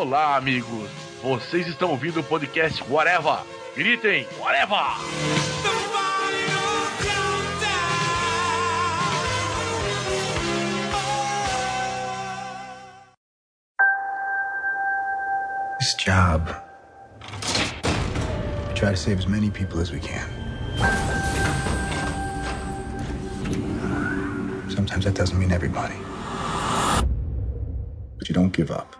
[0.00, 0.88] Olá, amigos.
[1.22, 3.40] Vocês estão ouvindo o podcast Whatever.
[3.76, 4.96] Gritem, Whatever!
[15.78, 16.48] This job,
[18.68, 20.26] we try to save as many people as we can.
[24.70, 25.98] Sometimes that doesn't mean everybody.
[28.18, 28.99] But you don't give up.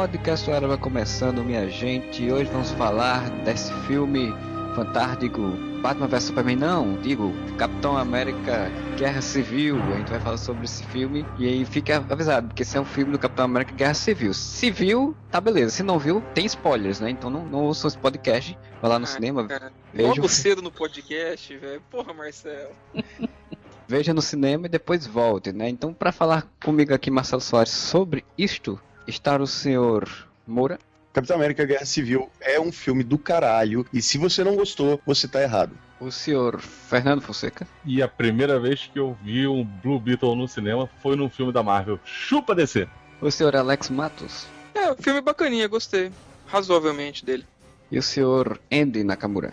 [0.00, 2.22] Podcast Hora vai começando, minha gente.
[2.22, 4.32] E hoje vamos falar desse filme
[4.74, 5.42] fantástico
[5.82, 9.76] Batman vs Superman, não, digo Capitão América Guerra Civil.
[9.76, 12.84] A gente vai falar sobre esse filme e aí fica avisado, porque esse é um
[12.86, 14.32] filme do Capitão América Guerra Civil.
[14.32, 15.68] Se viu, tá beleza.
[15.76, 17.10] Se não viu, tem spoilers, né?
[17.10, 19.46] Então não, não ouçam esse podcast, vai lá no Ah, cinema.
[19.46, 21.82] cara, veja Logo cedo no podcast, velho.
[21.90, 22.70] Porra, Marcelo.
[23.86, 25.68] veja no cinema e depois volte, né?
[25.68, 28.80] Então, para falar comigo aqui, Marcelo Soares, sobre isto,
[29.10, 30.08] está o senhor
[30.46, 30.78] Moura.
[31.12, 33.84] Capitão América Guerra Civil é um filme do caralho.
[33.92, 35.76] E se você não gostou, você tá errado.
[36.00, 37.66] O senhor Fernando Fonseca.
[37.84, 41.52] E a primeira vez que eu vi um Blue Beetle no cinema foi num filme
[41.52, 41.98] da Marvel.
[42.04, 42.88] Chupa DC!
[43.20, 44.46] O senhor Alex Matos.
[44.72, 46.10] É, o filme bacaninha, gostei.
[46.46, 47.44] Razoavelmente dele.
[47.90, 49.52] E o senhor Andy Nakamura.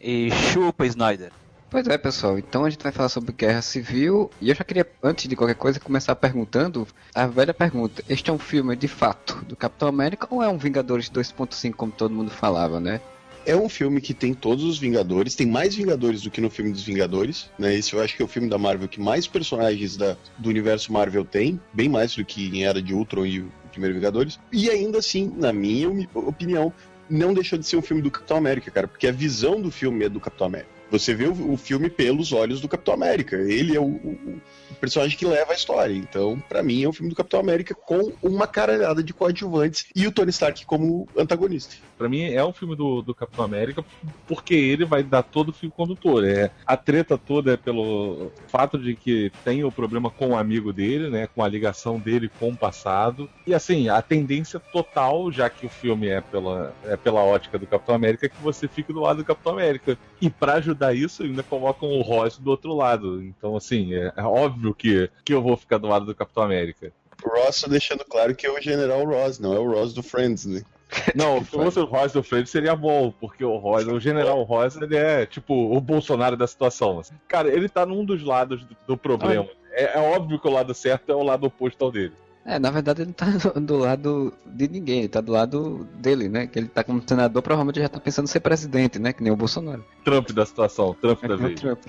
[0.00, 1.30] E chupa Snyder.
[1.68, 2.38] Pois é, pessoal.
[2.38, 4.30] Então a gente vai falar sobre guerra civil.
[4.40, 8.32] E eu já queria, antes de qualquer coisa, começar perguntando a velha pergunta: Este é
[8.32, 12.30] um filme de fato do Capitão América ou é um Vingadores 2.5, como todo mundo
[12.30, 13.00] falava, né?
[13.44, 16.72] É um filme que tem todos os Vingadores, tem mais Vingadores do que no filme
[16.72, 17.74] dos Vingadores, né?
[17.74, 20.92] Esse eu acho que é o filme da Marvel que mais personagens da, do universo
[20.92, 24.40] Marvel tem, bem mais do que em Era de Ultron e o primeiro Vingadores.
[24.52, 26.72] E ainda assim, na minha opinião,
[27.08, 30.04] não deixou de ser um filme do Capitão América, cara, porque a visão do filme
[30.04, 30.75] é do Capitão América.
[30.90, 33.36] Você vê o, o filme pelos olhos do Capitão América.
[33.36, 35.94] Ele é o, o- o personagem que leva a história.
[35.94, 40.06] Então, pra mim, é um filme do Capitão América com uma caralhada de coadjuvantes e
[40.06, 41.74] o Tony Stark como antagonista.
[41.96, 43.82] Pra mim é um filme do, do Capitão América
[44.26, 46.24] porque ele vai dar todo o fio condutor.
[46.24, 50.72] É, a treta toda é pelo fato de que tem o problema com o amigo
[50.72, 51.26] dele, né?
[51.26, 53.28] Com a ligação dele com o passado.
[53.46, 57.66] E assim, a tendência total, já que o filme é pela, é pela ótica do
[57.66, 59.96] Capitão América, é que você fique do lado do Capitão América.
[60.20, 63.22] E pra ajudar isso, ainda colocam o Ross do outro lado.
[63.22, 66.92] Então, assim, é, é óbvio que, que eu vou ficar do lado do Capitão América.
[67.24, 70.02] O Ross tá deixando claro que é o General Ross, não é o Ross do
[70.02, 70.62] Friends, né?
[71.14, 74.76] Não, se fosse o Ross do Freire seria bom, porque o Ross, o General Ross,
[74.76, 77.00] ele é tipo o Bolsonaro da situação.
[77.00, 77.14] assim.
[77.26, 79.48] Cara, ele tá num dos lados do, do problema.
[79.72, 82.14] É, é óbvio que o lado certo é o lado oposto ao dele.
[82.46, 85.86] É, na verdade ele não tá do, do lado de ninguém, ele tá do lado
[85.94, 86.46] dele, né?
[86.46, 89.12] Que ele tá como senador, provavelmente já tá pensando em ser presidente, né?
[89.12, 89.84] Que nem o Bolsonaro.
[90.04, 91.60] Trump da situação, Trump É da vez.
[91.60, 91.84] Trump.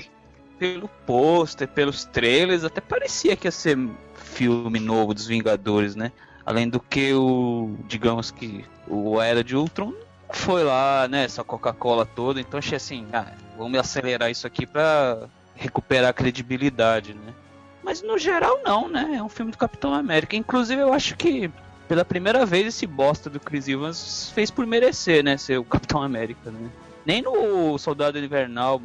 [0.57, 3.77] Pelo pôster, pelos trailers, até parecia que ia ser
[4.15, 6.11] filme novo dos Vingadores, né?
[6.43, 9.93] Além do que o, digamos que o Era de Ultron
[10.31, 11.25] foi lá, né?
[11.25, 17.13] Essa Coca-Cola toda, então achei assim, ah, vamos acelerar isso aqui pra recuperar a credibilidade,
[17.13, 17.33] né?
[17.83, 19.15] Mas no geral não, né?
[19.15, 20.35] É um filme do Capitão América.
[20.35, 21.49] Inclusive eu acho que
[21.87, 25.37] pela primeira vez esse bosta do Chris Evans fez por merecer, né?
[25.37, 26.69] Ser o Capitão América, né?
[27.05, 28.81] Nem no Soldado Invernal,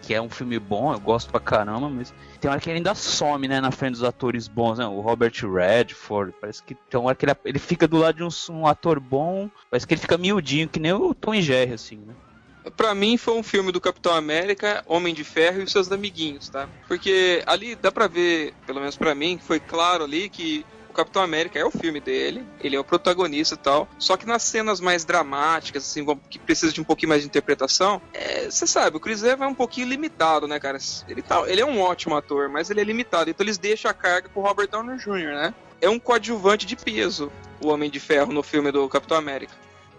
[0.00, 2.94] que é um filme bom, eu gosto pra caramba, mas tem hora que ele ainda
[2.94, 4.86] some, né, na frente dos atores bons, né?
[4.86, 8.54] O Robert Redford, parece que tem hora que ele, ele fica do lado de um,
[8.54, 12.14] um ator bom, parece que ele fica miudinho, que nem o Tom Jerry, assim, né?
[12.76, 16.68] Pra mim foi um filme do Capitão América, Homem de Ferro e seus amiguinhos, tá?
[16.88, 21.22] Porque ali dá pra ver, pelo menos pra mim, foi claro ali que o Capitão
[21.22, 23.88] América é o filme dele, ele é o protagonista e tal.
[23.98, 28.00] Só que nas cenas mais dramáticas, assim, que precisa de um pouquinho mais de interpretação,
[28.48, 30.78] você sabe, o Chris Evans é um pouquinho limitado, né, cara?
[31.08, 33.28] Ele, tá, ele é um ótimo ator, mas ele é limitado.
[33.28, 35.54] Então eles deixam a carga pro Robert Downey Jr., né?
[35.80, 39.52] É um coadjuvante de peso, o Homem de Ferro no filme do Capitão América.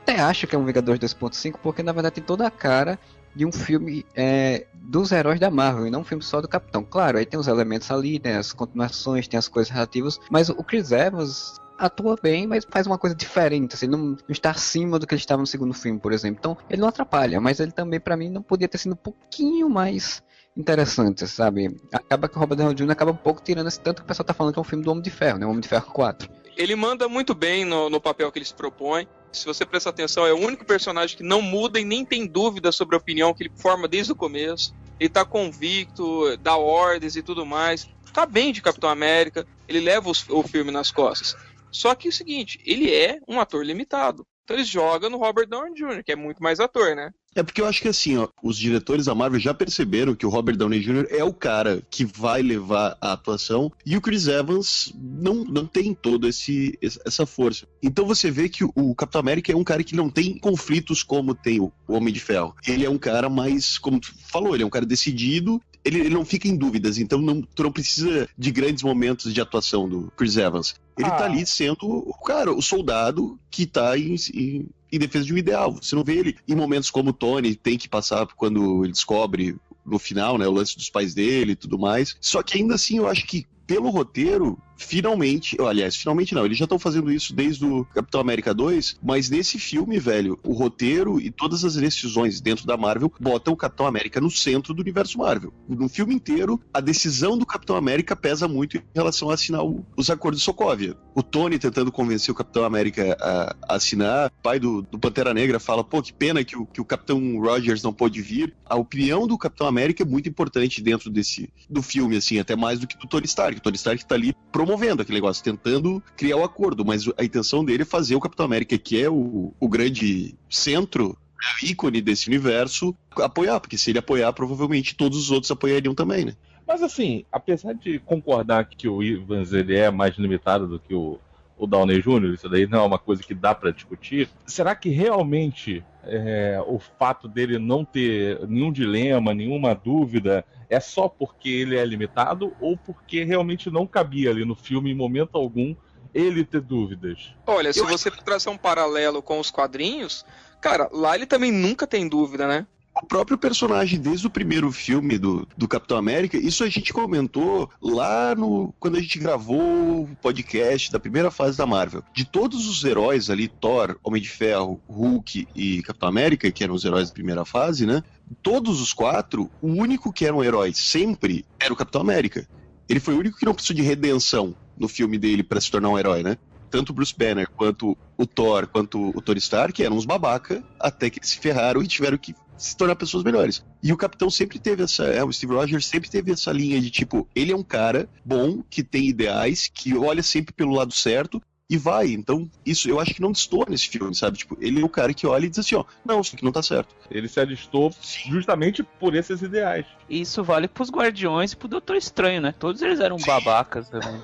[0.06, 3.00] Até acho que é um Vingadores 2.5, porque na verdade tem toda a cara
[3.34, 6.84] de um filme é, dos heróis da Marvel, e não um filme só do Capitão.
[6.84, 10.64] Claro, aí tem os elementos ali, tem as continuações, tem as coisas relativas, mas o
[10.64, 15.16] Chris Evans atua bem, mas faz uma coisa diferente, assim, não, está acima do que
[15.16, 16.38] ele estava no segundo filme, por exemplo.
[16.40, 19.68] Então, ele não atrapalha, mas ele também, pra mim, não podia ter sido um pouquinho
[19.68, 20.22] mais
[20.56, 21.76] interessante, sabe?
[21.92, 22.92] Acaba que o Robert Downey Jr.
[22.92, 24.86] acaba um pouco tirando esse tanto que o pessoal tá falando que é um filme
[24.86, 25.48] do Homem de Ferro, né?
[25.48, 26.30] O Homem de Ferro 4.
[26.56, 29.08] Ele manda muito bem no, no papel que ele se propõe.
[29.36, 32.72] Se você prestar atenção, é o único personagem que não muda e nem tem dúvida
[32.72, 34.74] sobre a opinião que ele forma desde o começo.
[35.00, 37.86] Ele tá convicto, dá ordens e tudo mais.
[38.14, 41.36] Tá bem de Capitão América, ele leva os- o filme nas costas.
[41.70, 44.26] Só que é o seguinte, ele é um ator limitado.
[44.44, 47.12] Então eles jogam no Robert Downey Jr., que é muito mais ator, né?
[47.36, 50.30] É porque eu acho que assim, ó, os diretores da Marvel já perceberam que o
[50.30, 51.08] Robert Downey Jr.
[51.10, 55.94] é o cara que vai levar a atuação e o Chris Evans não, não tem
[55.94, 57.68] toda essa força.
[57.84, 61.36] Então você vê que o Capitão América é um cara que não tem conflitos como
[61.36, 62.56] tem o Homem de Ferro.
[62.66, 66.10] Ele é um cara mais, como tu falou, ele é um cara decidido, ele, ele,
[66.10, 70.12] não fica em dúvidas, então não, tu não precisa de grandes momentos de atuação do
[70.16, 70.76] Chris Evans.
[70.98, 71.20] Ele tá ah.
[71.20, 75.38] tá ali sendo o cara, o soldado que tá em, em, em defesa de um
[75.38, 75.74] ideal.
[75.74, 79.58] Você não vê ele em momentos como o Tony tem que passar quando ele descobre
[79.86, 82.16] no final, né, o lance dos pais dele e tudo mais.
[82.20, 86.66] Só que ainda assim eu acho que pelo roteiro, finalmente, aliás, finalmente não, eles já
[86.66, 91.32] estão fazendo isso desde o Capitão América 2, mas nesse filme, velho, o roteiro e
[91.32, 95.54] todas as decisões dentro da Marvel botam o Capitão América no centro do universo Marvel.
[95.68, 99.62] No filme inteiro, a decisão do Capitão América pesa muito em relação a assinar
[99.96, 100.96] os acordos de Sokovia.
[101.14, 105.34] O Tony tentando convencer o Capitão América a, a assinar, o pai do, do, Pantera
[105.34, 108.56] Negra fala, pô, que pena que o, que o Capitão Rogers não pôde vir.
[108.66, 112.80] A opinião do Capitão América é muito importante dentro desse do filme, assim, até mais
[112.80, 113.58] do que do Tony Stark.
[113.58, 114.36] O Tony Stark tá ali
[114.66, 118.20] promovendo aquele negócio, tentando criar o um acordo, mas a intenção dele é fazer o
[118.20, 121.16] Capitão América, que é o, o grande centro
[121.62, 126.26] o ícone desse universo, apoiar, porque se ele apoiar, provavelmente todos os outros apoiariam também,
[126.26, 126.34] né?
[126.68, 131.20] Mas assim, apesar de concordar que o Evans ele é mais limitado do que o,
[131.56, 134.90] o Downey Jr., isso daí não é uma coisa que dá para discutir, será que
[134.90, 141.78] realmente é, o fato dele não ter nenhum dilema, nenhuma dúvida, é só porque ele
[141.78, 145.76] é limitado ou porque realmente não cabia ali no filme em momento algum
[146.14, 147.34] ele ter dúvidas?
[147.46, 147.88] Olha, se Eu...
[147.88, 150.26] você traçar um paralelo com os quadrinhos,
[150.62, 152.66] cara, lá ele também nunca tem dúvida, né?
[153.02, 157.70] O próprio personagem, desde o primeiro filme do, do Capitão América, isso a gente comentou
[157.82, 158.74] lá no.
[158.80, 162.04] quando a gente gravou o podcast da primeira fase da Marvel.
[162.14, 166.74] De todos os heróis ali, Thor, Homem de Ferro, Hulk e Capitão América, que eram
[166.74, 168.02] os heróis da primeira fase, né?
[168.42, 172.48] Todos os quatro, o único que era um herói sempre era o Capitão América.
[172.88, 175.90] Ele foi o único que não precisou de redenção no filme dele para se tornar
[175.90, 176.38] um herói, né?
[176.76, 181.10] tanto o Bruce Banner quanto o Thor, quanto o Tony Stark eram uns babaca, até
[181.10, 183.64] que eles se ferraram e tiveram que se tornar pessoas melhores.
[183.82, 186.90] E o Capitão sempre teve essa, é, o Steve Rogers sempre teve essa linha de
[186.90, 191.42] tipo, ele é um cara bom, que tem ideais, que olha sempre pelo lado certo,
[191.70, 192.12] e vai.
[192.12, 194.38] Então, isso eu acho que não destoa nesse filme, sabe?
[194.38, 196.52] Tipo, ele é o cara que olha e diz assim, ó, não, isso aqui não
[196.52, 196.96] tá certo.
[197.10, 199.86] Ele se alistou justamente por esses ideais.
[200.10, 202.54] Isso vale pros Guardiões e pro Doutor Estranho, né?
[202.58, 204.22] Todos eles eram babacas também.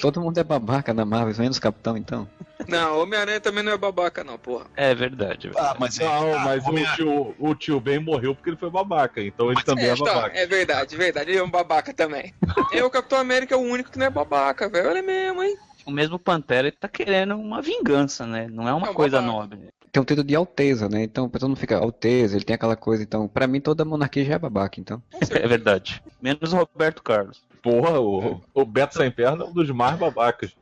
[0.00, 2.28] Todo mundo é babaca na Marvel, menos o Capitão, então.
[2.66, 4.66] Não, Homem-Aranha também não é babaca, não, porra.
[4.76, 5.48] É verdade.
[5.48, 5.68] É verdade.
[5.68, 9.20] Ah, mas, não, ah, mas o, tio, o tio Ben morreu porque ele foi babaca,
[9.20, 10.28] então ele mas também é, é babaca.
[10.28, 11.30] Então, é verdade, verdade.
[11.30, 12.34] Ele é um babaca também.
[12.72, 14.88] e o Capitão América é o único que não é babaca, velho.
[14.88, 15.56] Olha mesmo, hein?
[15.84, 18.48] O mesmo Pantera ele tá querendo uma vingança, né?
[18.50, 19.38] Não é uma é coisa babaca.
[19.38, 19.68] nobre.
[19.92, 21.04] Tem um título de Alteza, né?
[21.04, 23.02] Então, pra todo mundo fica Alteza, ele tem aquela coisa.
[23.02, 25.02] Então, pra mim, toda monarquia já é babaca, então.
[25.30, 26.02] É verdade.
[26.20, 27.42] Menos o Roberto Carlos.
[27.66, 30.52] Porra, o, o Beto Sem Perna é um dos mais babacas.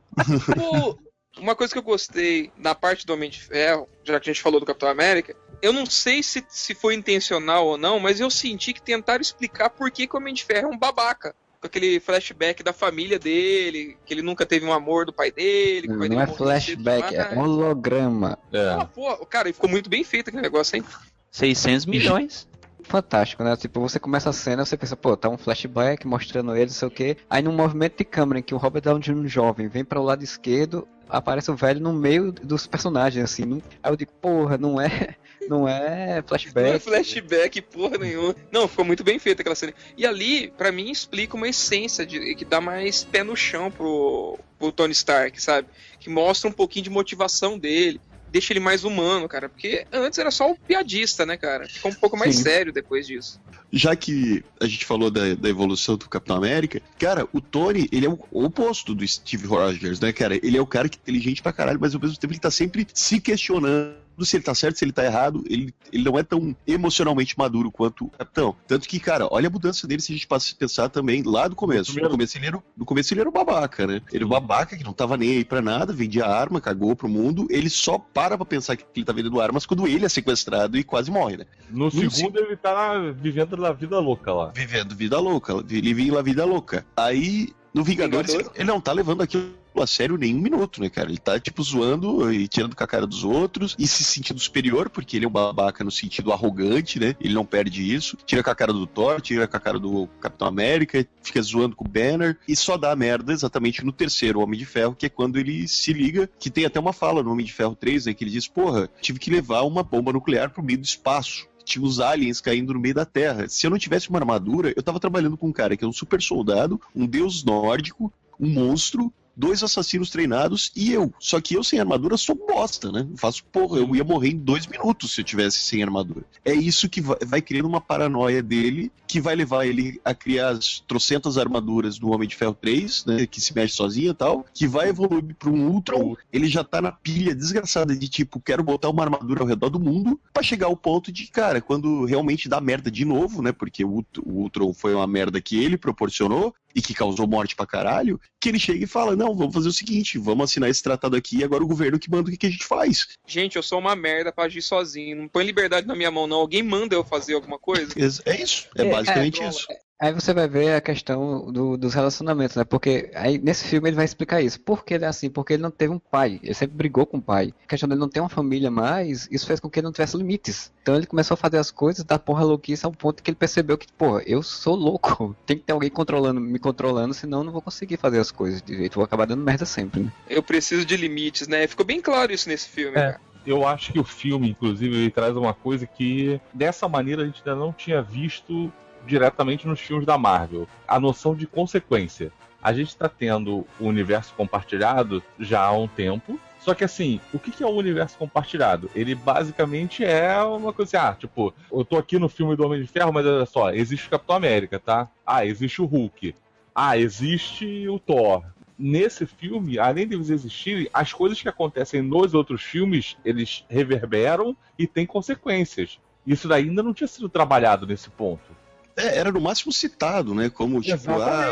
[1.37, 4.41] uma coisa que eu gostei na parte do Homem de Ferro, já que a gente
[4.41, 8.31] falou do Capitão América, eu não sei se, se foi intencional ou não, mas eu
[8.31, 11.35] senti que tentaram explicar por que, que o Homem de Ferro é um babaca.
[11.61, 15.87] Com aquele flashback da família dele, que ele nunca teve um amor do pai dele.
[15.87, 18.39] Não, pai não é flashback, é holograma.
[18.51, 18.77] É.
[18.79, 20.83] Ah, pô, cara, ficou muito bem feito aquele negócio, hein?
[21.29, 22.47] 600 milhões
[22.85, 23.55] fantástico, né?
[23.57, 26.87] Tipo, você começa a cena, você pensa, pô, tá um flashback mostrando ele, não sei
[26.87, 27.17] o quê.
[27.29, 29.27] Aí num movimento de câmera em que o Robert Downey Jr.
[29.27, 33.61] jovem vem para o lado esquerdo, aparece o velho no meio dos personagens, assim.
[33.83, 35.15] Aí eu digo, porra, não é.
[35.47, 36.67] Não é flashback.
[36.67, 38.35] Não é flashback, porra nenhuma.
[38.51, 39.75] Não, ficou muito bem feita aquela cena.
[39.95, 44.39] E ali, para mim, explica uma essência de, que dá mais pé no chão pro,
[44.57, 45.67] pro Tony Stark, sabe?
[45.99, 48.01] Que mostra um pouquinho de motivação dele
[48.35, 49.47] deixa ele mais humano, cara.
[49.47, 51.69] Porque antes era só o piadista, né, cara?
[51.69, 52.43] Ficou um pouco mais Sim.
[52.43, 53.39] sério depois disso.
[53.71, 58.05] Já que a gente falou da, da, evolução do Capitão América, cara, o Tony, ele
[58.05, 60.35] é o oposto do Steve Rogers, né, cara?
[60.35, 62.51] Ele é o cara que é inteligente pra caralho, mas ao mesmo tempo ele tá
[62.51, 66.23] sempre se questionando se ele tá certo, se ele tá errado, ele, ele não é
[66.23, 68.55] tão emocionalmente maduro quanto o Capitão.
[68.67, 71.47] Tanto que, cara, olha a mudança dele se a gente passa a pensar também lá
[71.47, 71.99] do começo.
[71.99, 74.01] No começo ele era, no começo ele era um babaca, né?
[74.09, 77.09] Ele era um babaca que não tava nem aí pra nada, vendia arma, cagou pro
[77.09, 77.47] mundo.
[77.49, 80.83] Ele só para pra pensar que ele tá vendendo armas quando ele é sequestrado e
[80.83, 81.45] quase morre, né?
[81.69, 84.51] No, no segundo ele tá vivendo a vida louca lá.
[84.55, 86.85] Vivendo vida louca, ele vive a vida louca.
[86.95, 90.89] Aí, no Vingadores, Vingadores, ele não tá levando aquilo a sério nem um minuto, né,
[90.89, 91.09] cara?
[91.09, 94.89] Ele tá, tipo, zoando e tirando com a cara dos outros e se sentindo superior,
[94.89, 97.15] porque ele é um babaca no sentido arrogante, né?
[97.19, 98.17] Ele não perde isso.
[98.25, 101.75] Tira com a cara do Thor, tira com a cara do Capitão América, fica zoando
[101.75, 105.09] com o Banner e só dá merda exatamente no terceiro Homem de Ferro, que é
[105.09, 108.13] quando ele se liga, que tem até uma fala no Homem de Ferro 3, né,
[108.13, 111.83] que ele diz, porra, tive que levar uma bomba nuclear pro meio do espaço tinha
[111.83, 113.49] os aliens caindo no meio da Terra.
[113.49, 115.91] Se eu não tivesse uma armadura, eu tava trabalhando com um cara que é um
[115.91, 121.13] super soldado, um deus nórdico, um monstro, dois assassinos treinados e eu.
[121.19, 123.07] Só que eu sem armadura sou bosta, né?
[123.09, 126.25] Eu faço porra, eu ia morrer em dois minutos se eu tivesse sem armadura.
[126.43, 130.49] É isso que vai, vai criando uma paranoia dele, que vai levar ele a criar
[130.49, 133.25] as trocentas armaduras do Homem de Ferro 3, né?
[133.25, 136.15] Que se mexe sozinho e tal, que vai evoluir para um Ultron.
[136.31, 139.79] Ele já tá na pilha desgraçada de tipo, quero botar uma armadura ao redor do
[139.79, 143.51] mundo, para chegar ao ponto de, cara, quando realmente dá merda de novo, né?
[143.51, 147.65] Porque o, o Ultron foi uma merda que ele proporcionou, e que causou morte pra
[147.65, 151.15] caralho, que ele chega e fala: Não, vamos fazer o seguinte, vamos assinar esse tratado
[151.15, 153.07] aqui e agora o governo que manda o que, que a gente faz.
[153.25, 155.15] Gente, eu sou uma merda pra agir sozinho.
[155.15, 156.37] Não põe liberdade na minha mão, não.
[156.37, 157.93] Alguém manda eu fazer alguma coisa?
[157.97, 158.05] É
[158.41, 159.67] isso, é, É, basicamente é, isso.
[159.97, 162.65] Aí você vai ver a questão do- dos relacionamentos, né?
[162.65, 164.59] Porque aí nesse filme ele vai explicar isso.
[164.59, 165.29] Por que ele é assim?
[165.29, 166.37] Porque ele não teve um pai.
[166.43, 167.53] Ele sempre brigou com o pai.
[167.63, 170.17] A questão dele não ter uma família mais, isso fez com que ele não tivesse
[170.17, 170.69] limites.
[170.81, 173.77] Então ele começou a fazer as coisas da porra louquice ao ponto que ele percebeu
[173.77, 175.33] que, porra, eu sou louco.
[175.47, 178.61] Tem que ter alguém controlando, me controlando, senão eu não vou conseguir fazer as coisas
[178.61, 178.95] direito.
[178.95, 180.11] Vou acabar dando merda sempre, né?
[180.29, 181.65] Eu preciso de limites, né?
[181.67, 183.01] Ficou bem claro isso nesse filme, É.
[183.11, 183.21] cara.
[183.45, 187.43] Eu acho que o filme, inclusive, ele traz uma coisa que dessa maneira a gente
[187.45, 188.73] ainda não tinha visto
[189.05, 190.67] diretamente nos filmes da Marvel.
[190.87, 192.31] A noção de consequência.
[192.61, 196.39] A gente está tendo o universo compartilhado já há um tempo.
[196.59, 198.89] Só que assim, o que é o universo compartilhado?
[198.95, 202.81] Ele basicamente é uma coisa assim, ah, tipo, eu tô aqui no filme do Homem
[202.81, 205.07] de Ferro, mas olha só, existe o Capitão América, tá?
[205.23, 206.33] Ah, existe o Hulk.
[206.73, 208.43] Ah, existe o Thor
[208.77, 214.85] nesse filme, além deles existirem, as coisas que acontecem nos outros filmes, eles reverberam e
[214.85, 215.99] têm consequências.
[216.25, 218.64] Isso ainda não tinha sido trabalhado nesse ponto.
[218.95, 220.49] É, era no máximo citado, né?
[220.49, 221.45] Como, tipo, ah,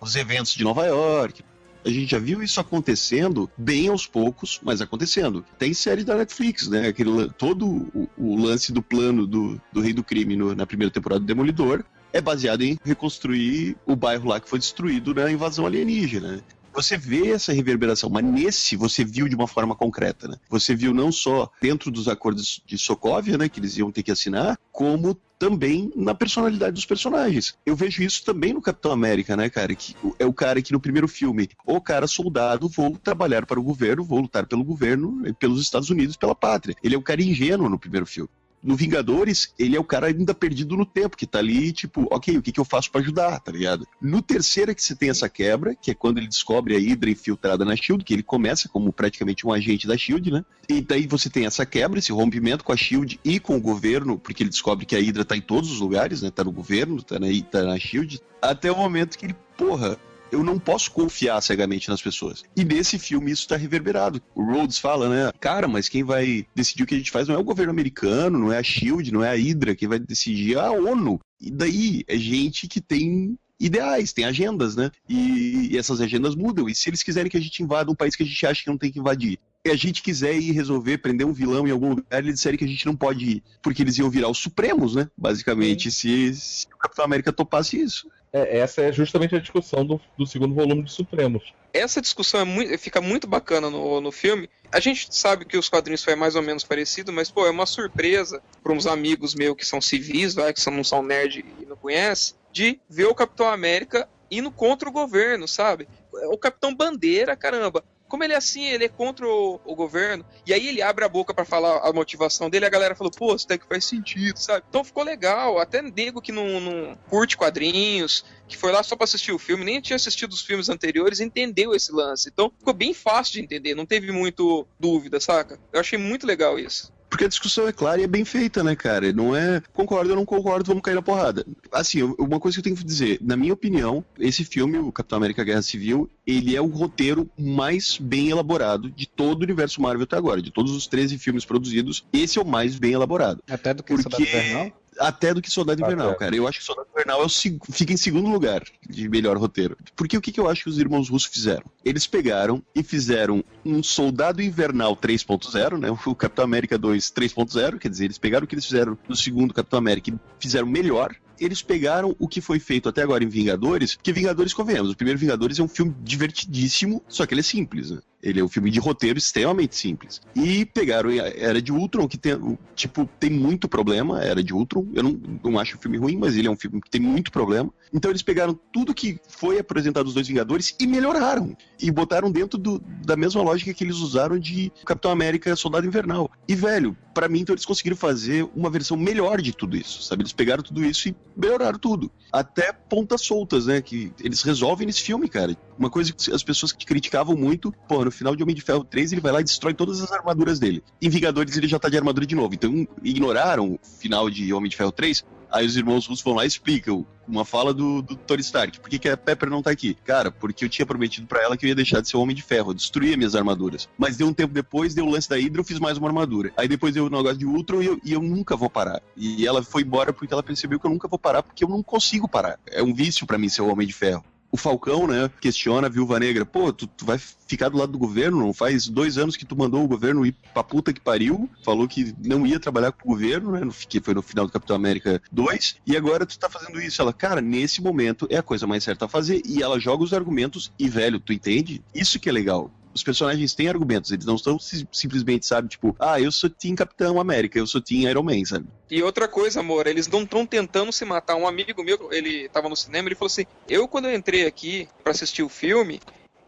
[0.00, 1.42] os eventos de Nova York.
[1.84, 5.44] A gente já viu isso acontecendo bem aos poucos, mas acontecendo.
[5.58, 6.88] Tem série da Netflix, né?
[6.88, 10.92] Aquele, todo o, o lance do plano do, do Rei do Crime no- na primeira
[10.92, 11.82] temporada do Demolidor
[12.12, 16.32] é baseado em reconstruir o bairro lá que foi destruído na invasão alienígena.
[16.36, 16.40] né?
[16.74, 20.36] Você vê essa reverberação, mas nesse você viu de uma forma concreta, né?
[20.48, 24.10] Você viu não só dentro dos acordos de Sokovia, né, que eles iam ter que
[24.10, 27.58] assinar, como também na personalidade dos personagens.
[27.66, 29.74] Eu vejo isso também no Capitão América, né, cara?
[29.74, 33.62] Que é o cara que no primeiro filme, o cara soldado, vou trabalhar para o
[33.62, 36.76] governo, vou lutar pelo governo, pelos Estados Unidos, pela pátria.
[36.80, 38.30] Ele é o cara ingênuo no primeiro filme.
[38.62, 42.38] No Vingadores, ele é o cara ainda perdido no tempo, que tá ali, tipo, ok,
[42.38, 43.86] o que, que eu faço pra ajudar, tá ligado?
[44.00, 47.10] No terceiro é que você tem essa quebra, que é quando ele descobre a Hydra
[47.10, 50.44] infiltrada na SHIELD, que ele começa como praticamente um agente da SHIELD, né?
[50.68, 54.18] E daí você tem essa quebra, esse rompimento com a SHIELD e com o governo,
[54.18, 56.30] porque ele descobre que a Hydra tá em todos os lugares, né?
[56.30, 59.98] Tá no governo, tá na, tá na SHIELD, até o momento que ele, porra,
[60.32, 62.42] eu não posso confiar cegamente nas pessoas.
[62.56, 64.20] E nesse filme isso tá reverberado.
[64.34, 65.30] O Rhodes fala, né?
[65.38, 68.38] Cara, mas quem vai decidir o que a gente faz não é o governo americano,
[68.38, 71.20] não é a SHIELD, não é a Hydra, quem vai decidir é a ONU.
[71.40, 74.90] E daí é gente que tem ideais, tem agendas, né?
[75.08, 76.68] E, e essas agendas mudam.
[76.68, 78.70] E se eles quiserem que a gente invada um país que a gente acha que
[78.70, 81.90] não tem que invadir, e a gente quiser ir resolver, prender um vilão em algum
[81.90, 84.96] lugar, eles disserem que a gente não pode ir, porque eles iam virar os Supremos,
[84.96, 85.08] né?
[85.16, 88.08] Basicamente, se, se o Capitão América topasse isso.
[88.32, 91.52] É, essa é justamente a discussão do, do segundo volume de Supremos.
[91.72, 94.48] Essa discussão é muito- fica muito bacana no, no filme.
[94.70, 97.66] A gente sabe que os quadrinhos foi mais ou menos parecido, mas, pô, é uma
[97.66, 101.66] surpresa para uns amigos meus que são civis, vai, que são, não são nerd e
[101.66, 105.86] não conhecem, de ver o Capitão América indo contra o governo, sabe?
[106.14, 107.84] É O Capitão Bandeira, caramba.
[108.12, 110.22] Como ele é assim, ele é contra o, o governo.
[110.46, 113.34] E aí ele abre a boca pra falar a motivação dele, a galera falou, pô,
[113.34, 114.66] isso daqui faz sentido, sabe?
[114.68, 115.58] Então ficou legal.
[115.58, 119.64] Até nego que não, não curte quadrinhos, que foi lá só pra assistir o filme,
[119.64, 122.28] nem tinha assistido os filmes anteriores, entendeu esse lance.
[122.30, 125.58] Então ficou bem fácil de entender, não teve muito dúvida, saca?
[125.72, 126.92] Eu achei muito legal isso.
[127.12, 129.12] Porque a discussão é clara e é bem feita, né, cara?
[129.12, 131.44] Não é concordo ou não concordo, vamos cair na porrada.
[131.70, 135.18] Assim, uma coisa que eu tenho que dizer, na minha opinião, esse filme, o Capitão
[135.18, 140.04] América Guerra Civil, ele é o roteiro mais bem elaborado de todo o universo Marvel
[140.04, 140.40] até agora.
[140.40, 143.42] De todos os 13 filmes produzidos, esse é o mais bem elaborado.
[143.46, 144.72] Até do que Porque- Soldado Invernal.
[144.98, 146.18] Até do que Soldado Invernal, Até.
[146.18, 146.36] cara.
[146.36, 149.76] Eu acho que Soldado Invernal é o fica em segundo lugar de melhor roteiro.
[149.96, 151.64] Porque o que, que eu acho que os irmãos russos fizeram?
[151.84, 155.88] Eles pegaram e fizeram um Soldado Invernal 3.0, né?
[155.90, 159.54] O Capitão América 2 3.0, quer dizer, eles pegaram o que eles fizeram no segundo
[159.54, 161.14] Capitão América e fizeram melhor.
[161.42, 165.18] Eles pegaram o que foi feito até agora em Vingadores, porque Vingadores, convenhamos, o primeiro
[165.18, 167.98] Vingadores é um filme divertidíssimo, só que ele é simples, né?
[168.22, 170.20] Ele é um filme de roteiro extremamente simples.
[170.36, 174.86] E pegaram Era de Ultron, que tem, tipo, tem muito problema, Era de Ultron.
[174.94, 177.32] Eu não, não acho o filme ruim, mas ele é um filme que tem muito
[177.32, 177.68] problema.
[177.92, 181.56] Então eles pegaram tudo que foi apresentado dos dois Vingadores e melhoraram.
[181.80, 186.30] E botaram dentro do- da mesma lógica que eles usaram de Capitão América Soldado Invernal.
[186.46, 190.22] E, velho, Pra mim, então, eles conseguiram fazer uma versão melhor de tudo isso, sabe?
[190.22, 192.10] Eles pegaram tudo isso e melhoraram tudo.
[192.32, 193.80] Até pontas soltas, né?
[193.80, 195.56] Que eles resolvem nesse filme, cara.
[195.78, 198.84] Uma coisa que as pessoas que criticavam muito, pô, no final de Homem de Ferro
[198.84, 200.82] 3, ele vai lá e destrói todas as armaduras dele.
[201.00, 202.54] Em Vingadores, ele já tá de armadura de novo.
[202.54, 206.44] Então, ignoraram o final de Homem de Ferro 3 Aí os irmãos russos vão lá
[206.44, 208.80] e explicam uma fala do, do Tony Stark.
[208.80, 209.96] Por que, que a Pepper não tá aqui?
[210.04, 212.42] Cara, porque eu tinha prometido para ela que eu ia deixar de ser Homem de
[212.42, 213.88] Ferro, destruir minhas armaduras.
[213.98, 216.52] Mas deu um tempo depois, deu o lance da Hydra, eu fiz mais uma armadura.
[216.56, 219.02] Aí depois deu o negócio de Ultron e eu, e eu nunca vou parar.
[219.16, 221.82] E ela foi embora porque ela percebeu que eu nunca vou parar, porque eu não
[221.82, 222.58] consigo parar.
[222.66, 226.20] É um vício para mim ser Homem de Ferro o Falcão, né, questiona a Viúva
[226.20, 228.38] Negra, pô, tu, tu, vai ficar do lado do governo?
[228.38, 231.88] Não faz dois anos que tu mandou o governo ir pra puta que pariu, falou
[231.88, 235.22] que não ia trabalhar com o governo, né, que foi no final do Capitão América
[235.32, 237.00] 2, e agora tu tá fazendo isso.
[237.00, 240.12] Ela, cara, nesse momento é a coisa mais certa a fazer, e ela joga os
[240.12, 241.82] argumentos, e velho, tu entende?
[241.94, 246.20] Isso que é legal os personagens têm argumentos, eles não estão simplesmente, sabe, tipo, ah,
[246.20, 248.66] eu sou Team Capitão América, eu sou Team Iron Man, sabe?
[248.90, 251.36] E outra coisa, amor, eles não estão tentando se matar.
[251.36, 254.88] Um amigo meu, ele tava no cinema, ele falou assim: eu, quando eu entrei aqui
[255.02, 256.00] para assistir o filme,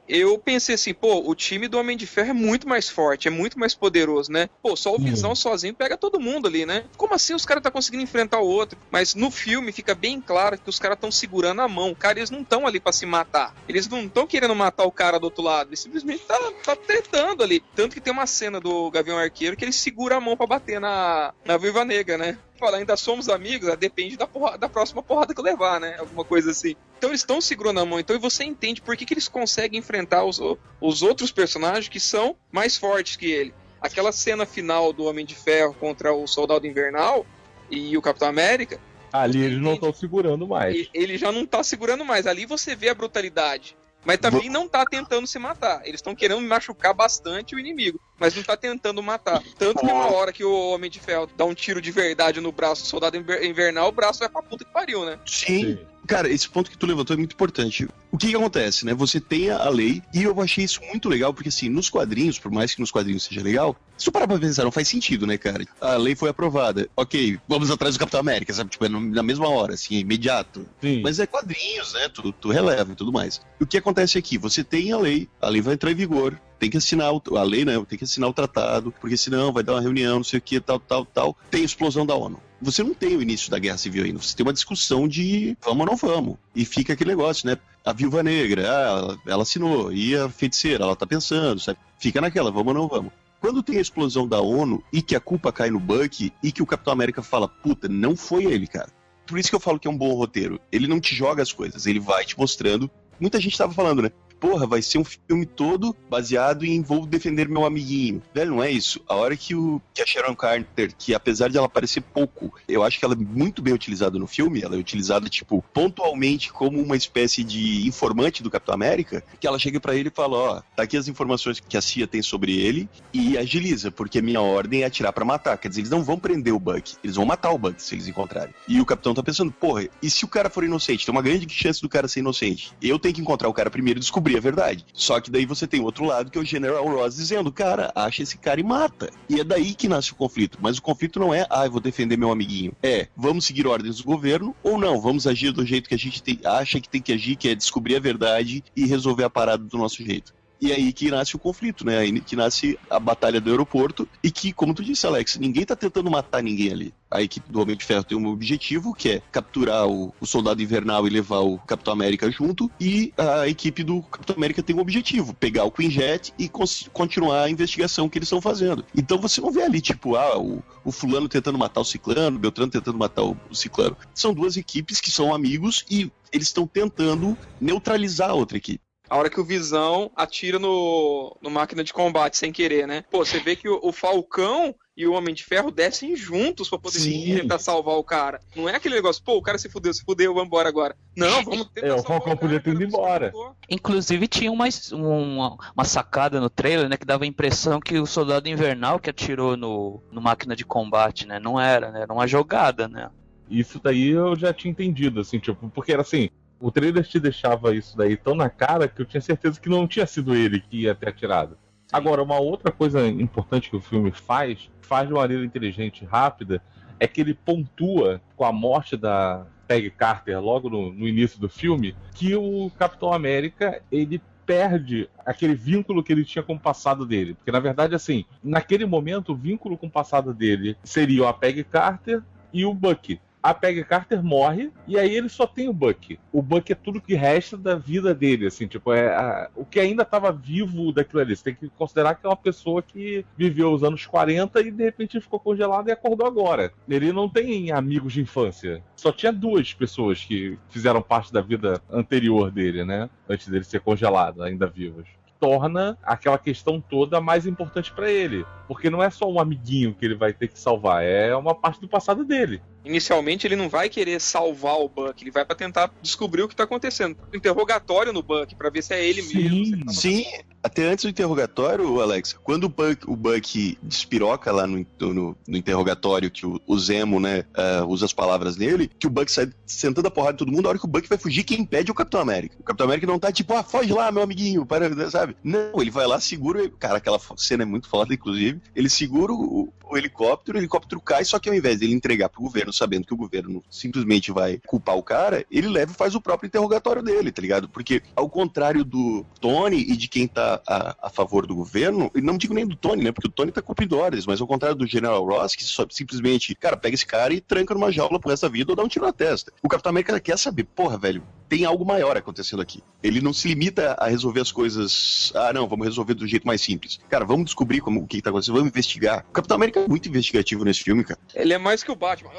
[0.08, 3.30] eu pensei assim, pô, o time do Homem de Ferro é muito mais forte, é
[3.30, 4.49] muito mais poderoso, né?
[4.62, 5.37] Pô, só o Visão uhum.
[5.37, 6.84] sozinho pega todo mundo ali, né?
[6.96, 8.78] Como assim os caras tá conseguindo enfrentar o outro?
[8.90, 11.94] Mas no filme fica bem claro que os caras estão segurando a mão.
[11.94, 13.54] Cara, eles não estão ali para se matar.
[13.68, 15.70] Eles não estão querendo matar o cara do outro lado.
[15.70, 17.62] Eles simplesmente tá, tá tretando ali.
[17.75, 20.80] Tanto que tem uma cena do Gavião Arqueiro que ele segura a mão para bater
[20.80, 22.38] na, na Viva Negra, né?
[22.58, 23.76] Fala, ainda somos amigos, né?
[23.76, 25.96] depende da, porra, da próxima porrada que eu levar, né?
[25.99, 26.76] Alguma coisa assim.
[26.99, 30.25] Então eles estão segurando a mão, então você entende por que, que eles conseguem enfrentar
[30.25, 30.40] os,
[30.80, 33.52] os outros personagens que são mais fortes que ele.
[33.80, 37.26] Aquela cena final do Homem de Ferro contra o Soldado Invernal
[37.70, 38.80] e o Capitão América.
[39.12, 40.88] Ali eles não estão segurando mais.
[40.92, 42.26] Ele já não tá segurando mais.
[42.26, 43.76] Ali você vê a brutalidade.
[44.04, 45.80] Mas também não tá tentando se matar.
[45.84, 49.42] Eles estão querendo machucar bastante o inimigo, mas não tá tentando matar.
[49.58, 52.52] Tanto que uma hora que o Homem de Ferro dá um tiro de verdade no
[52.52, 55.18] braço do soldado invernal, o braço vai pra puta que pariu, né?
[55.26, 55.78] Sim.
[56.06, 57.88] Cara, esse ponto que tu levantou é muito importante.
[58.12, 58.94] O que, que acontece, né?
[58.94, 62.50] Você tem a lei, e eu achei isso muito legal, porque assim, nos quadrinhos, por
[62.50, 65.38] mais que nos quadrinhos seja legal, se tu parar pra pensar, não faz sentido, né,
[65.38, 65.64] cara?
[65.80, 66.88] A lei foi aprovada.
[66.96, 68.70] Ok, vamos atrás do Capitão América, sabe?
[68.70, 70.66] Tipo, é na mesma hora, assim, é imediato.
[70.80, 71.00] Sim.
[71.02, 72.08] Mas é quadrinhos, né?
[72.08, 73.40] Tu, tu releva e tudo mais.
[73.60, 74.36] O que acontece aqui?
[74.38, 77.62] Você tem a lei, a lei vai entrar em vigor, tem que assinar a lei,
[77.62, 77.74] né?
[77.87, 80.59] Tem que assinar o tratado, porque senão vai dar uma reunião, não sei o que,
[80.59, 81.37] tal, tal, tal.
[81.50, 84.18] Tem explosão da ONU você não tem o início da guerra civil ainda.
[84.22, 86.38] Você tem uma discussão de vamos ou não vamos.
[86.55, 87.59] E fica aquele negócio, né?
[87.85, 89.92] A viúva negra, ah, ela, assinou.
[89.92, 91.79] E a feiticeira, ela tá pensando, sabe?
[91.98, 93.12] Fica naquela, vamos ou não vamos.
[93.38, 96.62] Quando tem a explosão da ONU e que a culpa cai no Buck e que
[96.62, 98.88] o Capitão América fala, puta, não foi ele, cara.
[99.27, 100.59] Por isso que eu falo que é um bom roteiro.
[100.72, 102.90] Ele não te joga as coisas, ele vai te mostrando.
[103.20, 104.11] Muita gente tava falando, né?
[104.44, 108.20] Porra, vai ser um filme todo baseado em vou defender meu amiguinho.
[108.35, 109.00] Velho, não é isso.
[109.09, 112.83] A hora que, o, que a Sharon Carter, que apesar de ela aparecer pouco, eu
[112.83, 116.78] acho que ela é muito bem utilizada no filme, ela é utilizada, tipo, pontualmente como
[116.78, 120.62] uma espécie de informante do Capitão América, que ela chega para ele e fala, ó,
[120.76, 124.42] tá aqui as informações que a CIA tem sobre ele e agiliza, porque a minha
[124.42, 125.57] ordem é atirar para matar.
[125.57, 128.09] Quer dizer, eles não vão prender o Buck, eles vão matar o Buck se eles
[128.09, 128.52] encontrarem.
[128.68, 131.07] E o Capitão tá pensando, porra, e se o cara for inocente?
[131.07, 132.74] Tem uma grande chance do cara ser inocente.
[132.83, 134.85] Eu tenho que encontrar o cara primeiro e descobrir a verdade.
[134.92, 138.23] Só que daí você tem outro lado que é o General Ross dizendo, cara, acha
[138.23, 139.11] esse cara e mata.
[139.29, 140.59] E é daí que nasce o conflito.
[140.61, 142.73] Mas o conflito não é, ah, eu vou defender meu amiguinho.
[142.83, 146.23] É, vamos seguir ordens do governo ou não, vamos agir do jeito que a gente
[146.23, 149.64] tem, acha que tem que agir, que é descobrir a verdade e resolver a parada
[149.64, 150.35] do nosso jeito.
[150.60, 151.98] E aí que nasce o conflito, né?
[151.98, 155.76] Aí que nasce a batalha do aeroporto e que, como tu disse, Alex, ninguém tá
[155.76, 156.94] tentando matar ninguém ali.
[157.10, 160.62] A equipe do Homem de Ferro tem um objetivo, que é capturar o, o Soldado
[160.62, 164.80] Invernal e levar o Capitão América junto, e a equipe do Capitão América tem um
[164.80, 166.50] objetivo, pegar o Quinjet e
[166.92, 168.84] continuar a investigação que eles estão fazendo.
[168.96, 172.40] Então você não vê ali, tipo, ah, o, o fulano tentando matar o ciclano, o
[172.40, 173.96] Beltrano tentando matar o, o ciclano.
[174.12, 178.80] São duas equipes que são amigos e eles estão tentando neutralizar a outra equipe.
[179.14, 183.05] A hora que o Visão atira no, no máquina de combate sem querer, né?
[183.12, 186.81] Pô, você vê que o, o Falcão e o Homem de Ferro descem juntos para
[186.81, 188.40] poder tentar salvar o cara.
[188.57, 190.96] Não é aquele negócio, pô, o cara se fudeu, se fudeu, vamos embora agora.
[191.16, 193.33] Não, vamos tentar É, o Falcão podia ter ido embora.
[193.70, 198.07] Inclusive tinha uma, uma, uma, sacada no trailer, né, que dava a impressão que o
[198.07, 201.38] Soldado Invernal que atirou no, no máquina de combate, né?
[201.38, 202.03] Não era, né?
[202.03, 203.09] Era uma jogada, né?
[203.48, 206.31] Isso daí eu já tinha entendido, assim, tipo, porque era assim,
[206.64, 209.87] o trailer te deixava isso daí tão na cara que eu tinha certeza que não
[209.87, 211.59] tinha sido ele que ia ter atirado.
[211.92, 216.62] Agora, uma outra coisa importante que o filme faz, faz de maneira inteligente e rápida,
[216.98, 221.50] é que ele pontua com a morte da Peggy Carter logo no, no início do
[221.50, 227.05] filme que o Capitão América ele perde aquele vínculo que ele tinha com o passado
[227.05, 227.35] dele.
[227.35, 231.64] Porque, na verdade, assim, naquele momento, o vínculo com o passado dele seria a Peggy
[231.64, 232.22] Carter
[232.55, 236.18] e o Buck a Peggy Carter morre e aí ele só tem o Buck.
[236.33, 239.78] O Buck é tudo que resta da vida dele, assim, tipo, é a, o que
[239.78, 241.37] ainda estava vivo daquilo ali.
[241.37, 244.83] Você tem que considerar que é uma pessoa que viveu os anos 40 e de
[244.83, 246.72] repente ficou congelado e acordou agora.
[246.88, 248.83] Ele não tem amigos de infância.
[248.96, 253.11] Só tinha duas pessoas que fizeram parte da vida anterior dele, né?
[253.28, 255.07] Antes dele ser congelado, ainda vivos
[255.40, 258.46] torna aquela questão toda mais importante para ele.
[258.66, 261.83] Porque não é só um amiguinho que ele vai ter que salvar, é uma parte
[261.83, 262.62] do passado dele.
[262.85, 266.57] Inicialmente ele não vai querer salvar o Buck, ele vai para tentar descobrir o que
[266.57, 267.16] tá acontecendo.
[267.33, 269.85] Interrogatório no Buck para ver se é ele sim, mesmo.
[269.87, 270.25] Tá sim,
[270.64, 275.57] até antes do interrogatório, Alex, quando o Buck, o Buck despiroca lá no, no, no
[275.57, 279.51] interrogatório que o, o Zemo, né, uh, usa as palavras dele, que o Buck sai
[279.66, 281.90] sentando a porrada de todo mundo, a hora que o Buck vai fugir, quem impede
[281.90, 282.57] é o Capitão América.
[282.59, 285.37] O Capitão América não tá tipo, ah, foge lá, meu amiguinho, para, sabe?
[285.44, 289.70] Não, ele vai lá, segura, cara, aquela cena é muito foda, inclusive, ele segura o,
[289.85, 293.14] o helicóptero, o helicóptero cai, só que ao invés dele entregar pro governo sabendo que
[293.14, 297.32] o governo simplesmente vai culpar o cara, ele leva e faz o próprio interrogatório dele,
[297.32, 297.68] tá ligado?
[297.68, 302.20] Porque, ao contrário do Tony e de quem tá a, a favor do governo, e
[302.20, 303.12] não digo nem do Tony, né?
[303.12, 306.54] Porque o Tony tá cumprindo ordens, mas ao contrário do General Ross, que só, simplesmente,
[306.54, 308.88] cara, pega esse cara e tranca numa jaula pro resto da vida ou dá um
[308.88, 309.52] tiro na testa.
[309.62, 312.82] O Capitão América quer saber, porra, velho, tem algo maior acontecendo aqui.
[313.02, 316.60] Ele não se limita a resolver as coisas, ah, não, vamos resolver do jeito mais
[316.60, 316.98] simples.
[317.08, 319.24] Cara, vamos descobrir como, o que tá acontecendo, vamos investigar.
[319.28, 321.20] O Capitão América é muito investigativo nesse filme, cara.
[321.34, 322.30] Ele é mais que o Batman.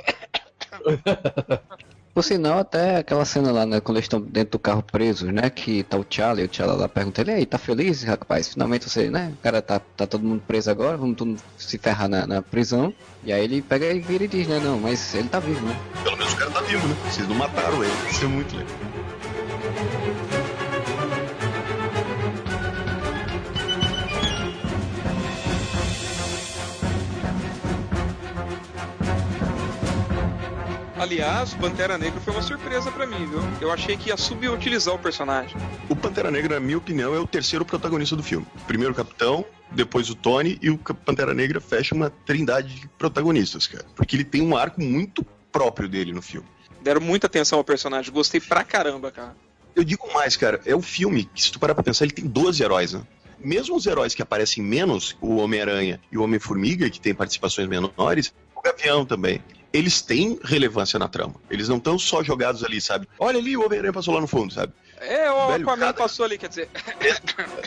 [2.16, 5.50] Por sinal, até aquela cena lá, né, quando eles estão dentro do carro presos, né,
[5.50, 8.48] que tá o Charlie, o Charlie lá pergunta ele, aí, tá feliz, rapaz?
[8.48, 11.78] Finalmente você, né, o cara tá, tá todo mundo preso agora, vamos todo mundo se
[11.78, 12.94] ferrar na, na prisão.
[13.22, 15.78] E aí ele pega e vira e diz, né, não, mas ele tá vivo, né?
[16.06, 16.96] Pelo menos o cara tá vivo, né?
[17.12, 18.95] Vocês não mataram ele, isso é muito legal.
[31.06, 33.40] Aliás, o Pantera Negra foi uma surpresa para mim, viu?
[33.62, 35.56] Eu achei que ia subutilizar o personagem.
[35.88, 38.44] O Pantera Negra, na minha opinião, é o terceiro protagonista do filme.
[38.66, 43.68] Primeiro o Capitão, depois o Tony e o Pantera Negra fecha uma trindade de protagonistas,
[43.68, 43.86] cara.
[43.96, 46.48] Porque ele tem um arco muito próprio dele no filme.
[46.82, 49.36] Deram muita atenção ao personagem, gostei pra caramba, cara.
[49.76, 52.26] Eu digo mais, cara, é o filme que, se tu parar pra pensar, ele tem
[52.26, 53.04] 12 heróis, né?
[53.40, 58.34] Mesmo os heróis que aparecem menos, o Homem-Aranha e o Homem-Formiga, que tem participações menores,
[58.56, 59.40] o Gavião também
[59.76, 61.36] eles têm relevância na trama.
[61.50, 63.08] Eles não estão só jogados ali, sabe?
[63.20, 64.72] Olha ali, o Homem-Aranha passou lá no fundo, sabe?
[65.02, 65.94] É, o Velho, Aquaman cada...
[65.98, 66.70] passou ali, quer dizer.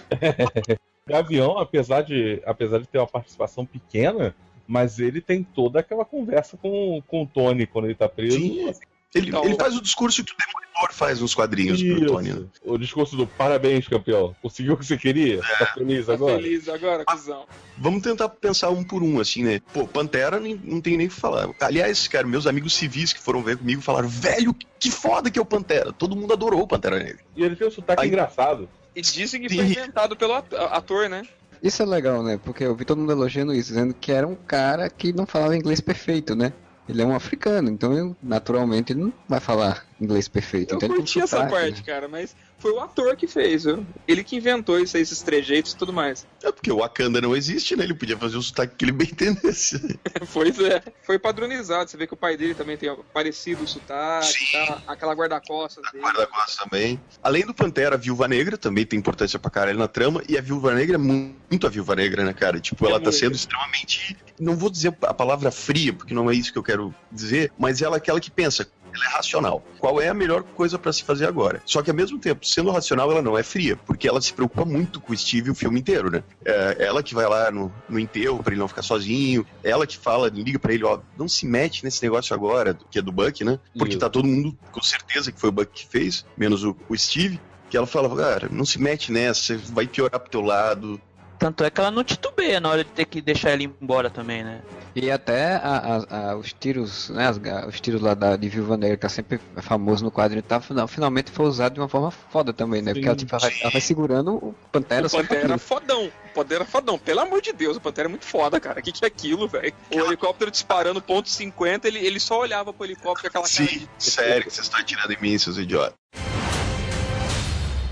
[1.07, 4.35] Gavião, apesar de, apesar de ter uma participação pequena,
[4.67, 8.39] mas ele tem toda aquela conversa com, com o Tony quando ele tá preso.
[8.39, 8.73] Sim.
[9.15, 11.97] Ele, então, ele faz o discurso que o Demolidor faz nos quadrinhos isso.
[11.97, 12.33] pro Tony.
[12.33, 12.47] Né?
[12.63, 14.37] O discurso do parabéns, campeão.
[14.43, 15.41] Conseguiu o que você queria?
[15.41, 15.57] É.
[15.59, 16.37] Tá feliz tá agora?
[16.37, 17.47] Tá feliz agora, cuzão.
[17.79, 19.61] Vamos tentar pensar um por um, assim, né?
[19.73, 21.49] Pô, Pantera não tem nem o que falar.
[21.61, 25.43] Aliás, cara, meus amigos civis que foram ver comigo falaram, velho, que foda que é
[25.43, 25.91] o Pantera.
[25.93, 27.21] Todo mundo adorou o Pantera Negra.
[27.35, 28.09] E ele tem um sotaque Aí...
[28.09, 28.69] engraçado.
[28.95, 31.23] E dizem que foi inventado pelo ator, né?
[31.63, 32.39] Isso é legal, né?
[32.43, 35.57] Porque eu vi todo mundo elogiando isso, dizendo que era um cara que não falava
[35.57, 36.53] inglês perfeito, né?
[36.89, 40.73] Ele é um africano, então naturalmente ele não vai falar inglês perfeito.
[40.73, 41.83] Eu então curti essa sotaque, parte, né?
[41.85, 43.87] cara, mas foi o ator que fez, viu?
[44.07, 46.27] Ele que inventou isso, esses trejeitos e tudo mais.
[46.41, 47.83] É porque o Wakanda não existe, né?
[47.83, 49.99] Ele podia fazer o sotaque que ele bem entendesse.
[50.33, 50.81] pois é.
[51.03, 51.91] Foi padronizado.
[51.91, 54.81] Você vê que o pai dele também tem parecido o sotaque, tá?
[54.87, 56.05] aquela guarda-costas dele.
[56.05, 57.01] Guarda-costas também.
[57.25, 60.23] Além do Pantera, a Viúva Negra também tem importância pra caralho na trama.
[60.29, 62.61] E a Viúva Negra é muito a Viúva Negra, né, cara?
[62.61, 64.17] Tipo, é ela tá sendo extremamente.
[64.39, 67.83] Não vou dizer a palavra fria, porque não é isso que eu quero dizer, mas
[67.83, 68.65] ela é aquela que pensa
[68.99, 69.65] ela é racional.
[69.79, 71.63] Qual é a melhor coisa para se fazer agora?
[71.65, 74.65] Só que ao mesmo tempo, sendo racional, ela não é fria, porque ela se preocupa
[74.65, 76.23] muito com o Steve o filme inteiro, né?
[76.45, 79.97] É ela que vai lá no, no enterro para ele não ficar sozinho, ela que
[79.97, 83.45] fala, liga para ele, ó, não se mete nesse negócio agora, que é do Buck,
[83.45, 83.59] né?
[83.77, 86.97] Porque tá todo mundo com certeza que foi o Buck que fez, menos o, o
[86.97, 91.01] Steve que ela fala, cara, não se mete nessa, vai piorar pro teu lado,
[91.39, 94.43] tanto é que ela não titubeia na hora de ter que deixar ele embora também,
[94.43, 94.61] né?
[94.95, 97.29] E até a, a, a, os tiros, né?
[97.29, 100.61] As, os tiros lá da, de Viúva Negra, que é sempre famoso no quadrinho, tá,
[100.61, 102.91] finalmente foi usado de uma forma foda também, né?
[102.91, 106.07] Sim, Porque ela, tipo, ela, ela vai segurando o Pantera O Pantera é fodão.
[106.07, 106.99] O Pantera fodão.
[106.99, 108.81] Pelo amor de Deus, o Pantera é muito foda, cara.
[108.81, 109.73] O que, que é aquilo, velho?
[109.95, 114.05] O helicóptero disparando ponto .50, ele, ele só olhava pro helicóptero aquela Sim, cara de...
[114.05, 115.95] sério que vocês estão tirando em mim, seus idiotas.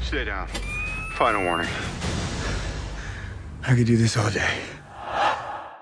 [0.09, 0.47] Sit down.
[1.17, 2.16] Final warning.
[3.69, 4.43] I could do this all day.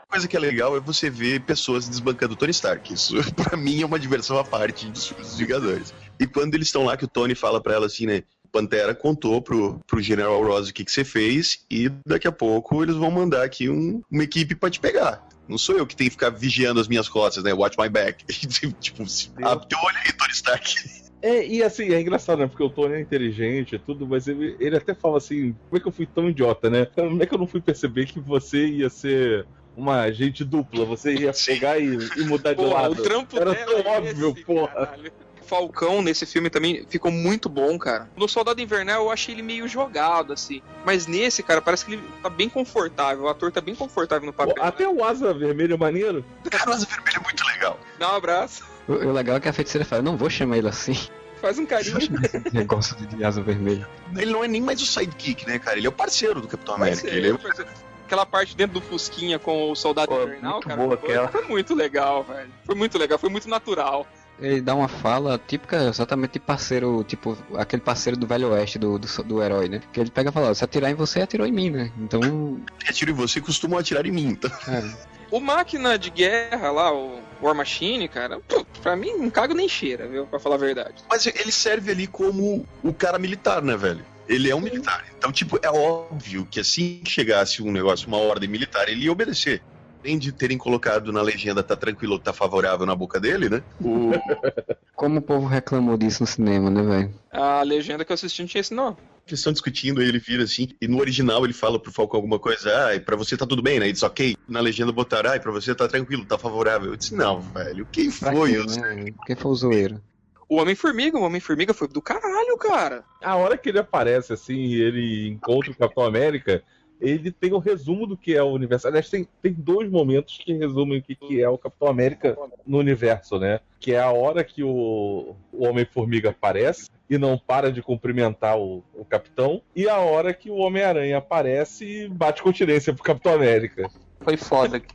[0.09, 2.93] Coisa que é legal é você ver pessoas desbancando Tony Stark.
[2.93, 5.95] Isso, pra mim, é uma diversão à parte dos filmes dos Vingadores.
[6.21, 8.23] E quando eles estão lá, que o Tony fala pra ela assim, né?
[8.53, 12.85] Pantera contou pro, pro General Ross o que, que você fez e daqui a pouco
[12.85, 15.27] eles vão mandar aqui um- uma equipe pra te pegar.
[15.49, 17.53] Não sou eu que tenho que ficar vigiando as minhas costas, né?
[17.53, 18.25] Watch my back.
[18.81, 21.04] tipo, se- abre teu olho aí, Tony Stark.
[21.25, 22.47] É, e assim, é engraçado, né?
[22.47, 25.81] Porque o Tony é inteligente e tudo, mas ele, ele até fala assim: como é
[25.81, 26.85] que eu fui tão idiota, né?
[26.85, 30.85] Como é que eu não fui perceber que você ia ser uma agente dupla?
[30.85, 33.03] Você ia pegar e, e mudar de Porra, o lado.
[33.03, 34.69] trampo Era tão é óbvio, esse, porra.
[34.69, 35.13] caralho.
[35.45, 38.09] Falcão nesse filme também ficou muito bom, cara.
[38.17, 40.63] No Soldado Invernal eu achei ele meio jogado, assim.
[40.85, 43.25] Mas nesse, cara, parece que ele tá bem confortável.
[43.25, 44.55] O ator tá bem confortável no papel.
[44.61, 46.25] Até o Asa Vermelho é maneiro.
[46.51, 47.79] Cara, o Asa Vermelha é muito legal.
[47.99, 48.65] Dá um abraço.
[48.89, 50.97] O, o legal é que a feiticeira fala, não vou chamar ele assim.
[51.41, 51.99] Faz um carinho.
[52.25, 53.87] Esse negócio de, asa vermelha.
[54.17, 55.77] Ele não é nem mais o sidekick, né, cara?
[55.77, 57.03] Ele é o parceiro do Capitão América.
[57.03, 57.39] Parceiro, Ele é...
[57.39, 57.71] parceiro.
[58.07, 61.29] Aquela parte dentro do Fusquinha com o Soldado Pô, Invernal, cara, boa foi, aquela.
[61.29, 62.51] foi muito legal, velho.
[62.65, 64.07] Foi muito legal, foi muito natural.
[64.41, 68.99] Ele dá uma fala típica exatamente de parceiro, tipo, aquele parceiro do Velho Oeste do,
[68.99, 69.81] do, do herói, né?
[69.93, 71.93] Que ele pega e fala, se atirar em você, atirou em mim, né?
[71.99, 74.27] Então, Atiro em você costumam atirar em mim.
[74.27, 75.15] Então, é.
[75.31, 78.41] O máquina de guerra lá, o War Machine, cara,
[78.83, 80.27] pra mim não cago nem cheira, viu?
[80.27, 80.95] Pra falar a verdade.
[81.09, 84.05] Mas ele serve ali como o cara militar, né, velho?
[84.29, 85.05] Ele é um militar.
[85.19, 89.13] Então, tipo, é óbvio que assim que chegasse um negócio, uma ordem militar, ele ia
[89.13, 89.63] obedecer.
[90.05, 93.63] Além de terem colocado na legenda tá tranquilo, tá favorável na boca dele, né?
[93.81, 94.11] O...
[94.95, 97.15] como o povo reclamou disso no cinema, né, velho?
[97.33, 98.95] A legenda que eu assisti não tinha esse não.
[99.27, 102.39] Eles estão discutindo, aí ele vira assim, e no original ele fala pro Falcão alguma
[102.39, 103.87] coisa, ah, pra você tá tudo bem, né?
[103.87, 104.37] Ele diz, ok.
[104.47, 106.91] Na legenda botaram, ah, pra você tá tranquilo, tá favorável.
[106.91, 108.51] Eu disse, não, velho, quem Pra foi?
[108.53, 109.07] quê, Eu- né?
[109.25, 110.03] Quem foi o zoeiro?
[110.47, 113.03] O Homem-Formiga, o Homem-Formiga foi do caralho, cara.
[113.23, 116.63] A hora que ele aparece assim e ele encontra o Capitão América,
[117.01, 118.87] ele tem o resumo do que é o universo.
[118.87, 122.79] Aliás, tem, tem dois momentos que resumem o que, que é o Capitão América no
[122.79, 123.61] universo, né?
[123.79, 128.83] Que é a hora que o, o Homem-Formiga aparece e não para de cumprimentar o,
[128.95, 133.91] o Capitão, e a hora que o Homem-Aranha aparece e bate continência pro Capitão América.
[134.21, 134.95] Foi foda aqui.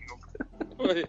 [0.75, 1.05] Foi.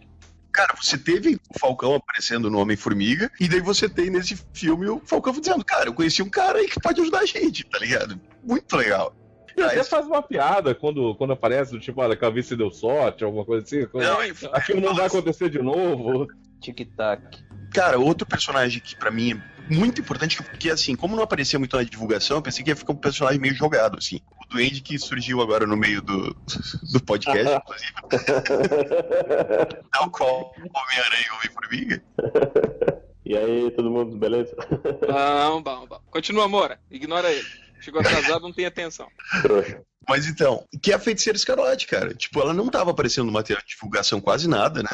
[0.51, 5.01] Cara, você teve o Falcão aparecendo no Homem-Formiga, e daí você tem nesse filme o
[5.05, 8.19] Falcão dizendo, cara, eu conheci um cara aí que pode ajudar a gente, tá ligado?
[8.43, 9.15] Muito legal.
[9.57, 12.71] E Ah, até faz uma piada quando, quando aparece, do tipo, olha, Calvície se deu
[12.71, 13.87] sorte, alguma coisa assim.
[13.93, 16.27] Não, e- Aquilo não vai acontecer de novo.
[16.61, 17.21] Tic-tac.
[17.73, 21.75] Cara, outro personagem que pra mim é muito importante, porque assim, como não aparecia muito
[21.77, 24.19] na divulgação, eu pensei que ia ficar um personagem meio jogado, assim.
[24.43, 26.35] O Duende que surgiu agora no meio do,
[26.91, 27.93] do podcast, inclusive,
[29.91, 32.03] tal qual Homem-Aranha e Homem-Formiga.
[33.25, 34.53] E aí, todo mundo, beleza?
[35.07, 35.99] Bom, bom, bom.
[36.11, 36.79] Continua, Mora.
[36.89, 37.47] Ignora ele.
[37.81, 39.07] Chegou atrasado, não tem atenção.
[40.07, 42.13] Mas então, que é a Feiticeira Escarlate, cara.
[42.13, 44.89] Tipo, ela não tava aparecendo no material de divulgação quase nada, né?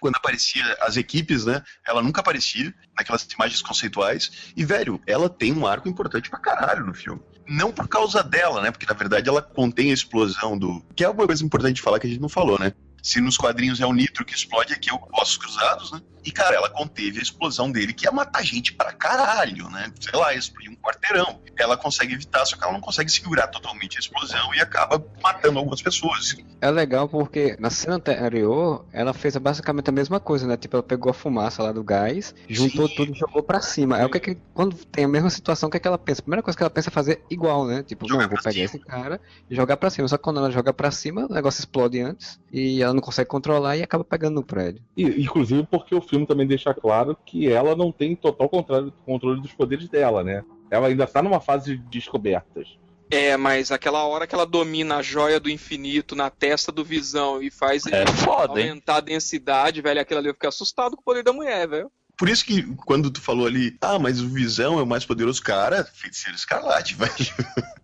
[0.00, 1.62] Quando aparecia as equipes, né?
[1.86, 4.52] Ela nunca aparecia naquelas imagens conceituais.
[4.56, 7.20] E, velho, ela tem um arco importante pra caralho no filme.
[7.48, 8.70] Não por causa dela, né?
[8.70, 10.84] Porque, na verdade, ela contém a explosão do...
[10.94, 12.72] Que é uma coisa importante de falar que a gente não falou, né?
[13.02, 16.00] Se nos quadrinhos é o nitro que explode, aqui é o ossos cruzados, né?
[16.24, 19.92] E, cara, ela conteve a explosão dele, que ia matar gente pra caralho, né?
[20.00, 21.40] Sei lá, explodir um quarteirão.
[21.56, 25.58] Ela consegue evitar, só que ela não consegue segurar totalmente a explosão e acaba matando
[25.58, 26.36] algumas pessoas.
[26.60, 30.56] É legal porque na cena anterior ela fez basicamente a mesma coisa, né?
[30.56, 32.94] Tipo, ela pegou a fumaça lá do gás, juntou Sim.
[32.94, 33.98] tudo e jogou pra cima.
[33.98, 36.20] É o que, que quando tem a mesma situação, o que, é que ela pensa?
[36.20, 37.82] A primeira coisa que ela pensa é fazer igual, né?
[37.82, 38.64] Tipo, Jogar não, vou pegar cima.
[38.64, 40.08] esse cara e jogar pra cima.
[40.08, 43.28] Só que quando ela joga pra cima, o negócio explode antes e ela não consegue
[43.28, 44.82] controlar e acaba pegando no prédio.
[44.96, 49.52] E, inclusive porque o filme também deixa claro que ela não tem total controle, dos
[49.52, 50.44] poderes dela, né?
[50.70, 52.78] Ela ainda tá numa fase de descobertas.
[53.10, 57.42] É, mas aquela hora que ela domina a joia do infinito na testa do Visão
[57.42, 58.70] e faz ele É foda, hein?
[58.70, 61.90] aumentar a densidade, velho, aquilo ali eu fiquei assustado com o poder da mulher, velho.
[62.16, 65.42] Por isso que quando tu falou ali, ah, mas o Visão é o mais poderoso
[65.42, 67.12] cara, feiticeiro escarlate, velho.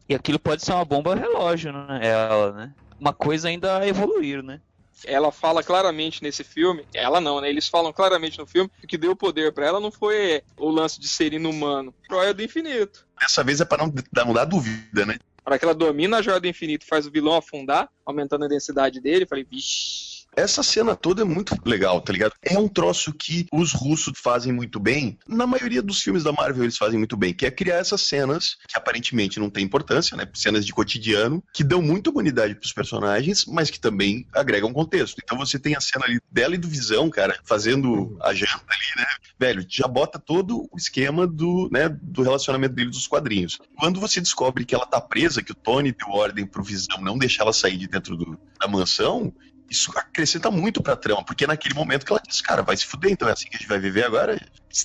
[0.08, 2.00] E aquilo pode ser uma bomba relógio, né?
[2.02, 2.74] Ela, né?
[2.98, 4.60] Uma coisa ainda a evoluir, né?
[5.06, 7.48] Ela fala claramente nesse filme, ela não, né?
[7.48, 10.70] Eles falam claramente no filme que o que deu poder pra ela não foi o
[10.70, 13.06] lance de ser inumano, joia do infinito.
[13.20, 15.16] Dessa vez é pra não, dar- não dar dúvida, né?
[15.44, 18.44] A hora que ela domina a joia do infinito e faz o vilão afundar, aumentando
[18.44, 20.09] a densidade dele, eu falei, vixe.
[20.36, 22.32] Essa cena toda é muito legal, tá ligado?
[22.42, 25.18] É um troço que os russos fazem muito bem.
[25.26, 28.56] Na maioria dos filmes da Marvel eles fazem muito bem, que é criar essas cenas
[28.68, 30.26] que aparentemente não tem importância, né?
[30.34, 35.20] Cenas de cotidiano, que dão muita humanidade pros personagens, mas que também agregam contexto.
[35.22, 39.02] Então você tem a cena ali dela e do Visão, cara, fazendo a janta ali,
[39.02, 39.06] né?
[39.38, 43.58] Velho, já bota todo o esquema do, né, do relacionamento deles dos quadrinhos.
[43.78, 47.18] Quando você descobre que ela tá presa, que o Tony deu ordem pro Visão não
[47.18, 49.32] deixar ela sair de dentro do- da mansão,
[49.70, 52.84] isso acrescenta muito pra trama, porque é naquele momento que ela diz, cara, vai se
[52.84, 54.38] fuder, então é assim que a gente vai viver agora,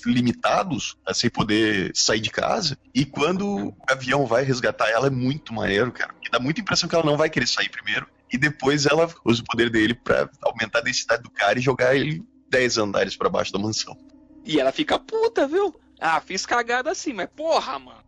[0.06, 2.78] limitados, a sem poder sair de casa.
[2.94, 6.12] E quando o avião vai resgatar ela, é muito maneiro, cara.
[6.12, 8.06] Porque dá muita impressão que ela não vai querer sair primeiro.
[8.32, 11.94] E depois ela usa o poder dele pra aumentar a densidade do cara e jogar
[11.96, 13.96] ele 10 andares pra baixo da mansão.
[14.44, 15.74] E ela fica puta, viu?
[16.00, 18.05] Ah, fiz cagada assim, mas porra, mano.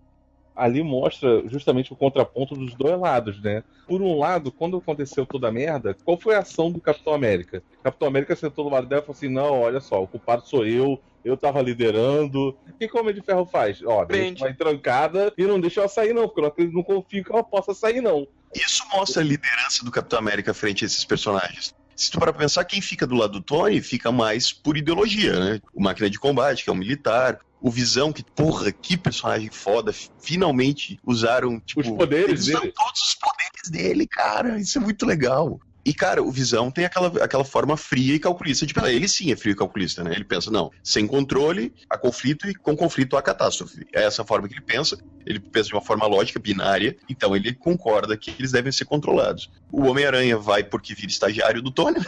[0.58, 3.62] Ali mostra justamente o contraponto dos dois lados, né?
[3.86, 7.62] Por um lado, quando aconteceu toda a merda, qual foi a ação do Capitão América?
[7.80, 10.46] O Capitão América sentou do lado dela e falou assim: não, olha só, o culpado
[10.46, 12.56] sou eu, eu tava liderando.
[12.68, 13.80] O que que o Homem de Ferro faz?
[13.84, 17.32] Ó, deixa ela trancada e não deixa ela sair, não, porque eu não confio que
[17.32, 18.26] ela possa sair, não.
[18.54, 21.74] Isso mostra a liderança do Capitão América frente a esses personagens.
[21.94, 25.38] Se tu parar pra pensar, quem fica do lado do Tony fica mais por ideologia,
[25.38, 25.60] né?
[25.74, 27.40] O Máquina de Combate, que é um militar.
[27.60, 29.92] O Visão, que, porra, que personagem foda.
[29.92, 31.80] Finalmente usaram, tipo...
[31.80, 32.72] Os poderes dele.
[32.72, 34.58] todos os poderes dele, cara.
[34.58, 35.60] Isso é muito legal.
[35.88, 38.66] E, cara, o Visão tem aquela, aquela forma fria e calculista.
[38.66, 40.12] Tipo, ele sim é frio e calculista, né?
[40.14, 43.86] Ele pensa, não, sem controle, há conflito e com conflito há catástrofe.
[43.94, 44.98] É essa forma que ele pensa.
[45.24, 46.94] Ele pensa de uma forma lógica, binária.
[47.08, 49.50] Então ele concorda que eles devem ser controlados.
[49.72, 52.00] O Homem-Aranha vai porque vira estagiário do Tony.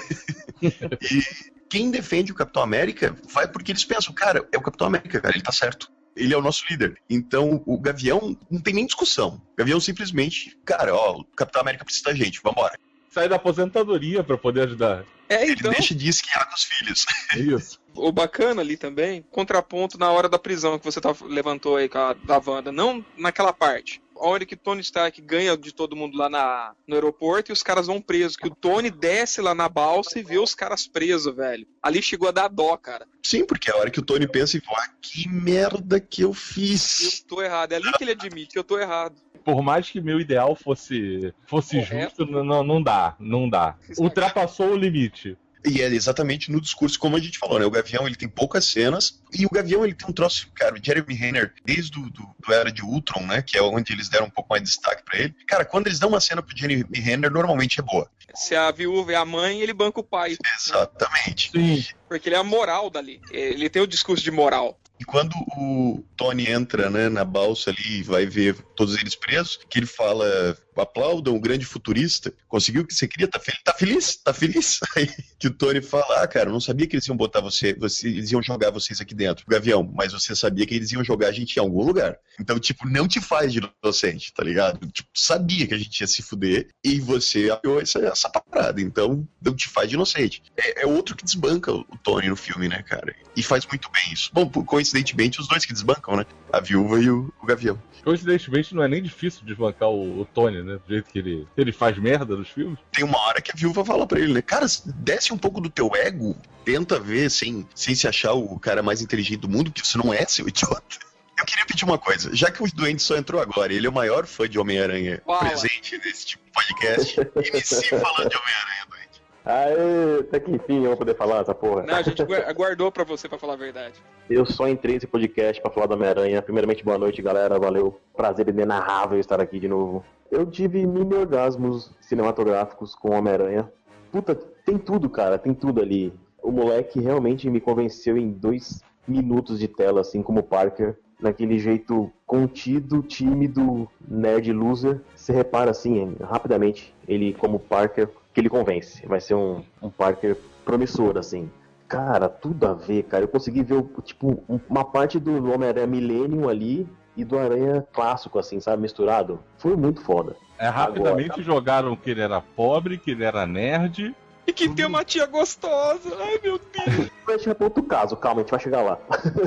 [0.60, 1.22] e
[1.70, 5.34] quem defende o Capitão América vai porque eles pensam, cara, é o Capitão América, cara,
[5.34, 5.90] ele tá certo.
[6.16, 7.00] Ele é o nosso líder.
[7.08, 9.40] Então, o Gavião não tem nem discussão.
[9.52, 12.76] O Gavião simplesmente, cara, ó, o Capitão América precisa da gente, vambora.
[13.10, 15.04] Sai da aposentadoria pra poder ajudar.
[15.28, 17.06] É, Ele então, deixa de esquiar com os filhos.
[17.32, 17.78] É isso.
[17.94, 21.98] o bacana ali também, contraponto na hora da prisão que você tá, levantou aí com
[21.98, 24.02] a da Wanda, não naquela parte.
[24.20, 27.62] A hora que Tony Stark ganha de todo mundo lá na, no aeroporto e os
[27.62, 28.36] caras vão presos.
[28.36, 31.66] Que o Tony desce lá na balsa e vê os caras presos, velho.
[31.82, 33.06] Ali chegou a dar dó, cara.
[33.22, 36.22] Sim, porque é a hora que o Tony pensa e fala, ah, que merda que
[36.22, 37.20] eu Eu fiz.
[37.26, 37.72] tô errado.
[37.72, 39.16] É ali que ele admite que eu tô errado.
[39.42, 42.16] Por mais que meu ideal fosse, fosse Correto.
[42.18, 43.74] justo, não, não- não dá, não dá.
[43.98, 45.36] Ultrapassou o limite.
[45.64, 47.66] E é exatamente no discurso, como a gente falou, né?
[47.66, 50.82] O Gavião, ele tem poucas cenas, e o Gavião, ele tem um troço, cara, o
[50.82, 53.42] Jeremy Renner, desde do, do, do Era de Ultron, né?
[53.42, 55.34] Que é onde eles deram um pouco mais de destaque pra ele.
[55.46, 58.10] Cara, quando eles dão uma cena pro Jeremy Renner, normalmente é boa.
[58.34, 60.36] Se a viúva é a mãe, ele banca o pai.
[60.56, 61.50] Exatamente.
[61.50, 61.84] Sim.
[62.08, 63.20] Porque ele é a moral dali.
[63.30, 64.78] Ele tem o discurso de moral.
[65.00, 69.58] E quando o Tony entra, né, na balsa ali e vai ver todos eles presos,
[69.68, 73.72] que ele fala, aplaudam o grande futurista, conseguiu o que você queria, tá, fel tá
[73.74, 74.16] feliz?
[74.16, 74.80] Tá feliz?
[74.96, 78.08] Aí que o Tony fala, ah, cara, não sabia que eles iam botar você, você,
[78.08, 81.32] eles iam jogar vocês aqui dentro, Gavião, mas você sabia que eles iam jogar a
[81.32, 82.16] gente em algum lugar.
[82.38, 84.86] Então, tipo, não te faz de inocente, tá ligado?
[84.90, 89.26] Tipo, sabia que a gente ia se fuder e você apoiou essa, essa parada, então
[89.40, 90.42] não te faz de inocente.
[90.56, 93.14] É, é outro que desbanca o Tony no filme, né, cara?
[93.36, 94.30] E faz muito bem isso.
[94.32, 96.26] Bom, coincidentemente, os dois que desbancam, né?
[96.52, 97.80] A viúva e o, o Gavião.
[98.02, 100.78] Coincidentemente, não é nem difícil desbancar o, o Tony, né?
[100.86, 102.78] Do jeito que ele, ele faz merda nos filmes.
[102.92, 104.42] Tem uma hora que a viúva fala pra ele, né?
[104.42, 108.82] Cara, desce um pouco do teu ego, tenta ver sem, sem se achar o cara
[108.82, 110.98] mais inteligente do mundo, porque você não é, seu idiota.
[111.38, 113.92] Eu queria pedir uma coisa, já que o doente só entrou agora, ele é o
[113.92, 119.22] maior fã de Homem-Aranha presente nesse tipo de podcast, inicie falando de Homem-Aranha, doente.
[119.42, 121.82] Aê, até que enfim eu vou poder falar essa porra.
[121.84, 123.94] Não, a gente gua- aguardou pra você, pra falar a verdade.
[124.28, 126.42] Eu só entrei nesse podcast pra falar do Homem-Aranha.
[126.42, 127.58] Primeiramente, boa noite, galera.
[127.58, 127.98] Valeu.
[128.14, 130.04] Prazer inenarrável estar aqui de novo.
[130.30, 133.70] Eu tive mini orgasmos cinematográficos com Homem-Aranha.
[134.12, 135.38] Puta, tem tudo, cara.
[135.38, 136.12] Tem tudo ali.
[136.42, 140.96] O moleque realmente me convenceu em dois minutos de tela, assim como o Parker.
[141.20, 145.00] Naquele jeito contido, tímido, nerd loser.
[145.14, 149.04] Você repara, assim, rapidamente, ele como Parker, que ele convence.
[149.06, 151.50] Vai ser um, um Parker promissor, assim.
[151.88, 153.24] Cara, tudo a ver, cara.
[153.24, 156.88] Eu consegui ver, tipo, um- uma parte do Homem-Aranha Millennium ali
[157.20, 158.82] e do Aranha clássico, assim, sabe?
[158.82, 159.40] Misturado.
[159.58, 160.34] Foi muito foda.
[160.58, 164.14] É, rapidamente jogaram que ele era pobre, que ele era nerd.
[164.46, 166.10] E que tem uma tia gostosa.
[166.18, 167.10] Ai, meu Deus.
[167.26, 168.98] Vai chegar pra outro caso, calma, a gente vai chegar lá.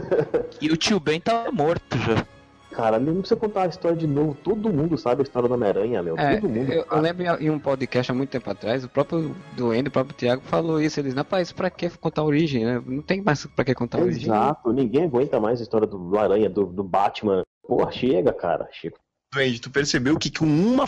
[0.62, 2.26] E o tio Ben tá morto já.
[2.72, 4.34] Cara, nem precisa contar a história de novo.
[4.44, 6.18] Todo mundo sabe a história do Homem-Aranha, meu.
[6.18, 9.36] É, Todo mundo eu, eu lembro em- um podcast há muito tempo atrás, o próprio
[9.56, 11.00] Duende, o próprio Thiago falou isso.
[11.00, 12.82] Eles, rapaz, pra que contar a origem, né?
[12.84, 14.24] Não tem mais pra que contar a origem.
[14.24, 17.44] Exato, ninguém aguenta mais a história do Aranha, do, do Batman.
[17.64, 18.68] Porra, chega, cara.
[18.72, 18.96] Chega.
[19.34, 20.86] Duende, tu percebeu que com uma,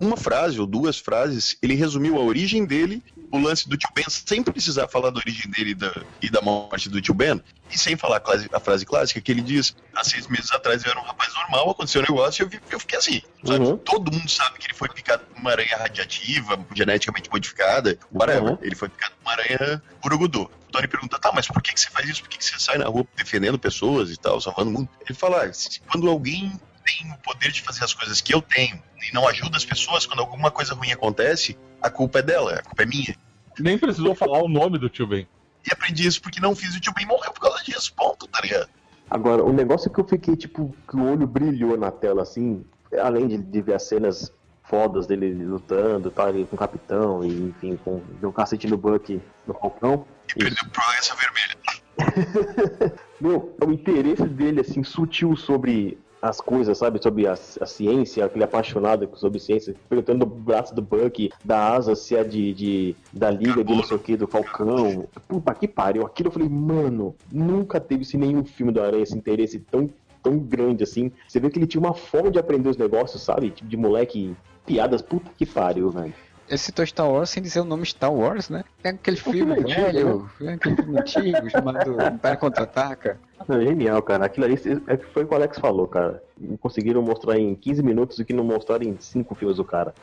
[0.00, 4.04] uma frase ou duas frases, ele resumiu a origem dele, o lance do tio Ben,
[4.08, 7.78] sem precisar falar da origem dele e da, e da morte do tio Ben, e
[7.78, 11.00] sem falar a, a frase clássica que ele diz, há seis meses atrás eu era
[11.00, 13.22] um rapaz normal, aconteceu um negócio e eu, vi- eu fiquei assim?
[13.44, 13.76] Uhum.
[13.78, 18.52] Todo mundo sabe que ele foi picado por uma aranha radiativa, geneticamente modificada, whatever.
[18.52, 18.58] Uhum.
[18.62, 20.42] Ele foi picado por uma aranha urugudu.
[20.68, 22.22] O Tony pergunta, tá, mas por que, que você faz isso?
[22.22, 24.88] Por que, que você sai na rua defendendo pessoas e tal, salvando o mundo?
[25.00, 25.50] Ele fala, ah,
[25.90, 26.52] quando alguém
[26.84, 30.06] tem o poder de fazer as coisas que eu tenho e não ajuda as pessoas,
[30.06, 33.16] quando alguma coisa ruim acontece, a culpa é dela, a culpa é minha.
[33.58, 35.26] Nem precisou falar o nome do tio Ben.
[35.66, 38.40] E aprendi isso porque não fiz o tio Ben morreu por causa disso, ponto, tá
[38.40, 38.68] ligado?
[39.10, 42.64] Agora, o negócio que eu fiquei, tipo, que o olho brilhou na tela, assim,
[43.00, 44.32] além de, de ver as cenas
[44.64, 48.76] fodas dele lutando, tá ali com o capitão, e enfim, com deu um cacete no
[48.76, 50.04] Buck no Falcão.
[50.28, 51.58] E perdeu pro essa vermelha.
[53.18, 57.02] Meu, é o interesse dele, assim, sutil sobre as coisas, sabe?
[57.02, 61.94] Sobre a, a ciência, aquele apaixonado sobre ciência, perguntando do braço do Buck, da asa,
[61.94, 65.08] se é de, de da liga de não sei o que, do Falcão.
[65.26, 66.04] Puta que pariu.
[66.04, 69.88] Aquilo eu falei, mano, nunca teve esse nenhum filme do Aranha esse interesse tão,
[70.22, 71.10] tão grande assim.
[71.26, 73.50] Você vê que ele tinha uma fome de aprender os negócios, sabe?
[73.50, 76.14] Tipo de moleque, piadas, puta que pariu, velho.
[76.48, 78.64] Ele citou Star Wars sem dizer o nome Star Wars, né?
[78.82, 83.20] É aquele Um filme antigo, velho, é aquele filme antigo chamado Império Contra-Ataca.
[83.46, 84.24] Não, genial, cara.
[84.26, 84.54] Aquilo ali
[84.86, 86.22] é que foi o que o Alex falou, cara.
[86.60, 89.94] Conseguiram mostrar em 15 minutos o que não mostraram em 5 filmes do cara.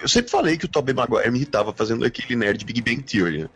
[0.00, 3.42] Eu sempre falei que o Tobey Maguire me irritava fazendo aquele nerd Big Bang Theory,
[3.42, 3.48] né?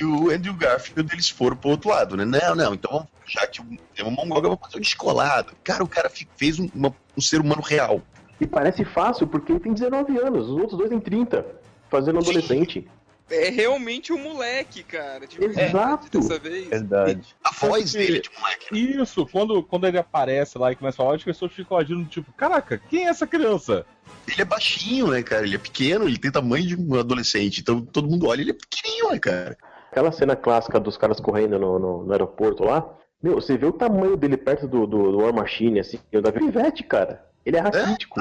[0.00, 2.24] E o Andrew Garfield, eles foram pro outro lado, né?
[2.24, 3.60] Não, não, então já que
[3.94, 5.52] tem um mongol, eu vou fazer um descolado.
[5.62, 8.00] Cara, o cara fez um, uma- um ser humano real.
[8.40, 11.44] E parece fácil porque ele tem 19 anos, os outros dois têm 30,
[11.92, 12.88] fazendo adolescente.
[13.30, 15.26] É realmente um moleque, cara.
[15.26, 16.20] De verdade, Exato.
[16.20, 16.68] Dessa vez.
[16.68, 17.34] Verdade.
[17.44, 19.00] A voz que- dele é de moleque.
[19.00, 22.30] Isso, quando, quando ele aparece lá e começa a falar, as pessoas ficam agindo tipo,
[22.32, 23.86] caraca, quem é essa criança?
[24.28, 25.44] Ele é baixinho, né, cara?
[25.46, 27.60] Ele é pequeno, ele tem tamanho de um adolescente.
[27.60, 29.56] Então todo mundo olha, ele é pequenininho, né, cara?
[29.90, 32.86] Aquela cena clássica dos caras correndo no, no- no aeroporto lá,
[33.22, 36.30] meu, você vê o tamanho dele perto do, do, do War Machine, assim, o da
[36.30, 37.24] Vivete, cara.
[37.46, 38.20] Ele é raquítico.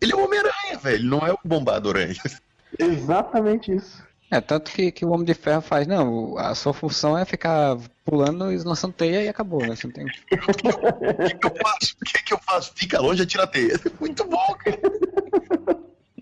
[0.00, 0.96] Ele é o Homem-Aranha, velho.
[0.96, 2.14] Ele não é o bombado aranha.
[2.78, 4.02] Exatamente isso.
[4.30, 7.76] É, tanto que, que o Homem de Ferro faz, não, a sua função é ficar
[8.02, 9.76] pulando e lançando teia e acabou, né?
[9.76, 10.06] Você não tem...
[10.06, 11.96] O que, que eu faço?
[12.00, 12.72] O que, que eu faço?
[12.74, 13.78] Fica longe, atira a teia.
[14.00, 14.80] Muito bom, cara.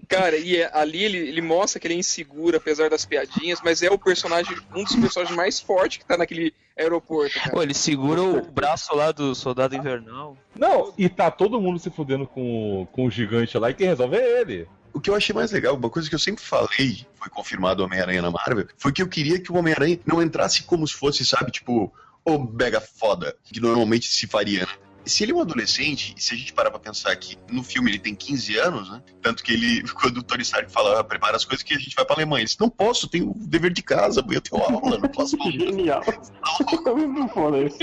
[0.08, 3.80] Cara, e é- ali ele, ele mostra que ele é inseguro, apesar das piadinhas, mas
[3.80, 7.52] é o personagem, um dos personagens mais fortes que tá naquele aeroporto, cara.
[7.52, 10.36] Pô, ele segura o braço lá do soldado invernal.
[10.56, 14.16] Não, e tá todo mundo se fudendo com, com o gigante lá e quem resolve
[14.16, 14.66] é ele.
[14.92, 17.86] O que eu achei mais legal, uma coisa que eu sempre falei, foi confirmado o
[17.86, 21.24] Homem-Aranha na Marvel, foi que eu queria que o Homem-Aranha não entrasse como se fosse,
[21.24, 21.92] sabe, tipo,
[22.24, 24.72] o mega foda, que normalmente se faria, né?
[25.04, 27.90] Se ele é um adolescente, e se a gente parar pra pensar que no filme
[27.90, 29.02] ele tem 15 anos, né?
[29.22, 31.96] Tanto que ele, quando o Tony Stark fala, ah, prepara as coisas que a gente
[31.96, 35.08] vai pra Alemanha, ele disse, não posso, tenho dever de casa, eu tenho aula, não
[35.08, 35.36] posso.
[35.50, 36.02] Genial.
[36.90, 37.78] É muito foda isso.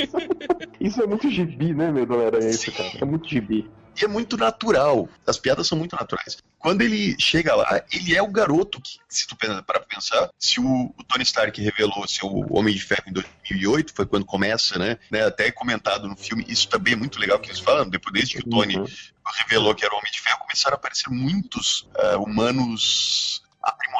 [0.79, 2.91] Isso é muito gibi, né, meu, do Aranha, isso, cara.
[2.99, 3.69] É muito gibi.
[3.99, 5.09] E é muito natural.
[5.25, 6.37] As piadas são muito naturais.
[6.59, 10.93] Quando ele chega lá, ele é o garoto que, se tu para pensar, se o,
[10.97, 14.97] o Tony Stark revelou ser o Homem de Ferro em 2008, foi quando começa, né?
[15.11, 16.45] né, Até é comentado no filme.
[16.47, 17.89] Isso também é muito legal que eles falam.
[17.89, 18.85] Depois, desde que o Tony Uhum.
[19.39, 23.96] revelou que era o Homem de Ferro, começaram a aparecer muitos ah, humanos aprimorados,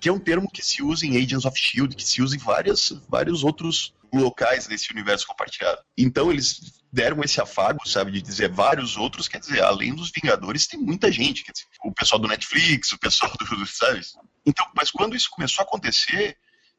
[0.00, 2.38] que é um termo que se usa em Agents of Shield, que se usa em
[2.38, 5.80] várias, vários outros locais desse universo compartilhado.
[5.96, 10.68] Então eles deram esse afago, sabe, de dizer vários outros, quer dizer, além dos Vingadores,
[10.68, 14.00] tem muita gente, quer dizer, o pessoal do Netflix, o pessoal do, sabe?
[14.46, 16.36] Então, mas quando isso começou a acontecer,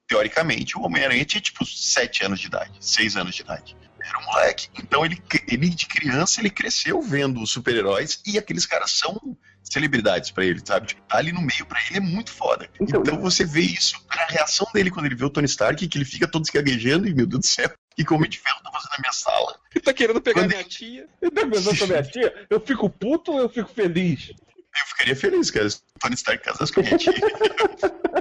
[0.08, 3.76] teoricamente, o Homem-Aranha tinha tipo 7 anos de idade, 6 anos de idade.
[4.08, 4.70] Era um moleque.
[4.78, 10.30] Então ele, ele de criança, ele cresceu vendo os super-heróis e aqueles caras são celebridades
[10.30, 10.88] pra ele, sabe?
[10.88, 12.70] Tipo, tá ali no meio pra ele é muito foda.
[12.80, 15.98] Então- Então, você vê isso, a reação dele quando ele vê o Tony Stark, que
[15.98, 18.60] ele fica todo esgaguejando e, meu Deus do céu, que que o Homem de Ferro
[18.64, 19.56] tá fazendo na minha sala?
[19.74, 21.08] Ele tá querendo pegar Quando minha tia.
[21.22, 24.30] Ele tá pensando sobre a tia, eu fico puto ou eu fico feliz?
[24.78, 27.14] Eu ficaria feliz, cara, se o Tony Stark casasse com a minha tia.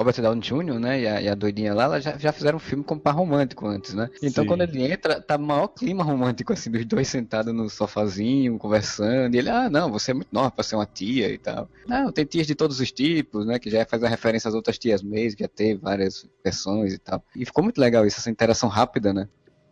[0.00, 2.60] Robert Downey Jr., né, e a, e a doidinha lá, elas já, já fizeram um
[2.60, 4.08] filme com par romântico antes, né?
[4.22, 4.48] Então Sim.
[4.48, 9.38] quando ele entra, tá maior clima romântico, assim, dos dois sentados no sofazinho, conversando, e
[9.38, 11.68] ele, ah, não, você é muito nova pra ser uma tia e tal.
[11.86, 14.78] Não, tem tias de todos os tipos, né, que já faz a referência às outras
[14.78, 17.22] tias mesmo, que já teve várias versões e tal.
[17.36, 19.28] E ficou muito legal isso, essa interação rápida, né?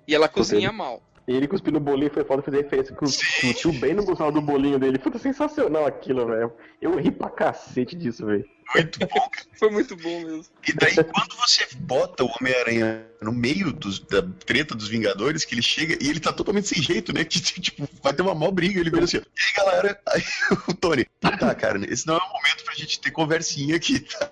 [0.07, 1.03] E ela cozinha mal.
[1.29, 4.03] E ele cuspiu no bolinho foi foda fazer referência que o, o tio Ben não
[4.03, 4.99] gostava do bolinho dele.
[4.99, 6.51] Puta, sensacional aquilo, velho.
[6.81, 8.47] Eu ri pra cacete disso, velho.
[8.75, 9.47] Muito bom, cara.
[9.59, 10.47] Foi muito bom mesmo.
[10.67, 15.55] E daí, quando você bota o Homem-Aranha no meio dos- da treta dos Vingadores, que
[15.55, 17.25] ele chega e ele tá totalmente sem jeito, né?
[17.29, 20.01] Que, tipo, vai ter uma mó briga, ele vira assim, ó, e aí, galera?
[20.09, 20.23] Aí
[20.67, 24.31] o Tony, tá, cara, esse não é o momento pra gente ter conversinha aqui, tá?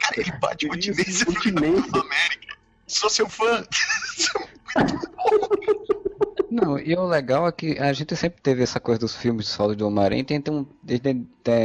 [0.00, 1.82] Cara, ele bate continência no Continência.
[1.82, 2.56] Capitão América.
[2.88, 3.64] Sou seu fã.
[6.50, 9.52] Não, e o legal é que a gente sempre teve essa coisa dos filmes de
[9.52, 11.00] solo do Homem-Aranha, eles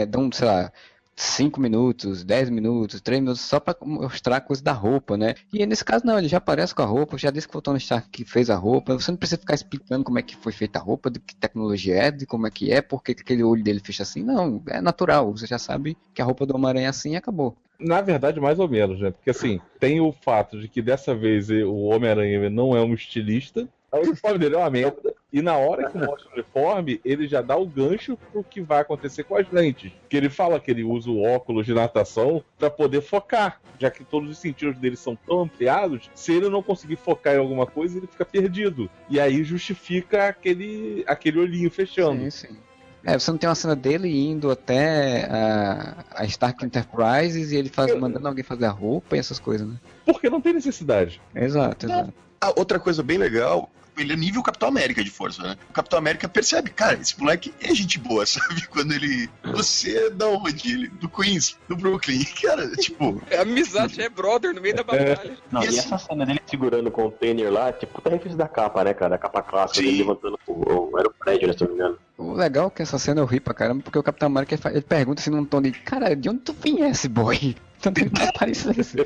[0.07, 0.71] dão- sei lá,
[1.15, 5.33] 5 minutos, 10 minutos, 3 minutos, só pra mostrar a coisa da roupa, né?
[5.51, 7.77] E nesse caso não, ele já aparece com a roupa, já disse que o Tony
[7.77, 10.77] Stark que fez a roupa, você não precisa ficar explicando como é que foi feita
[10.77, 13.63] a roupa, de que tecnologia é, de como é que é, por que aquele olho
[13.63, 16.89] dele fecha assim, não, é natural, você já sabe que a roupa do Homem-Aranha é
[16.89, 17.55] assim e acabou.
[17.79, 19.11] Na verdade, mais ou menos, né?
[19.11, 23.67] Porque assim, tem o fato de que dessa vez o Homem-Aranha não é um estilista.
[23.99, 25.13] O uniforme dele é uma merda.
[25.31, 28.81] E na hora que mostra o uniforme, ele já dá o gancho pro que vai
[28.81, 29.91] acontecer com as lentes.
[30.09, 33.59] Que ele fala que ele usa o óculos de natação para poder focar.
[33.77, 37.39] Já que todos os sentidos dele são tão ampliados, se ele não conseguir focar em
[37.39, 38.89] alguma coisa, ele fica perdido.
[39.09, 42.21] E aí justifica aquele, aquele olhinho fechando.
[42.23, 42.57] Sim, sim.
[43.05, 47.69] É, você não tem uma cena dele indo até a, a Stark Enterprises e ele
[47.69, 49.75] faz, mandando alguém fazer a roupa e essas coisas, né?
[50.03, 51.21] Porque não tem necessidade.
[51.35, 52.13] Exato, exato.
[52.41, 55.57] Ah, outra coisa bem legal, ele é nível Capitão América de força, né?
[55.69, 58.67] O Capitão América percebe, cara, esse moleque é gente boa, sabe?
[58.67, 59.29] Quando ele.
[59.53, 60.71] Você é da onde?
[60.71, 62.23] Ele, do Queens, do Brooklyn.
[62.41, 63.21] Cara, tipo.
[63.29, 65.37] É amizade, é brother no meio da batalha.
[65.51, 68.47] Não, E e, assim- essa cena dele segurando o container lá, tipo, tá referência da
[68.47, 69.15] capa, né, cara?
[69.15, 69.85] A capa clássica, Sim.
[69.85, 70.53] dele levantando o,
[70.91, 71.97] o, era o prédio, né, se não me engano.
[72.17, 74.75] O legal é que essa cena eu ri pra caramba, porque o Capitão América ele
[74.75, 77.55] ele pergunta assim num tom de Cara, de onde tu viesse, boy?
[77.85, 78.97] Tanto ele não aparece assim.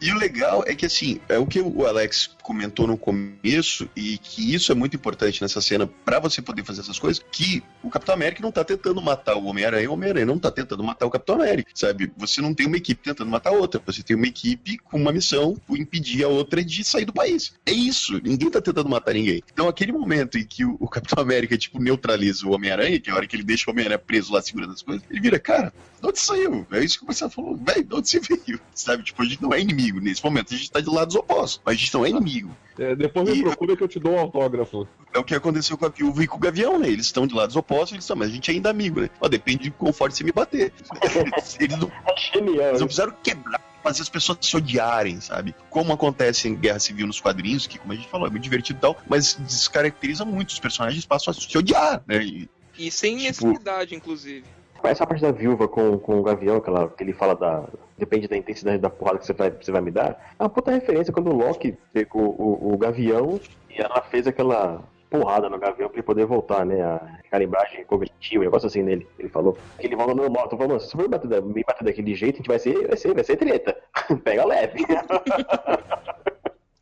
[0.00, 4.16] E o legal é que, assim, é o que o Alex comentou no começo, e
[4.16, 7.90] que isso é muito importante nessa cena pra você poder fazer essas coisas, que o
[7.90, 11.10] Capitão América não tá tentando matar o Homem-Aranha, o Homem-Aranha não tá tentando matar o
[11.10, 12.10] Capitão América, sabe?
[12.16, 15.54] Você não tem uma equipe tentando matar outra, você tem uma equipe com uma missão
[15.66, 17.52] por impedir a outra de sair do país.
[17.66, 19.42] É isso, ninguém tá tentando matar ninguém.
[19.52, 23.12] Então, aquele momento em que o, o Capitão América, tipo, neutraliza o Homem-Aranha, que é
[23.12, 25.74] a hora que ele deixa o Homem-Aranha preso lá segurando as coisas, ele vira, cara,
[26.00, 26.66] de onde saiu?
[26.72, 28.60] É isso que o Marcelo falou, velho, de onde você veio?
[28.74, 31.60] Sabe, tipo, a gente não é inimigo nesse momento, a gente tá de lados opostos,
[31.64, 32.56] mas a gente não é inimigo.
[32.78, 34.86] É, depois me E- procura que eu te dou um autógrafo.
[35.14, 36.88] É o que aconteceu com a Viúva e com o Gavião, né?
[36.88, 39.10] Eles estão de lados opostos, eles estão, mas a gente ainda é amigo, né?
[39.20, 40.72] Ó, depende de quão forte você me bater.
[41.60, 41.90] eles, não,
[42.34, 45.54] É eles não precisaram quebrar, fazer as pessoas se odiarem, sabe?
[45.68, 48.78] Como acontece em Guerra Civil nos quadrinhos, que, como a gente falou, é muito divertido
[48.78, 50.50] e tal, mas descaracteriza muito.
[50.50, 52.22] Os personagens passam a se odiar, né?
[52.24, 54.44] E, E sem Tipo- necessidade, inclusive.
[54.84, 57.64] Essa parte da viúva com, com o Gavião, que, ela, que ele fala da.
[57.96, 60.34] Depende da intensidade da porrada que você vai, você vai me dar.
[60.38, 64.82] É uma puta referência quando o Loki pegou o, o Gavião e ela fez aquela
[65.08, 66.82] porrada no Gavião pra ele poder voltar, né?
[66.82, 69.06] A calibragem cognitiva, um negócio assim nele.
[69.18, 69.56] Ele falou.
[69.78, 70.48] Que ele volta normal.
[70.48, 72.96] Tô falando, se for bater, da- me bater daquele jeito, a gente vai ser, vai
[72.96, 73.76] ser, vai ser treta.
[74.24, 74.84] Pega leve.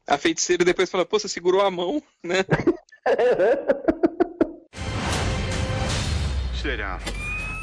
[0.07, 2.39] A feiticeira depois fala, pô, você segurou a mão, né?
[6.59, 6.99] Stay down.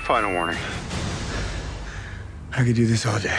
[0.08, 0.58] Final warning.
[2.54, 3.30] I could do this all day.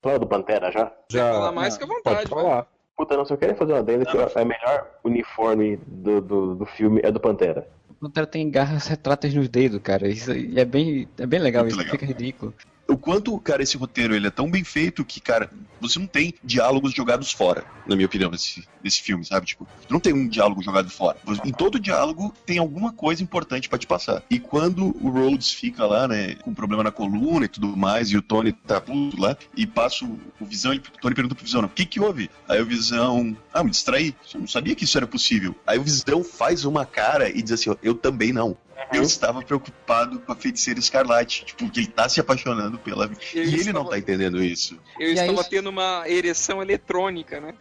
[0.00, 0.92] Fala do Pantera já?
[1.10, 2.66] Já falar mais, fica à vontade, Pode falar.
[2.96, 6.64] Puta, não, só queria fazer uma adenda que é o melhor uniforme do, do, do
[6.64, 7.68] filme é do Pantera.
[7.90, 10.06] O Pantera tem garras retratas nos dedos, cara.
[10.06, 11.98] Isso é bem, é bem legal, Muito isso legal.
[11.98, 12.54] fica ridículo.
[12.88, 16.34] O quanto, cara, esse roteiro ele é tão bem feito que, cara, você não tem
[16.42, 19.46] diálogos jogados fora, na minha opinião, nesse, nesse filme, sabe?
[19.46, 21.18] Tipo, não tem um diálogo jogado fora.
[21.44, 24.22] Em todo diálogo tem alguma coisa importante pra te passar.
[24.30, 28.16] E quando o Rhodes fica lá, né, com problema na coluna e tudo mais, e
[28.16, 31.44] o Tony tá puto lá, e passa o, o Visão, ele, o Tony pergunta pro
[31.44, 32.30] Visão, o que que houve?
[32.48, 35.54] Aí o Visão, ah, me distraí, eu não sabia que isso era possível.
[35.66, 38.56] Aí o Visão faz uma cara e diz assim, eu também não.
[38.92, 41.44] Eu estava preocupado com a feiticeira escarlate.
[41.44, 43.06] Tipo, que ele tá se apaixonando pela.
[43.06, 44.78] Eu e ele estava- não tá entendendo isso.
[44.98, 47.54] Eu E estava aí- tendo uma ereção eletrônica, né?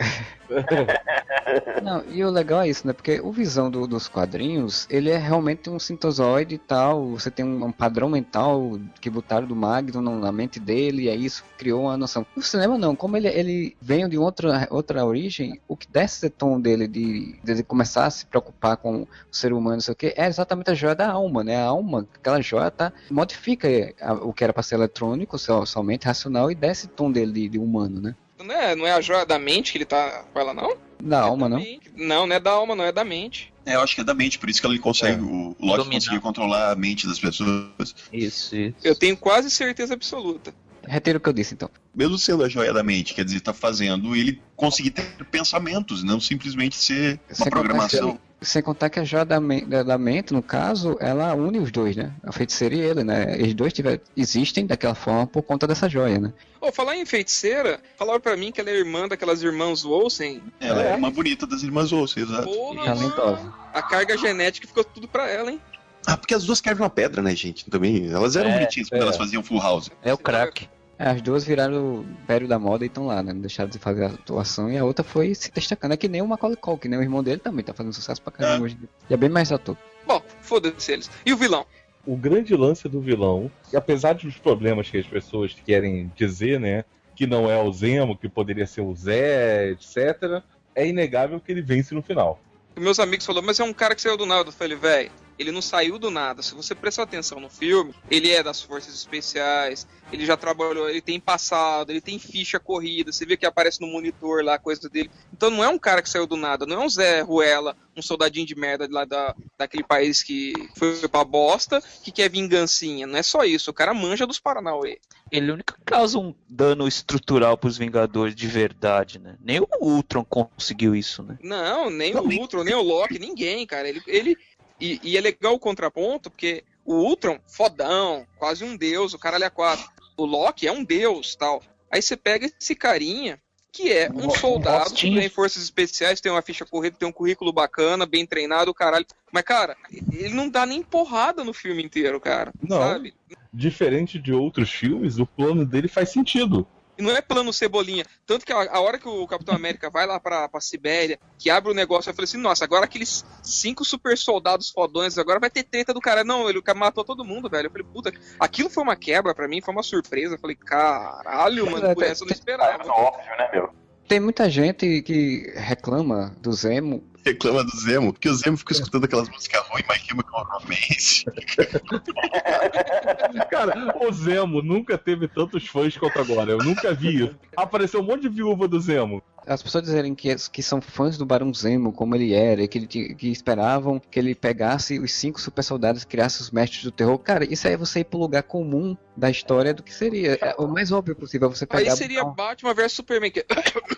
[1.83, 2.93] Não, e o legal é isso, né?
[2.93, 7.09] Porque o visão do- dos quadrinhos, ele é realmente um sintozoide e tal.
[7.11, 11.23] Você tem um, um padrão mental que botaram do Magno na- mente dele, e aí
[11.25, 12.25] isso criou uma noção.
[12.35, 12.95] No cinema, não.
[12.95, 17.37] Como ele, ele veio de outra, outra origem, o que desse esse tom dele de,
[17.43, 20.27] de ele começar a se preocupar com o ser humano, não sei o que, é
[20.27, 21.55] exatamente a joia da alma, né?
[21.57, 23.67] A alma, aquela joia, tá, modifica
[24.01, 27.57] a- o que era para ser eletrônico, somente racional, e desce tom dele de, de
[27.59, 28.15] humano, né?
[28.43, 30.75] Não é, não é a joia da mente que ele tá com ela, não?
[31.01, 31.63] Da alma, É da não?
[31.63, 31.91] mente.
[31.95, 33.53] Não, não é da alma, não é da mente.
[33.65, 35.19] É, eu acho que é da mente, por isso que ele consegue.
[35.19, 35.23] É.
[35.25, 37.95] O Loki conseguiu controlar a mente das pessoas.
[38.13, 38.75] Isso, isso.
[38.83, 40.53] Eu tenho quase certeza absoluta.
[40.87, 41.69] Retiro o que eu disse, então.
[41.93, 46.19] Mesmo sendo a joia da mente, quer dizer, tá fazendo ele conseguir ter pensamentos, não
[46.19, 47.99] simplesmente ser uma Sem programação.
[48.09, 51.57] contar que- Sem contar que a joia da, da- da mente, no caso, ela une
[51.57, 52.11] os dois, né?
[52.23, 53.33] A feiticeira e ele, né?
[53.39, 56.33] Eles dois tiver, existem daquela forma por conta dessa joia, né?
[56.61, 60.43] Ô, falar em feiticeira, falaram pra mim que ela é irmã daquelas irmãs Olsen.
[60.59, 62.43] Ela é uma bonita das irmãs Olsen, exato.
[62.49, 63.53] Porra, Talentosa.
[63.73, 65.59] a carga genética ficou tudo pra ela, hein?
[66.05, 67.65] Ah, porque as duas querem uma pedra, né, gente?
[67.67, 68.11] Também.
[68.11, 69.03] Elas eram É, bonitinhas quando é.
[69.05, 69.89] elas faziam full house.
[70.03, 70.69] É o crack.
[70.97, 73.33] É, as duas viraram o império da moda e estão lá, né?
[73.33, 75.91] Não deixaram de fazer a atuação e a outra foi se destacando.
[75.91, 76.97] É que nem o Macaulay Culkin, né?
[76.97, 78.61] O irmão dele também tá fazendo sucesso pra caramba É.
[78.61, 78.77] hoje.
[79.09, 79.77] E é bem mais ator.
[80.07, 81.11] Bom, foda-se eles.
[81.25, 81.65] E o vilão?
[82.07, 86.85] o grande lance do vilão, que apesar dos problemas que as pessoas querem dizer, né,
[87.15, 90.43] que não é o Zemo, que poderia ser o Zé, etc.,
[90.75, 92.39] é inegável que ele vence no final.
[92.77, 94.49] Meus amigos falaram, mas é um cara que saiu do nada.
[94.49, 96.41] Eu falei, velho, ele não saiu do nada.
[96.41, 101.01] Se você prestar atenção no filme, ele é das forças especiais, ele já trabalhou, ele
[101.01, 105.11] tem passado, ele tem ficha corrida, você vê que aparece no monitor lá, coisa dele.
[105.33, 108.01] Então não é um cara que saiu do nada, não é um Zé Ruela, um
[108.01, 113.07] soldadinho de merda lá da, daquele país que foi pra bosta, que quer vingancinha.
[113.07, 114.99] Não é só isso, o cara manja dos Paranauê.
[115.31, 119.35] Ele nunca causa um dano estrutural pros Vingadores de verdade, né?
[119.41, 121.37] Nem o Ultron conseguiu isso, né?
[121.41, 123.89] Não, nem o Ultron, nem o Loki, ninguém, cara.
[123.89, 124.37] Ele, ele
[124.79, 129.45] e, e, é legal o contraponto, porque o Ultron, fodão, quase um deus, o caralho
[129.45, 129.89] é quatro.
[130.15, 131.61] O Loki é um deus, tal.
[131.91, 133.41] Aí você pega esse carinha,
[133.75, 137.51] que é um soldado que tem forças especiais, tem uma ficha corrida, tem um currículo
[137.51, 139.05] bacana, bem treinado, caralho.
[139.33, 139.75] Mas, cara,
[140.13, 142.53] ele não dá nem porrada no filme inteiro, cara.
[142.65, 142.77] Não.
[142.77, 143.13] Sabe?
[143.53, 146.65] Diferente de outros filmes, o plano dele faz sentido.
[146.97, 148.05] E não é plano cebolinha.
[148.25, 151.49] Tanto que a, a, hora que o Capitão América vai lá pra, pra Sibéria, que
[151.49, 155.49] abre o negócio, eu falei assim, nossa, agora aqueles cinco super soldados fodões, agora vai
[155.49, 156.23] ter treta do cara.
[156.23, 157.67] Não, ele matou todo mundo, velho.
[157.67, 160.35] Eu falei, puta, aquilo foi uma quebra pra mim, foi uma surpresa.
[160.35, 162.83] Eu falei, caralho, mano, por essa eu não esperava.
[162.83, 163.69] É óbvio, né, meu?
[164.07, 169.05] Tem muita gente que reclama do Zemo reclama do Zemo, porque o Zemo fica escutando
[169.05, 171.25] aquelas músicas ruins, My Chemical Romance.
[173.49, 176.51] Cara, o Zemo nunca teve tantos fãs quanto agora.
[176.51, 177.35] Eu nunca vi.
[177.57, 181.25] Apareceu um monte de viúva do Zemo as pessoas dizerem que, que são fãs do
[181.25, 185.63] Barão Zemo, como ele era, que, ele, que esperavam que ele pegasse os cinco super
[185.63, 187.17] soldados e criasse os mestres do terror.
[187.19, 190.37] Cara, isso aí é você ir pro lugar comum da história do que seria.
[190.41, 191.91] É o mais óbvio possível é você pegar.
[191.91, 192.35] Aí seria botar...
[192.35, 193.31] Batman vs Superman.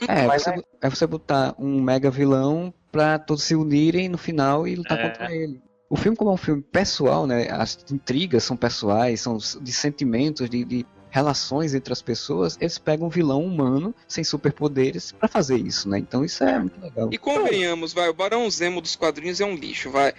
[0.08, 4.76] É, você, é você botar um mega vilão para todos se unirem no final e
[4.76, 5.10] lutar é.
[5.10, 5.62] contra ele.
[5.90, 7.50] O filme, como é um filme pessoal, né?
[7.50, 10.86] As intrigas são pessoais, são de sentimentos, de, de
[11.18, 15.98] relações entre as pessoas, eles pegam um vilão humano sem superpoderes para fazer isso, né?
[15.98, 17.10] Então isso é muito legal.
[17.12, 20.14] E convenhamos, vai, o Barão Zemo dos quadrinhos é um lixo, vai.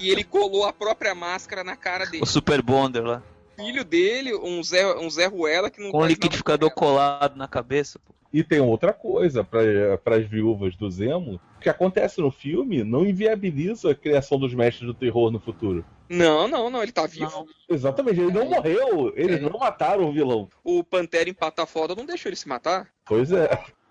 [0.00, 2.22] E ele colou a própria máscara na cara dele.
[2.22, 3.22] O Super Bonder lá.
[3.56, 8.14] Filho dele, um Zé, um Zé Ruela que não Com liquidificador colado na cabeça, pô.
[8.32, 11.40] E tem outra coisa para as viúvas do Zemo.
[11.56, 15.84] O que acontece no filme não inviabiliza a criação dos mestres do terror no futuro.
[16.08, 17.30] Não, não, não, ele tá vivo.
[17.30, 17.46] Não.
[17.68, 18.48] Exatamente, ele não é.
[18.48, 19.12] morreu.
[19.16, 19.40] Eles é.
[19.40, 20.48] não mataram o vilão.
[20.62, 22.88] O Pantera empata foda não deixou ele se matar.
[23.06, 23.48] Pois é.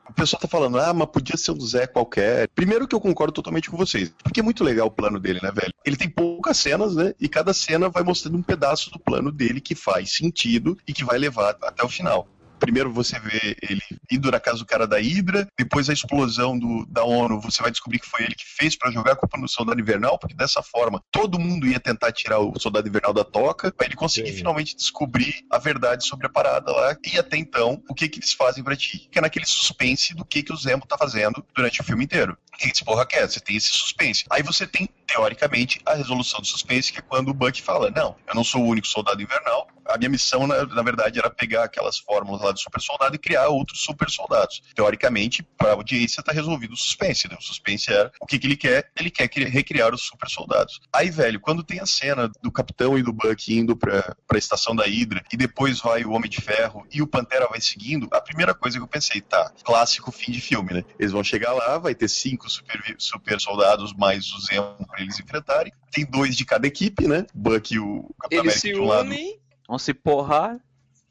[0.09, 2.47] O pessoal tá falando, ah, mas podia ser um Zé qualquer.
[2.49, 4.13] Primeiro que eu concordo totalmente com vocês.
[4.23, 5.73] Porque é muito legal o plano dele, né, velho?
[5.83, 7.13] Ele tem poucas cenas, né?
[7.19, 11.03] E cada cena vai mostrando um pedaço do plano dele que faz sentido e que
[11.03, 12.27] vai levar até o final.
[12.59, 13.81] Primeiro você vê ele
[14.11, 17.71] indo na casa do cara da Hydra, depois a explosão do, da ONU, você vai
[17.71, 20.61] descobrir que foi ele que fez para jogar a culpa no Soldado Invernal, porque dessa
[20.61, 24.37] forma todo mundo ia tentar tirar o Soldado Invernal da toca, para ele conseguir Sim.
[24.37, 26.95] finalmente descobrir a verdade sobre a parada lá.
[27.05, 29.07] E até então, o que que eles fazem para ti?
[29.11, 32.37] Que é naquele suspense do que que o Zemo tá fazendo durante o filme inteiro.
[32.53, 33.27] O que esse porra quer?
[33.27, 34.23] Você tem esse suspense.
[34.29, 38.15] Aí você tem, teoricamente, a resolução do suspense, que é quando o Buck fala: Não,
[38.27, 41.63] eu não sou o único soldado invernal, a minha missão, na, na, verdade, era pegar
[41.63, 44.61] aquelas fórmulas lá do super soldado e criar outros super soldados.
[44.73, 47.27] Teoricamente, para a audiência, tá resolvido o suspense.
[47.29, 47.36] Né?
[47.39, 48.89] O suspense era o que, que ele quer?
[48.97, 50.79] Ele quer recriar os super soldados.
[50.91, 54.75] Aí, velho, quando tem a cena do capitão e do Buck indo pra, pra estação
[54.75, 58.21] da Hydra e depois vai o Homem de Ferro e o Pantera vai seguindo, a
[58.21, 60.83] primeira coisa que eu pensei, tá, clássico fim de filme, né?
[60.99, 65.19] Eles vão chegar lá, vai ter cinco super, super soldados mais o Zemo pra eles
[65.19, 65.71] enfrentarem.
[65.91, 67.25] Tem dois de cada equipe, né?
[67.33, 69.39] Buck e o Capitão eles América se de um unem.
[69.68, 70.59] Vão se porrar.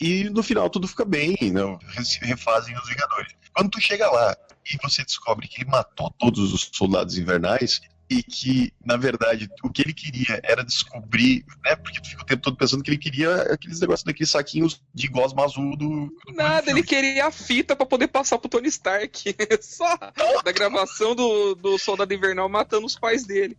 [0.01, 1.79] E no final tudo fica bem, né?
[2.23, 3.33] refazem os Vingadores.
[3.55, 4.37] Quando tu chega lá
[4.67, 9.71] e você descobre que ele matou todos os soldados invernais, e que, na verdade, o
[9.71, 11.75] que ele queria era descobrir, né?
[11.77, 15.09] Porque tu fica o tempo todo pensando que ele queria aqueles negócios daqueles saquinhos de
[15.09, 16.15] gosma azul do.
[16.27, 19.35] do Nada, ele queria a fita para poder passar pro Tony Stark.
[19.63, 19.97] Só
[20.45, 23.57] da gravação do, do Soldado Invernal matando os pais dele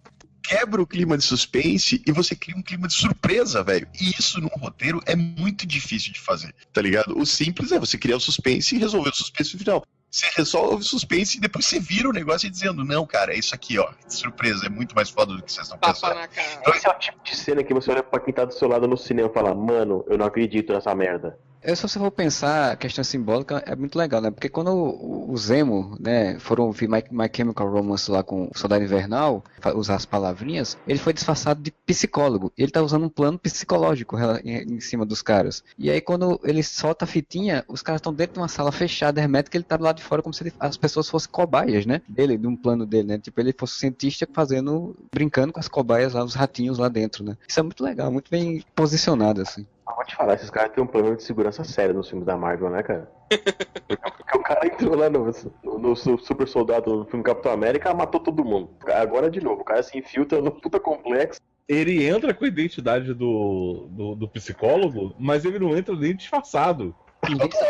[0.48, 3.88] quebra o clima de suspense e você cria um clima de surpresa, velho.
[4.00, 7.18] E isso num roteiro é muito difícil de fazer, tá ligado?
[7.18, 9.84] O simples é você criar o suspense e resolver o suspense no final.
[10.10, 13.54] Você resolve o suspense e depois você vira o negócio dizendo, não, cara, é isso
[13.54, 13.92] aqui, ó.
[14.08, 16.16] Surpresa, é muito mais foda do que vocês estão pensando.
[16.62, 18.70] Então, esse é o tipo de cena que você olha pra quem tá do seu
[18.70, 21.38] lado no cinema e fala, mano, eu não acredito nessa merda.
[21.66, 24.30] É, se você for pensar, a questão simbólica é muito legal, né?
[24.30, 28.84] Porque quando o Zemo, né, foram ouvir My, My Chemical Romance lá com o Soldado
[28.84, 29.44] Invernal,
[29.76, 32.54] usar as palavrinhas, ele foi disfarçado de psicólogo.
[32.56, 35.64] Ele tá usando um plano psicológico em, cima dos caras.
[35.76, 39.20] E aí quando ele solta a fitinha, os caras estão dentro de uma sala fechada,
[39.20, 42.00] hermética, ele tá lado de fora como se ele, as pessoas fossem cobaias, né?
[42.08, 43.18] Dele, de um plano dele, né?
[43.18, 47.36] Tipo, ele fosse cientista fazendo, brincando com as cobaias lá, os ratinhos lá dentro, né?
[47.48, 49.66] Isso é muito legal, muito bem posicionado, assim.
[49.88, 52.36] Ah, vou te falar, esses caras têm um problema de segurança sério nos filmes da
[52.36, 53.12] Marvel, né, cara?
[54.18, 55.32] Porque o cara entrou lá no,
[55.64, 58.70] no, no Super Soldado no filme Capitão América matou todo mundo.
[58.88, 61.40] Agora de novo, o cara se infiltra no puta complexo.
[61.68, 66.96] Ele entra com a identidade do, do, do psicólogo, mas ele não entra nem disfarçado.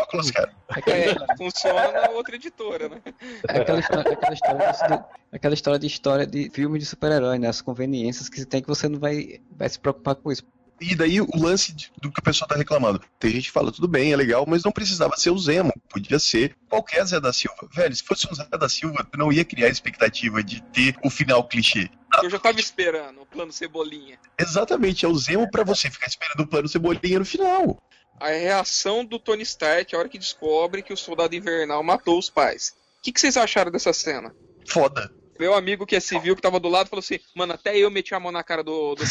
[0.01, 0.51] Óculos, cara.
[0.88, 3.01] É, funciona na outra editora, né?
[3.47, 7.47] É aquela história, aquela história, de, aquela história de história de filme de super-herói, né?
[7.47, 10.43] As conveniências que tem que você não vai, vai se preocupar com isso.
[10.80, 13.02] E daí o lance de- do que o pessoal tá reclamando.
[13.18, 15.74] Tem gente que fala, tudo bem, é legal, mas não precisava ser o Zemo.
[15.90, 17.68] Podia ser qualquer Zé da Silva.
[17.74, 20.96] Velho, se fosse um Zé da Silva, tu não ia criar a expectativa de ter
[21.04, 21.90] o final clichê.
[22.22, 24.20] Eu já tava esperando o plano Cebolinha.
[24.40, 27.82] Exatamente, é o Zemo pra você ficar esperando o plano Cebolinha no final.
[28.20, 32.30] A reação do Tony Stark a hora que descobre que o soldado invernal matou os
[32.30, 32.74] pais.
[33.00, 34.34] O que, que vocês acharam dessa cena?
[34.68, 35.12] Foda.
[35.38, 38.16] Meu amigo que é civil, que tava do lado, falou assim: Mano, até eu meti
[38.16, 39.04] a mão na cara do, do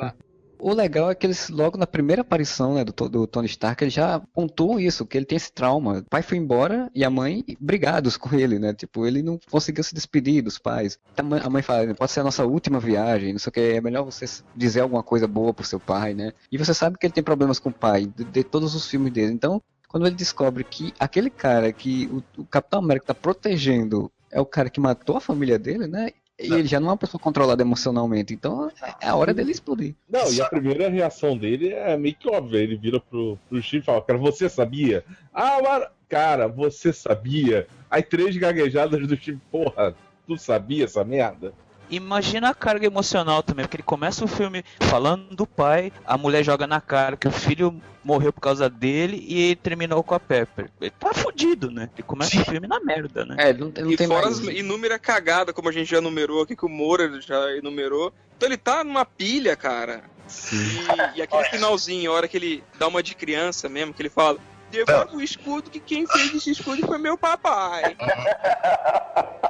[0.00, 0.14] lá.
[0.60, 3.94] O legal é que eles, logo na primeira aparição né, do, do Tony Stark, eles
[3.94, 5.98] já pontuam isso, que ele tem esse trauma.
[5.98, 8.74] O pai foi embora e a mãe brigados com ele, né?
[8.74, 10.98] Tipo, ele não conseguiu se despedir dos pais.
[11.16, 14.04] A mãe, fala, pode ser a nossa última viagem, não sei o que, é melhor
[14.04, 16.32] você dizer alguma coisa boa pro seu pai, né?
[16.50, 19.12] E você sabe que ele tem problemas com o pai, de, de todos os filmes
[19.12, 19.32] dele.
[19.32, 24.40] Então, quando ele descobre que aquele cara que o, o Capitão América tá protegendo é
[24.40, 26.10] o cara que matou a família dele, né?
[26.38, 28.70] E ele já não é uma pessoa controlada emocionalmente, então
[29.00, 29.94] é a hora dele explodir.
[30.08, 32.58] Não, e a primeira reação dele é meio que óbvia.
[32.58, 35.04] Ele vira pro, pro Steve e fala, cara, você sabia?
[35.34, 35.88] Ah, mas...
[36.08, 37.66] cara, você sabia?
[37.90, 39.96] Aí três gaguejadas do Steve, porra,
[40.28, 41.52] tu sabia essa merda?
[41.90, 46.44] Imagina a carga emocional também, porque ele começa o filme falando do pai, a mulher
[46.44, 50.20] joga na cara que o filho morreu por causa dele e ele terminou com a
[50.20, 50.70] Pepper.
[50.80, 51.90] Ele tá fudido, né?
[51.94, 53.36] Ele começa o filme na merda, né?
[53.38, 54.38] É, ele não, ele não E tem fora mais...
[54.38, 58.12] as inúmeras cagadas, como a gente já numerou aqui, que o Moura já enumerou.
[58.36, 60.04] Então ele tá numa pilha, cara.
[60.52, 64.10] E, e aquele finalzinho, a hora que ele dá uma de criança mesmo, que ele
[64.10, 64.38] fala.
[64.70, 67.96] Devolve o escudo que quem fez esse escudo foi meu papai.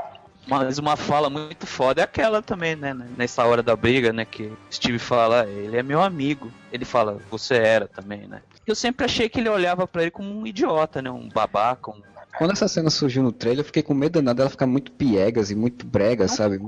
[0.48, 2.96] Mas uma fala muito foda é aquela também, né?
[3.16, 4.24] Nessa hora da briga, né?
[4.24, 6.50] Que Steve fala, "Ah, ele é meu amigo.
[6.72, 8.40] Ele fala, você era também, né?
[8.66, 11.10] Eu sempre achei que ele olhava pra ele como um idiota, né?
[11.10, 12.00] Um babaca, um
[12.38, 15.50] Quando essa cena surgiu no trailer, eu fiquei com medo danado dela ficar muito piegas
[15.50, 16.60] e muito brega, sabe?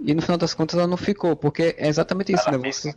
[0.00, 2.58] E no final das contas ela não ficou, porque é exatamente isso, né?
[2.58, 2.94] Você,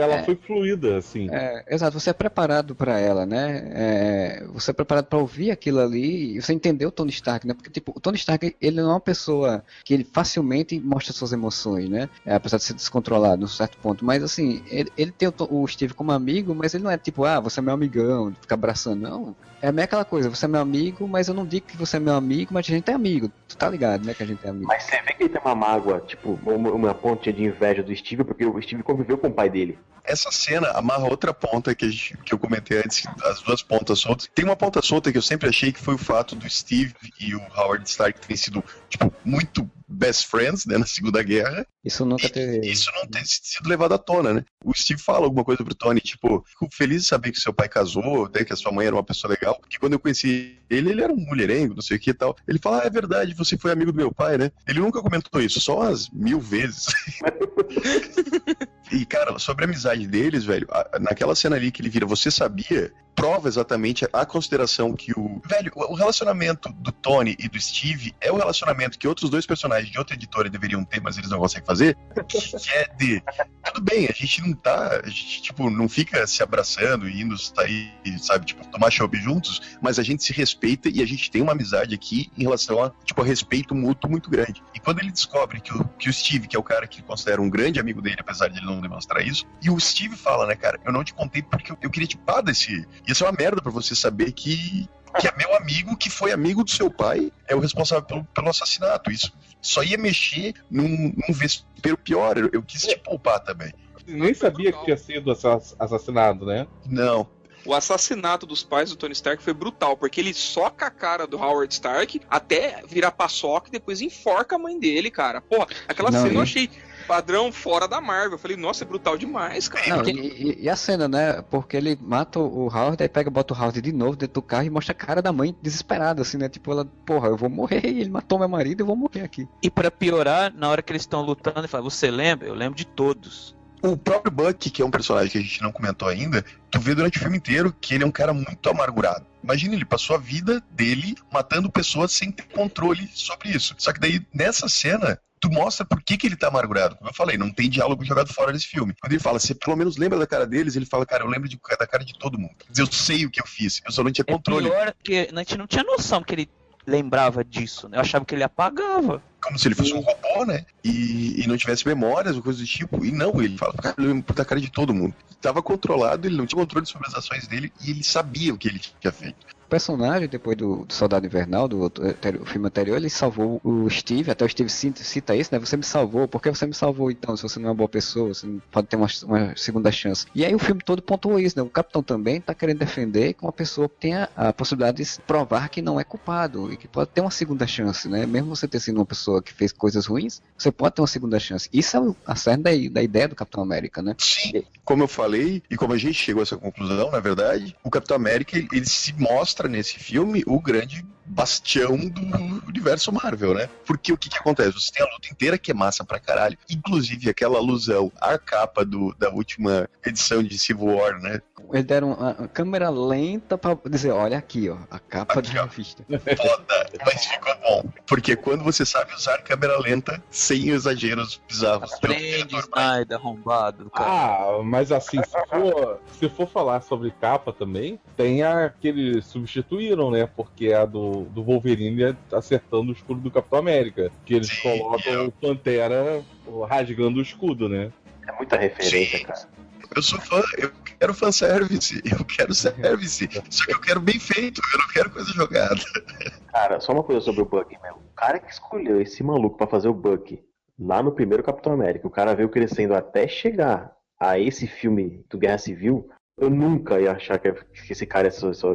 [0.00, 0.22] Ela É.
[0.22, 1.28] foi fluida, assim.
[1.30, 3.70] é, exato, você é preparado pra ela, né?
[3.72, 7.54] É, você é preparado pra ouvir aquilo ali e você entender o Tony Stark, né?
[7.54, 11.32] Porque, tipo, o Tony Stark, ele não é uma pessoa que ele facilmente mostra suas
[11.32, 12.08] emoções, né?
[12.24, 14.04] É, apesar de ser descontrolado num certo ponto.
[14.04, 17.24] Mas, assim, ele, ele tem o, o Steve como amigo, mas ele não é tipo,
[17.24, 19.00] ah, você é meu amigão, fica abraçando.
[19.00, 19.36] Não.
[19.62, 22.00] É meio aquela coisa, você é meu amigo, mas eu não digo que você é
[22.00, 23.30] meu amigo, mas a gente é amigo.
[23.46, 24.66] Tu tá ligado, né, que a gente é amigo.
[24.66, 27.94] Mas você vê que ele tem uma mágoa, tipo, uma, uma pontinha de inveja do
[27.94, 29.78] Steve, porque o Steve conviveu com o pai dele.
[30.02, 33.98] Essa cena amarra outra ponta que, a gente- que eu comentei antes, as duas pontas
[33.98, 34.28] soltas.
[34.34, 37.34] Tem uma ponta solta que eu sempre achei que foi o fato do Steve e
[37.34, 41.66] o Howard Stark terem sido, tipo, muito best friends, né, na Segunda Guerra.
[41.84, 42.66] Isso nunca teve.
[42.66, 44.44] Isso não tem sido levado à tona, né?
[44.64, 47.68] O Steve fala alguma coisa pro Tony, tipo, fico feliz de saber que seu pai
[47.68, 50.90] casou, né, que a sua mãe era uma pessoa legal, porque quando eu conheci ele,
[50.90, 52.36] ele era um mulherengo, não sei o que e tal.
[52.46, 54.52] Ele fala, ah, é verdade, você foi amigo do meu pai, né?
[54.68, 56.86] Ele nunca comentou isso, só umas mil vezes.
[58.90, 60.66] E, cara, sobre a amizade deles, velho,
[61.00, 62.92] naquela cena ali que ele vira, você sabia?
[63.14, 65.42] Prova exatamente a consideração que o.
[65.44, 69.90] Velho, o relacionamento do Tony e do Steve é o relacionamento que outros dois personagens
[69.90, 71.96] de outra editora deveriam ter, mas eles não conseguem fazer.
[72.26, 72.38] Que
[72.72, 73.22] é de.
[73.64, 75.00] Tudo bem, a gente não tá.
[75.04, 79.60] A gente, tipo, não fica se abraçando e indo sair, sabe, tipo, tomar chopp juntos,
[79.82, 82.90] mas a gente se respeita e a gente tem uma amizade aqui em relação a,
[83.04, 84.62] tipo, a respeito mútuo muito grande.
[84.74, 87.42] E quando ele descobre que o, que o Steve, que é o cara que considera
[87.42, 90.54] um grande amigo dele, apesar de ele não demonstrar isso, e o Steve fala, né,
[90.56, 92.86] cara, eu não te contei porque eu, eu queria te pá desse.
[93.06, 94.88] Ia ser uma merda pra você saber que.
[95.20, 98.48] Que é meu amigo, que foi amigo do seu pai, é o responsável pelo, pelo
[98.48, 99.10] assassinato.
[99.10, 102.38] Isso só ia mexer num, num vespeiro pior.
[102.38, 103.72] Eu, eu quis te poupar também.
[104.06, 106.64] Nem sabia que tinha sido assa- assassinado, né?
[106.86, 107.28] Não,
[107.66, 111.36] O assassinato dos pais do Tony Stark foi brutal, porque ele soca a cara do
[111.38, 115.40] Howard Stark até virar paçoca e depois enforca a mãe dele, cara.
[115.40, 116.70] Porra, aquela Não, cena eu achei
[117.06, 118.32] padrão fora da Marvel.
[118.32, 119.96] Eu falei, nossa, é brutal demais, cara.
[119.96, 121.42] Não, e, e- e a cena, né?
[121.50, 124.64] Porque ele mata o Howard, aí pega, bota o Howard de novo dentro do carro
[124.64, 126.48] e mostra a cara da mãe desesperada, assim, né?
[126.48, 129.48] Tipo, ela, porra, eu vou morrer, ele matou meu marido, eu vou morrer aqui.
[129.62, 132.46] E pra piorar, na hora que eles estão lutando, ele fala: Você lembra?
[132.48, 133.54] Eu lembro de todos.
[133.82, 136.94] O próprio Buck, que é um personagem que a gente não comentou ainda, tu vê
[136.94, 139.24] durante o filme inteiro que ele é um cara muito amargurado.
[139.42, 143.74] Imagina, ele passou a vida dele matando pessoas sem ter controle sobre isso.
[143.78, 146.96] Só que daí, nessa cena, tu mostra por que, que ele tá amargurado.
[146.96, 148.94] Como eu falei, não tem diálogo jogado fora desse filme.
[149.00, 151.48] Quando ele fala, você pelo menos lembra da cara deles, ele fala, cara, eu lembro
[151.48, 152.54] de, da cara de todo mundo.
[152.58, 154.68] Quer dizer, eu sei o que eu fiz, eu só não tinha É controle.
[154.68, 156.50] pior que a gente não tinha noção que ele
[156.86, 157.96] lembrava disso, né?
[157.96, 159.22] Eu achava que ele apagava.
[159.42, 160.66] Como se ele fosse um robô, né?
[160.84, 163.04] E, e não tivesse memórias ou coisa do tipo.
[163.04, 165.14] E não, ele fala, cara, eu lembro da cara de todo mundo.
[165.40, 168.68] Tava controlado, ele não tinha controle sobre as ações dele e ele sabia o que
[168.68, 169.46] ele tinha feito.
[169.70, 174.30] Personagem, depois do, do Soldado Invernal, do outro, anteri- filme anterior, ele salvou o Steve,
[174.30, 175.58] até o Steve cita, isso, né?
[175.58, 177.36] Você me salvou, por que você me salvou então?
[177.36, 180.26] Se você não é uma boa pessoa, você não pode ter uma, uma segunda chance.
[180.34, 181.62] E aí o filme todo pontuou isso, né?
[181.62, 185.80] O Capitão também tá querendo defender que uma pessoa tenha a possibilidade de provar que
[185.80, 188.26] não é culpado e que pode ter uma segunda chance, né?
[188.26, 191.38] Mesmo você ter sido uma pessoa que fez coisas ruins, você pode ter uma segunda
[191.38, 191.68] chance.
[191.72, 194.14] Isso é a cerne da, da ideia do Capitão América, né?
[194.18, 197.90] Sim, como eu falei, e como a gente chegou a essa conclusão, na verdade, o
[197.90, 202.20] Capitão América, ele se mostra nesse filme o grande bastião do
[202.68, 203.68] universo Marvel, né?
[203.86, 204.72] Porque o que que acontece?
[204.72, 208.84] Você tem a luta inteira que é massa pra caralho, inclusive aquela alusão à capa
[208.84, 211.40] do, da última edição de Civil War, né?
[211.72, 215.66] Eles deram a, câmera lenta pra dizer, olha aqui, ó, a capa Aqui, da ó.
[215.66, 216.04] revista.
[216.08, 217.84] Foda, mas ficou bom.
[218.06, 221.92] Porque quando você sabe usar câmera lenta, sem exageros bizarros.
[221.92, 224.10] Aprende, Snyder, arrombado, cara.
[224.10, 229.26] Ah, mas assim, se for, se for falar sobre capa também, tem a que eles
[229.26, 230.26] substituíram, né?
[230.26, 234.10] Porque é a do, do Wolverine acertando o escudo do Capitão América.
[234.24, 236.22] Que eles Sim, colocam eu- o Pantera
[236.68, 237.92] rasgando o escudo, né?
[238.26, 239.24] É muita referência, Sim.
[239.24, 239.48] cara.
[239.96, 243.28] Eu sou fã, eu quero fanservice, eu quero service.
[243.50, 245.80] Só que eu quero bem feito, eu não quero coisa jogada.
[246.52, 247.94] Cara, só uma coisa sobre o Buck, meu.
[247.94, 250.40] O cara que escolheu esse maluco pra fazer o Buck
[250.78, 255.38] lá no primeiro Capitão América, o cara veio crescendo até chegar a esse filme do
[255.38, 257.52] Guerra Civil, eu nunca ia achar que
[257.90, 258.28] esse cara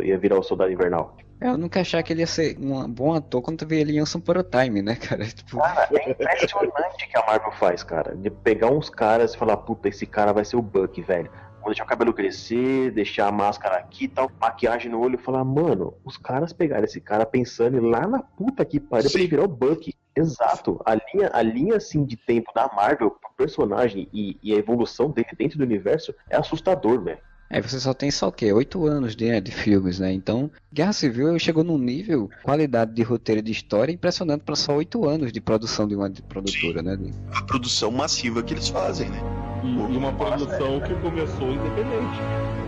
[0.04, 1.18] ia virar o Soldado Invernal.
[1.46, 4.00] Eu nunca achava que ele ia ser um bom ator quando tu vê ele em
[4.00, 5.26] Anson Por Time, né, cara?
[5.26, 8.16] Tipo, Cara, é impressionante que a Marvel faz, cara.
[8.16, 11.30] De pegar uns caras e falar, puta, esse cara vai ser o Buck, velho.
[11.60, 15.22] Vou deixar o cabelo crescer, deixar a máscara aqui e tal, maquiagem no olho e
[15.24, 19.30] falar, mano, os caras pegaram esse cara pensando lá na puta que pariu pra ele
[19.30, 19.94] virar o Buck.
[20.16, 20.82] Exato.
[20.86, 25.12] A linha, a linha assim de tempo da Marvel pro personagem e, e a evolução
[25.12, 27.20] dele dentro do universo é assustador, velho.
[27.50, 28.52] Aí você só tem só o quê?
[28.52, 30.12] Oito anos de, de filmes, né?
[30.12, 34.76] Então, Guerra Civil chegou num nível, qualidade de roteiro e de história impressionante para só
[34.76, 36.98] oito anos de produção de uma de produtora, né?
[37.34, 39.20] A produção massiva que eles fazem, né?
[39.64, 42.65] E, e uma produção que começou independente.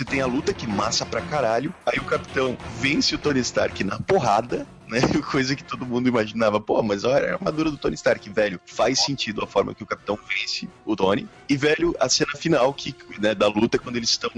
[0.00, 1.74] Você tem a luta que massa pra caralho.
[1.84, 5.00] Aí o capitão vence o Tony Stark na porrada, né?
[5.30, 6.60] Coisa que todo mundo imaginava.
[6.60, 8.60] Pô, mas olha a armadura do Tony Stark, velho.
[8.66, 11.28] Faz sentido a forma que o capitão vence o Tony.
[11.48, 14.30] E, velho, a cena final que, né, da luta, quando eles estão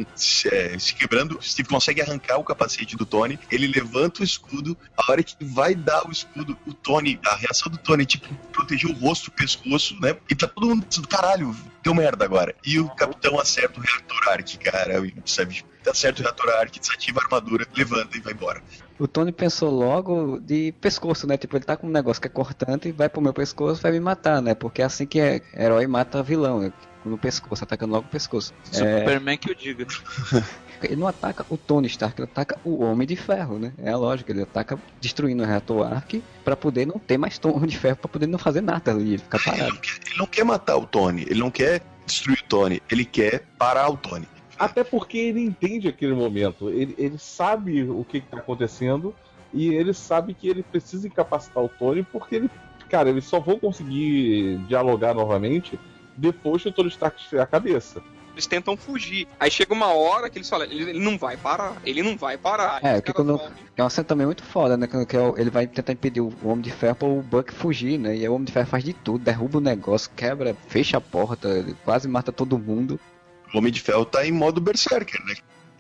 [0.52, 3.38] é, se quebrando, Steve consegue arrancar o capacete do Tony.
[3.50, 4.76] Ele levanta o escudo.
[4.96, 8.90] A hora que vai dar o escudo, o Tony, a reação do Tony, tipo, proteger
[8.90, 10.16] o rosto, o pescoço, né?
[10.28, 12.54] E tá todo mundo dizendo, caralho, deu merda agora.
[12.64, 15.64] E o capitão acerta o reator Arc, cara, sabe?
[15.86, 18.62] Acerta o reator Arc, desativa a armadura, levanta e vai embora.
[18.98, 21.36] O Tony pensou logo de pescoço, né?
[21.36, 23.92] Tipo, ele tá com um negócio que é cortante e vai pro meu pescoço vai
[23.92, 24.54] me matar, né?
[24.54, 26.72] Porque é assim que é, herói mata vilão, né?
[27.04, 28.54] No pescoço, atacando logo o pescoço.
[28.72, 29.86] É, Superman que eu diga.
[30.84, 33.72] ele não ataca o Tony Stark, ele ataca o Homem de Ferro, né?
[33.78, 37.68] É a lógica, ele ataca destruindo o reator Arc pra poder não ter mais Homem
[37.68, 39.74] de Ferro, pra poder não fazer nada ali, ficar Ele parado.
[39.74, 43.04] não, quer, ele não quer matar o Tony, ele não quer destruir o Tony, ele
[43.04, 44.26] quer parar o Tony.
[44.64, 46.70] Até porque ele entende aquele momento.
[46.70, 49.14] Ele, ele sabe o que está acontecendo
[49.52, 52.50] e ele sabe que ele precisa incapacitar o Tony porque ele,
[52.88, 55.78] cara, eles só vão conseguir dialogar novamente
[56.16, 58.02] depois que o Tony Stark tiver a cabeça.
[58.34, 59.26] Eles tentam fugir.
[59.38, 62.38] Aí chega uma hora que eles falam, ele, ele não vai parar, ele não vai
[62.38, 62.78] parar.
[62.78, 63.40] É, caras quando-
[63.76, 64.86] É uma cena também muito foda, né?
[64.86, 67.98] Que é o- ele vai tentar impedir o Homem de Ferro para o Buck fugir,
[67.98, 68.16] né?
[68.16, 71.00] E aí o Homem de Ferro faz de tudo, derruba o negócio, quebra, fecha a
[71.00, 72.98] porta, ele quase mata todo mundo.
[73.52, 75.34] O Homem de Ferro tá em modo Berserker, né?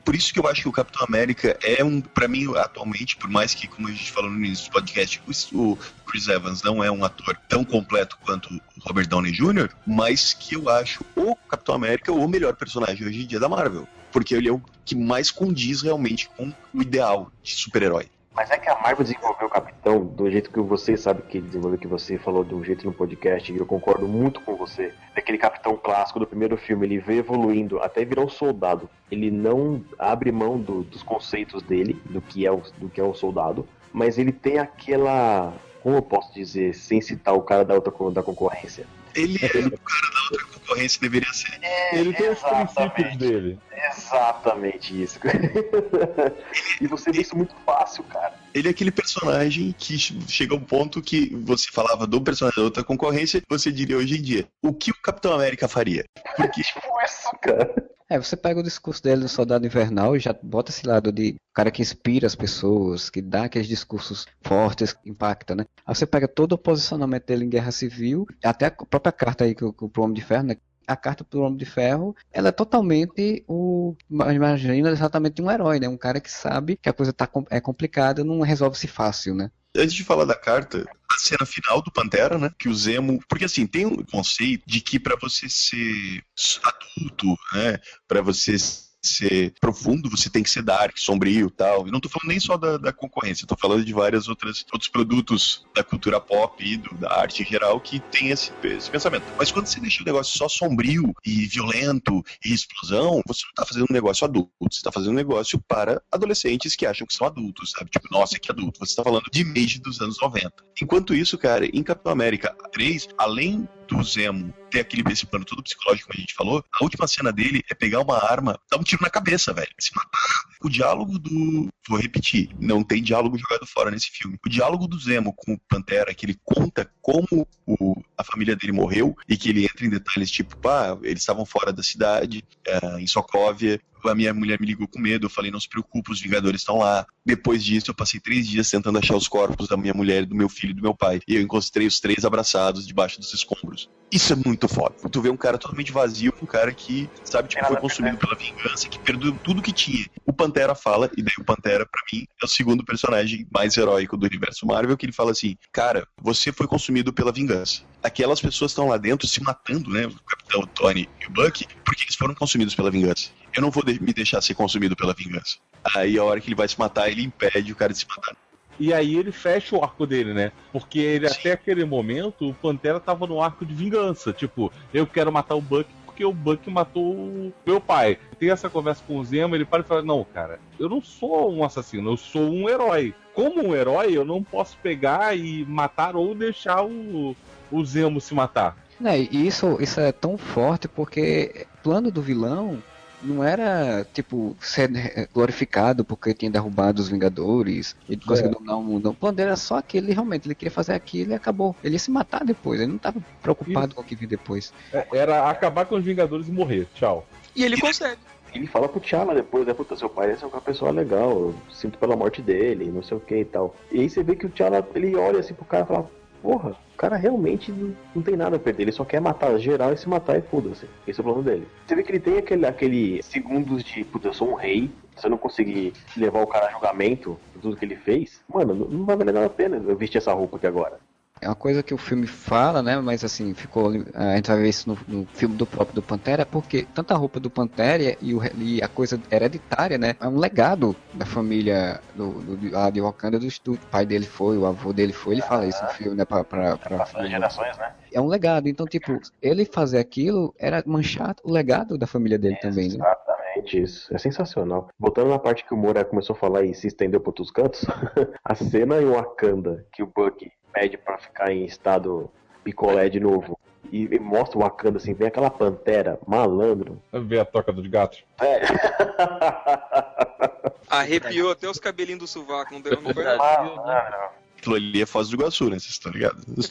[0.04, 3.30] por isso que eu acho que o Capitão América é um, para mim, atualmente, por
[3.30, 6.90] mais que, como a gente falou no início do podcast, o, Chris Evans não é
[6.90, 11.74] um ator tão completo quanto o Robert Downey Jr., mas que eu acho o Capitão
[11.74, 13.88] América o melhor personagem hoje em dia da Marvel.
[14.10, 18.10] Porque ele é o que mais condiz realmente com o ideal de super-herói.
[18.34, 21.78] Mas é que a Marvel desenvolveu o Capitão do jeito que você sabe que desenvolveu,
[21.78, 24.94] que você falou de um jeito no podcast, e eu concordo muito com você.
[25.14, 28.88] Daquele Capitão clássico do primeiro filme, ele vê evoluindo até virar um soldado.
[29.10, 33.04] Ele não abre mão do, dos conceitos dele, do que, é o, do que é
[33.04, 35.52] o soldado, mas ele tem aquela.
[35.82, 38.86] Como eu posso dizer, sem citar o cara da outra da concorrência?
[39.14, 41.58] Ele é o cara da outra concorrência, deveria ser.
[41.62, 43.18] É, Ele tem os princípios exatamente.
[43.18, 43.58] dele.
[43.90, 45.18] Exatamente isso.
[46.80, 48.34] e você vê isso muito fácil, cara.
[48.54, 52.64] Ele é aquele personagem que chega a um ponto que você falava do personagem da
[52.64, 56.04] outra concorrência, você diria hoje em dia, o que o Capitão América faria?
[56.36, 57.74] Porque Tipo isso, cara.
[58.12, 61.36] É, você pega o discurso dele no Soldado Invernal e já bota esse lado de
[61.54, 65.64] cara que inspira as pessoas, que dá aqueles discursos fortes, que impacta, né?
[65.86, 69.54] Aí você pega todo o posicionamento dele em Guerra Civil, até a própria carta aí
[69.54, 70.58] que o, Homem de Ferro, né?
[70.92, 73.96] A carta pro Homem de Ferro, ela é totalmente o.
[74.10, 75.88] Imagina exatamente um herói, né?
[75.88, 79.50] Um cara que sabe que a coisa tá, é complicada, não resolve-se fácil, né?
[79.74, 82.50] antes de falar da carta, a cena final do Pantera, né?
[82.58, 83.20] Que o Zemo.
[83.28, 86.22] Porque assim, tem um conceito de que pra você ser
[86.62, 87.78] adulto, né?
[88.06, 88.56] Pra você
[89.02, 91.86] ser profundo, você tem que ser dark, sombrio tal.
[91.88, 94.90] E não tô falando nem só da, da concorrência, tô falando de vários outras, outros
[94.90, 99.24] produtos da cultura pop e do- da arte em geral que tem esse, esse pensamento.
[99.38, 103.66] Mas quando você deixa o negócio só sombrio e violento e explosão, você não tá
[103.66, 107.26] fazendo um negócio adulto, você tá fazendo um negócio para adolescentes que acham que são
[107.26, 107.90] adultos, sabe?
[107.90, 108.78] Tipo, nossa, que adulto.
[108.80, 110.52] Você tá falando de Mage dos anos 90.
[110.80, 115.62] Enquanto isso, cara, em Capitão América 3, além do Zemo ter aquele esse plano todo
[115.62, 118.82] psicológico, como a gente falou, a última cena dele é pegar uma arma, dar um
[118.82, 119.70] tiro na cabeça, velho.
[119.78, 120.20] Se matar.
[120.62, 121.68] O diálogo do.
[121.88, 124.38] Vou repetir, não tem diálogo jogado fora nesse filme.
[124.44, 128.72] O diálogo do Zemo com o Pantera, que ele conta como o, a família dele
[128.72, 133.00] morreu e que ele entra em detalhes tipo, pá, eles estavam fora da cidade, eh,
[133.00, 133.80] em Sokovia.
[134.04, 136.78] A minha mulher me ligou com medo, eu falei, não se preocupe, os Vingadores estão
[136.78, 137.06] lá.
[137.24, 140.48] Depois disso, eu passei três dias tentando achar os corpos da minha mulher, do meu
[140.48, 141.20] filho e do meu pai.
[141.26, 143.88] E eu encontrei os três abraçados debaixo dos escombros.
[144.12, 144.94] Isso é muito foda.
[145.10, 148.86] Tu vê um cara totalmente vazio, um cara que, sabe, tipo, foi consumido pela vingança,
[148.86, 150.04] que perdeu tudo que tinha.
[150.26, 154.16] O Pantera fala, e daí o Pantera, pra mim, é o segundo personagem mais heróico
[154.18, 157.82] do universo Marvel, que ele fala assim, cara, você foi consumido pela vingança.
[158.02, 161.66] Aquelas pessoas estão lá dentro se matando, né, o Capitão o Tony e o Bucky,
[161.82, 163.30] porque eles foram consumidos pela vingança.
[163.54, 165.56] Eu não vou me deixar ser consumido pela vingança.
[165.94, 168.36] Aí a hora que ele vai se matar, ele impede o cara de se matar.
[168.78, 170.52] E aí ele fecha o arco dele, né?
[170.72, 174.32] Porque ele, até aquele momento, o Pantera tava no arco de vingança.
[174.32, 178.18] Tipo, eu quero matar o Buck porque o Buck matou o meu pai.
[178.38, 181.52] Tem essa conversa com o Zemo, ele para e fala: Não, cara, eu não sou
[181.52, 183.14] um assassino, eu sou um herói.
[183.34, 187.34] Como um herói, eu não posso pegar e matar ou deixar o,
[187.70, 188.76] o Zemo se matar.
[189.00, 192.80] Né, e isso, isso é tão forte porque o plano do vilão
[193.22, 198.82] não era, tipo, ser eh, glorificado porque tinha derrubado os Vingadores e conseguiu dominar o
[198.82, 199.10] mundo.
[199.10, 201.74] O plano dele era só aquele, realmente, ele queria fazer aquilo e acabou.
[201.82, 203.94] Ele ia se matar depois, ele não estava preocupado Isso.
[203.96, 204.72] com o que vinha depois.
[204.92, 206.86] É, Era acabar com os Vingadores e morrer.
[206.94, 207.26] Tchau.
[207.54, 208.18] E ele consegue.
[208.54, 209.72] Ele fala pro T'Challa depois, né?
[209.72, 213.20] Puta, seu pai é uma pessoa legal, eu sinto pela morte dele, não sei o
[213.20, 213.74] que e tal.
[213.90, 216.10] E aí você vê que o T'Challa, ele olha assim pro cara e fala,
[216.42, 217.72] porra, o cara realmente
[218.14, 220.86] não, tem nada a perder, ele só quer matar geral e se matar e foda-se.
[221.06, 221.66] Esse é o plano dele.
[221.86, 225.26] Você vê que ele tem aquele, aquele segundos de, puta, eu sou um rei, se
[225.26, 228.88] eu não conseguir levar o cara a julgamento por tudo que ele fez, mano, não,
[228.88, 230.98] não vai valer nada a pena eu vestir essa roupa aqui agora.
[231.42, 232.96] É uma coisa que o filme fala, né?
[233.00, 233.90] Mas assim, ficou.
[234.14, 237.16] A gente vai ver isso no, no filme do próprio do Pantera, porque tanto a
[237.16, 240.14] roupa do Pantera e, o, e a coisa hereditária, né?
[240.20, 244.56] É um legado da família do, do, lá de Wakanda, do, do pai dele foi,
[244.56, 246.24] o avô dele foi, ele fala isso no filme, né?
[246.24, 247.92] Pra, pra, pra, Passando gerações, né?
[248.12, 248.68] é um legado.
[248.68, 252.94] Então, tipo, ele fazer aquilo era manchar o legado da família dele também, né?
[252.94, 254.14] Exatamente isso.
[254.14, 254.88] É sensacional.
[254.98, 257.84] Voltando na parte que o Moura começou a falar e se estendeu para outros cantos,
[258.44, 262.30] a cena em Wakanda que o Buck pede pra ficar em estado
[262.64, 263.58] picolé de novo
[263.90, 267.00] e, e mostra o Wakanda assim, vem aquela pantera malandro.
[267.12, 268.24] Ver a toca dos gatos.
[268.40, 268.62] É.
[270.88, 273.00] Arrepiou até os cabelinhos do sovaco, não deu?
[273.00, 273.24] Não foi?
[273.26, 275.78] Aquilo ali é Foz do Iguaçu, né?
[275.78, 276.44] Vocês estão ligados?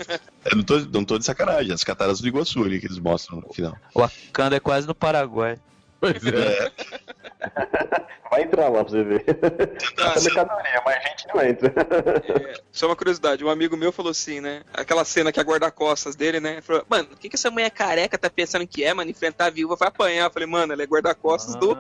[0.49, 3.41] Eu não tô, não tô de sacanagem, as cataratas do Iguaçu ali que eles mostram
[3.41, 3.75] no final.
[3.93, 5.59] O Wakanda é quase no Paraguai.
[6.01, 6.65] Pois é.
[6.65, 6.71] É,
[8.31, 9.25] Vai entrar lá pra você ver.
[9.99, 11.67] Ah, Essa mercadoria, mas a gente não entra.
[11.67, 14.63] É, só uma curiosidade, um amigo meu falou assim, né?
[14.73, 16.61] Aquela cena que é guarda-costas dele, né?
[16.61, 19.11] Falou, mano, o que, que essa mulher careca tá pensando que é, mano?
[19.11, 20.25] Enfrentar a viúva vai apanhar.
[20.27, 21.75] Eu falei, mano, ela é guarda-costas do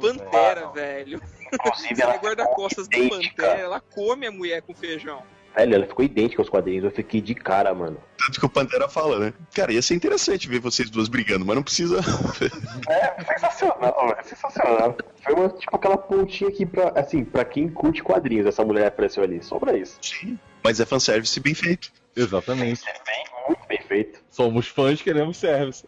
[0.00, 1.20] Pantera, velho.
[1.52, 3.08] Inclusive, Ela ela é guarda-costas do.
[3.08, 5.22] Pantera, ela come a mulher com feijão.
[5.58, 6.84] Velho, ela ficou idêntica aos quadrinhos.
[6.84, 7.98] Eu fiquei de cara, mano.
[8.16, 9.32] Tanto que o Pantera fala, né?
[9.52, 11.98] Cara, ia ser interessante ver vocês duas brigando, mas não precisa.
[12.88, 14.96] É, sensacional, é sensacional.
[15.22, 19.22] Foi uma, tipo aquela pontinha aqui pra, assim, pra quem curte quadrinhos, essa mulher apareceu
[19.22, 19.42] ali.
[19.42, 19.98] Só pra isso.
[20.00, 20.38] Sim.
[20.62, 21.90] Mas é fanservice bem feito.
[22.18, 22.82] Exatamente.
[22.84, 24.20] Bem, muito bem feito.
[24.30, 25.86] Somos fãs, queremos service.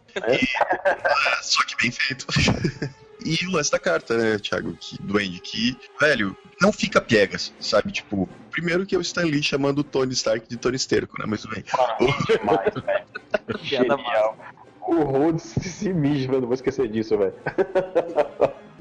[1.43, 2.27] Só que bem feito.
[3.25, 4.75] E o lance da carta, né, Thiago?
[4.81, 7.93] Que, Duende, que, velho, não fica piegas, sabe?
[7.93, 11.27] Tipo, primeiro que é o Stan Lee chamando o Tony Stark de Tony Esterco, né?
[11.29, 11.65] Mas tudo bem.
[11.77, 13.61] Mano, demais, velho.
[13.63, 14.39] Genial.
[14.81, 17.35] O Rhodes se mija, eu não vou esquecer disso, velho.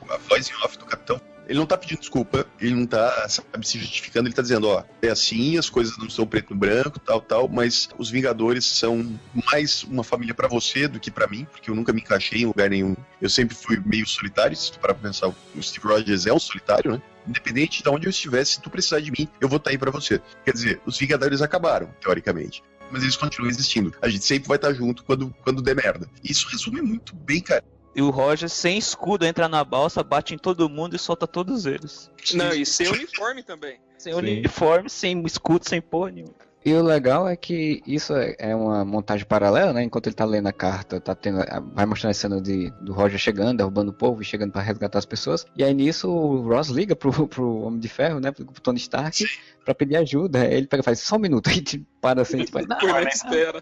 [0.10, 1.20] a voz em off do capitão,
[1.50, 4.84] ele não tá pedindo desculpa, ele não tá, sabe, se justificando, ele tá dizendo, ó,
[5.02, 9.20] é assim, as coisas não são preto no branco, tal, tal, mas os Vingadores são
[9.52, 12.46] mais uma família pra você do que pra mim, porque eu nunca me encaixei em
[12.46, 12.96] lugar nenhum.
[13.20, 16.40] Eu sempre fui meio solitário, se tu parar pra pensar, o Steve Rogers é um
[16.40, 17.02] solitário, né?
[17.28, 19.90] Independente de onde eu estiver, se tu precisar de mim, eu vou estar aí pra
[19.90, 20.22] você.
[20.46, 22.64] Quer dizer, os Vingadores acabaram, teoricamente.
[22.92, 23.94] Mas eles continuam existindo.
[24.02, 26.08] A gente sempre vai estar junto quando, quando der merda.
[26.24, 27.64] Isso resume muito bem, cara.
[28.00, 31.66] E o Roger, sem escudo, entra na balsa, bate em todo mundo e solta todos
[31.66, 32.10] eles.
[32.34, 33.78] Não, e sem uniforme também.
[33.98, 34.20] Sem Sim.
[34.20, 36.34] uniforme, sem escudo, sem porra nenhuma.
[36.64, 39.84] E o legal é que isso é é uma montagem paralela, né?
[39.84, 41.40] Enquanto ele tá lendo a carta, tá tendo,
[41.74, 45.00] vai mostrando a cena de, do Roger chegando, derrubando o povo e chegando pra resgatar
[45.00, 45.46] as pessoas.
[45.58, 48.32] E aí nisso o Ross liga pro, pro Homem de Ferro, né?
[48.32, 49.26] Pro, Tony Stark,
[49.66, 50.40] pra pedir ajuda.
[50.40, 53.04] Aí ele pega e faz só um minuto e tipo, para assim, tipo, não, na
[53.04, 53.62] espera.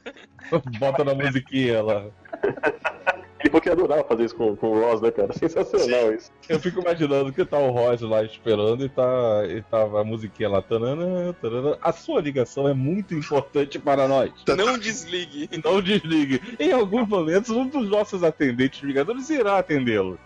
[0.80, 2.06] Bota na musiquinha lá.
[3.40, 5.32] Ele falou que adorava fazer isso com, com o Ross, né, cara?
[5.38, 6.32] Sensacional isso.
[6.50, 10.50] Eu fico imaginando que tá o Roger lá esperando e tá, e tava a musiquinha
[10.50, 10.62] lá.
[10.62, 11.78] Tanana, tanana.
[11.82, 14.32] A sua ligação é muito importante para nós.
[14.58, 15.50] Não desligue.
[15.64, 16.42] Não desligue.
[16.60, 20.20] Em alguns momentos, um dos nossos atendentes Vingadores irá atendê-lo.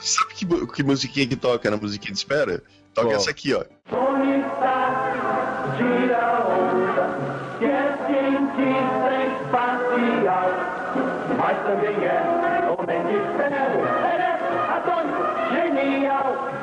[0.00, 2.62] Sabe que, que musiquinha que toca na musiquinha de espera?
[2.94, 3.16] Toca Qual?
[3.16, 3.64] essa aqui, ó.
[3.88, 4.42] Tony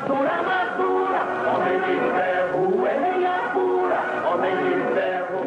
[0.06, 1.20] dura madura,
[1.54, 5.46] homem de ferro, é pura, homem de ferro.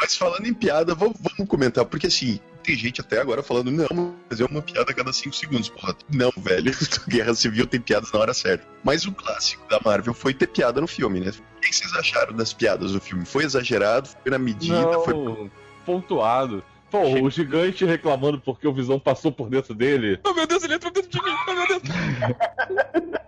[0.00, 4.14] Mas falando em piada, vamos, vamos comentar, porque assim, tem gente até agora falando, não,
[4.28, 5.68] mas é uma piada a cada 5 segundos.
[5.68, 6.72] Porra, não, velho.
[7.08, 8.66] Guerra Civil tem piadas na hora certa.
[8.84, 11.30] Mas o clássico da Marvel foi ter piada no filme, né?
[11.30, 13.24] O que vocês acharam das piadas do filme?
[13.24, 14.08] Foi exagerado?
[14.22, 14.80] Foi na medida?
[14.80, 15.50] Não, Foi...
[15.84, 16.62] pontuado.
[16.90, 20.18] Pô, o gigante reclamando porque o Visão passou por dentro dele.
[20.24, 21.36] Oh meu Deus, ele entrou dentro de mim.
[21.48, 21.82] Oh meu Deus.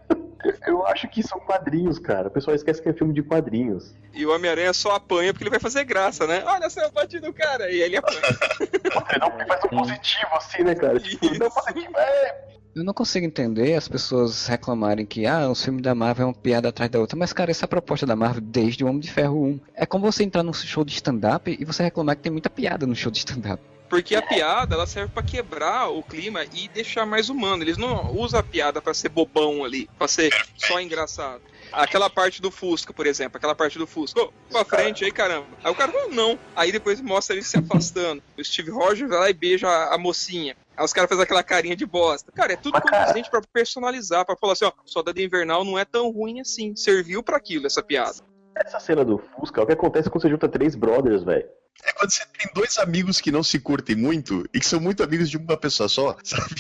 [0.67, 2.29] Eu acho que são quadrinhos, cara.
[2.29, 3.95] O pessoal esquece que é filme de quadrinhos.
[4.13, 6.43] E o Homem-Aranha só apanha porque ele vai fazer graça, né?
[6.47, 7.71] Olha só, eu bati no cara.
[7.71, 8.21] E ele apanha.
[9.21, 10.99] Não faz um positivo assim, né, cara?
[10.99, 12.53] Tipo, não positivo, é.
[12.75, 16.35] Eu não consigo entender as pessoas reclamarem que ah, os filmes da Marvel é uma
[16.35, 19.01] piada atrás da outra, mas cara, essa é a proposta da Marvel desde o Homem
[19.01, 19.61] de Ferro 1.
[19.75, 22.87] É como você entrar num show de stand-up e você reclamar que tem muita piada
[22.87, 23.63] no show de stand-up.
[23.91, 27.63] Porque a piada, ela serve pra quebrar o clima e deixar mais humano.
[27.63, 31.43] Eles não usam a piada pra ser bobão ali, pra ser só engraçado.
[31.71, 34.19] Aquela parte do Fusca, por exemplo, aquela parte do Fusca.
[34.19, 35.47] Ô, pra frente aí, caramba.
[35.63, 36.39] Aí o cara falou, não.
[36.57, 38.23] Aí depois mostra ele se afastando.
[38.39, 40.57] O Steve Rogers vai lá e beija a mocinha.
[40.77, 42.31] Aí os caras fazem aquela carinha de bosta.
[42.33, 45.79] Cara, é tudo Mas, cara- condizente pra personalizar, pra falar assim, ó, Soldado Invernal não
[45.79, 46.75] é tão ruim assim.
[46.75, 48.17] Serviu pra aquilo, essa piada.
[48.57, 51.47] Essa cena do Fusca é o que acontece quando você junta três brothers, velho.
[51.85, 55.03] É quando você tem dois amigos que não se curtem muito e que são muito
[55.03, 56.55] amigos de uma pessoa só, sabe?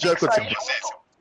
[0.00, 0.80] Já aconteceu com vocês?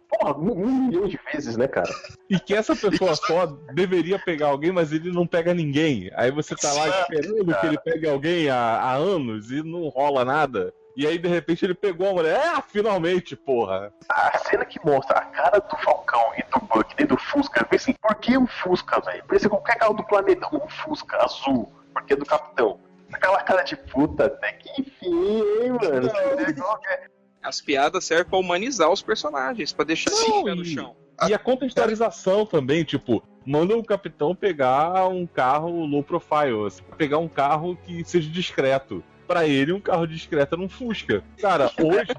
[0.09, 1.89] Porra, um, um milhão de vezes, né, cara?
[2.29, 6.11] E que essa pessoa só deveria pegar alguém, mas ele não pega ninguém.
[6.15, 9.87] Aí você tá lá Exato, esperando que ele pegue alguém há, há anos e não
[9.87, 10.73] rola nada.
[10.95, 12.35] E aí, de repente, ele pegou a mulher.
[12.35, 13.93] É, finalmente, porra.
[14.09, 17.65] A cena que mostra a cara do Falcão e do Buck dentro do Fusca, eu
[17.65, 19.23] pensei, por que um Fusca, velho?
[19.25, 22.79] Parecia qualquer carro do planeta, um Fusca azul, porque é do Capitão.
[23.11, 26.07] Aquela cara de puta, até que enfim, hein, mano?
[26.07, 27.07] É?
[27.43, 30.11] As piadas servem pra humanizar os personagens, pra deixar
[30.43, 30.95] pé no chão.
[31.27, 37.17] E a contextualização também, tipo, manda o capitão pegar um carro low profile, assim, pegar
[37.17, 39.03] um carro que seja discreto.
[39.31, 41.23] Pra ele, um carro discreto era um Fusca.
[41.39, 42.11] Cara, hoje,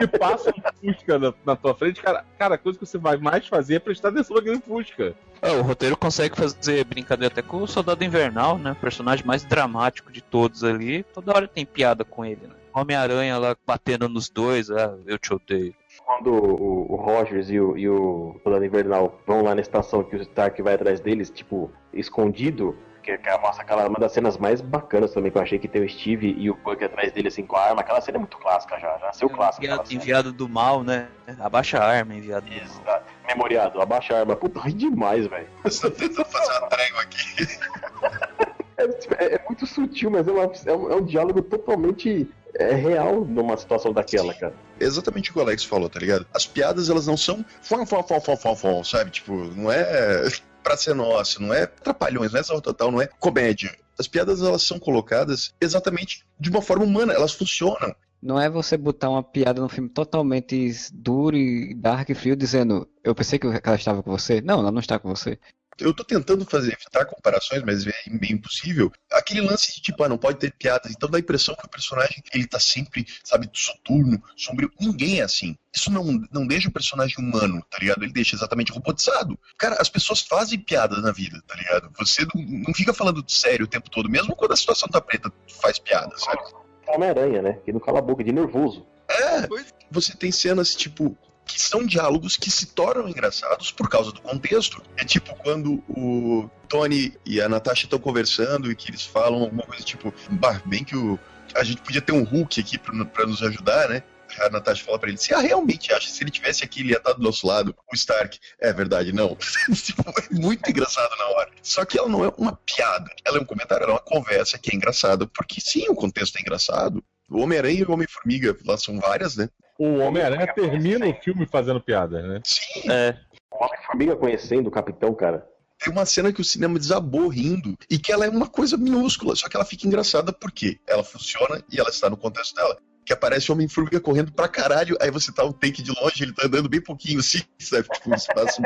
[0.00, 3.18] se passa um Fusca na, na tua frente, cara, cara, a coisa que você vai
[3.18, 5.14] mais fazer é prestar atenção naquele Fusca.
[5.42, 8.72] É, o roteiro consegue fazer brincadeira até com o Soldado Invernal, né?
[8.72, 11.02] O personagem mais dramático de todos ali.
[11.12, 12.54] Toda hora tem piada com ele, né?
[12.72, 15.74] Homem-Aranha lá batendo nos dois, ah, eu te odeio.
[16.04, 20.16] Quando o, o Rogers e o, e o Soldado Invernal vão lá na estação que
[20.16, 22.74] o Stark vai atrás deles, tipo, escondido,
[23.16, 25.88] que, mostra aquela uma das cenas mais bacanas também que eu achei que tem o
[25.88, 27.80] Steve e o Buck atrás dele assim com a arma.
[27.80, 29.64] Aquela cena é muito clássica já, já seu clássico.
[29.64, 31.08] aquela Enviado, enviado do mal, né?
[31.38, 32.62] Abaixa a arma, enviado do mal.
[32.64, 33.12] Exato.
[33.26, 34.36] Memoriado, abaixa a arma.
[34.36, 35.46] Puta, ri demais, velho.
[35.64, 37.46] Estou tentando fazer uma trégua aqui.
[38.80, 38.84] É,
[39.24, 43.24] é- é muito sutil, mas é, uma- é um, é um diálogo totalmente é, real
[43.24, 44.54] numa situação daquela, cara.
[44.78, 46.24] Exatamente o que o Alex falou, tá ligado?
[46.32, 49.10] As piadas, elas não são fom, fom, fom, fom, fom, fom, sabe?
[49.10, 50.28] Tipo, não é
[50.68, 53.74] pra ser nossa, não é trapalhões, não é salto total, não é comédia.
[53.98, 57.94] As piadas, elas são colocadas exatamente de uma forma humana, elas funcionam.
[58.20, 62.86] Não é você botar uma piada num filme totalmente duro e dark e frio dizendo
[63.02, 64.42] eu pensei que ela estava com você.
[64.42, 65.38] Não, ela não está com você.
[65.78, 68.92] Eu tô tentando fazer, evitar comparações, mas é meio impossível.
[69.12, 71.70] Aquele lance de tipo, ah, não pode ter piadas, então dá a impressão que o
[71.70, 74.72] personagem, ele tá sempre, sabe, soturno, sombrio.
[74.80, 75.56] Ninguém é assim.
[75.74, 78.02] Isso não, não deixa o personagem humano, tá ligado?
[78.02, 79.38] Ele deixa exatamente robotizado.
[79.56, 81.90] Cara, as pessoas fazem piadas na vida, tá ligado?
[81.98, 85.32] Você não, não fica falando sério o tempo todo, mesmo quando a situação tá preta,
[85.60, 86.42] faz piada, sabe?
[86.88, 87.58] Homem-Aranha, né?
[87.64, 88.86] Que não cala a boca de nervoso.
[89.08, 89.48] É,
[89.90, 91.16] você tem cenas, tipo,
[91.48, 94.82] que são diálogos que se tornam engraçados por causa do contexto.
[94.96, 99.62] É tipo quando o Tony e a Natasha estão conversando e que eles falam alguma
[99.62, 101.18] coisa tipo, bah, bem que o,
[101.54, 104.02] a gente podia ter um Hulk aqui pra nos ajudar, né?
[104.40, 106.98] A Natasha fala pra ele, você realmente acha que se ele tivesse aqui, ele ia
[106.98, 107.74] estar do nosso lado?
[107.90, 109.34] O Stark, é verdade, não.
[109.72, 111.50] Tipo, é muito engraçado na hora.
[111.62, 114.58] Só que ela não é uma piada, ela é um comentário, ela é uma conversa
[114.58, 117.02] que é engraçada, porque sim, o contexto é engraçado.
[117.30, 119.48] O Homem-Aranha e o Homem-Formiga, lá são várias, né?
[119.78, 122.40] O Homem-Aranha termina o filme fazendo piada, né?
[122.44, 123.16] Sim, É,
[123.50, 125.46] Homem-Formiga conhecendo o Capitão, cara.
[125.78, 129.36] tem uma cena que o cinema desabou rindo e que ela é uma coisa minúscula,
[129.36, 132.76] só que ela fica engraçada porque ela funciona e ela está no contexto dela.
[133.06, 136.34] Que aparece o Homem-Formiga correndo pra caralho, aí você tá o take de longe, ele
[136.34, 137.88] tá andando bem pouquinho assim, sabe?
[137.88, 138.60] Tipo, um espaço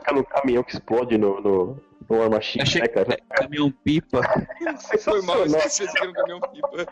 [0.00, 1.76] Aquele caminhão que explode no, no,
[2.08, 3.18] no War Machine, Achei- né, cara?
[3.30, 4.20] caminhão pipa.
[5.00, 6.86] Foi mal, que era um caminhão pipa.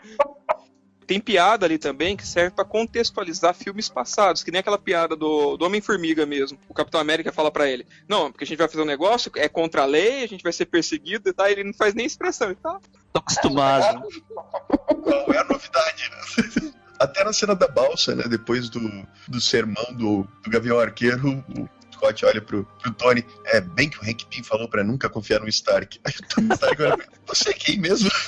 [1.09, 5.57] Tem piada ali também que serve pra contextualizar filmes passados, que nem aquela piada do,
[5.57, 6.59] do Homem-Formiga mesmo.
[6.69, 9.49] O Capitão América fala pra ele: Não, porque a gente vai fazer um negócio, é
[9.49, 11.47] contra a lei, a gente vai ser perseguido e tal.
[11.47, 12.79] Ele não faz nem expressão, ele tá.
[13.11, 14.07] Tô acostumado.
[15.03, 16.73] Não é a novidade, né?
[16.99, 18.25] Até na cena da balsa, né?
[18.29, 18.79] Depois do,
[19.27, 21.67] do sermão do, do Gavião Arqueiro, o
[21.99, 23.25] Scott olha pro, pro Tony.
[23.45, 25.99] É bem que o Hank Pym falou pra nunca confiar no Stark.
[26.05, 28.09] Aí o Tony Stark olha pra ele, Você é quem mesmo?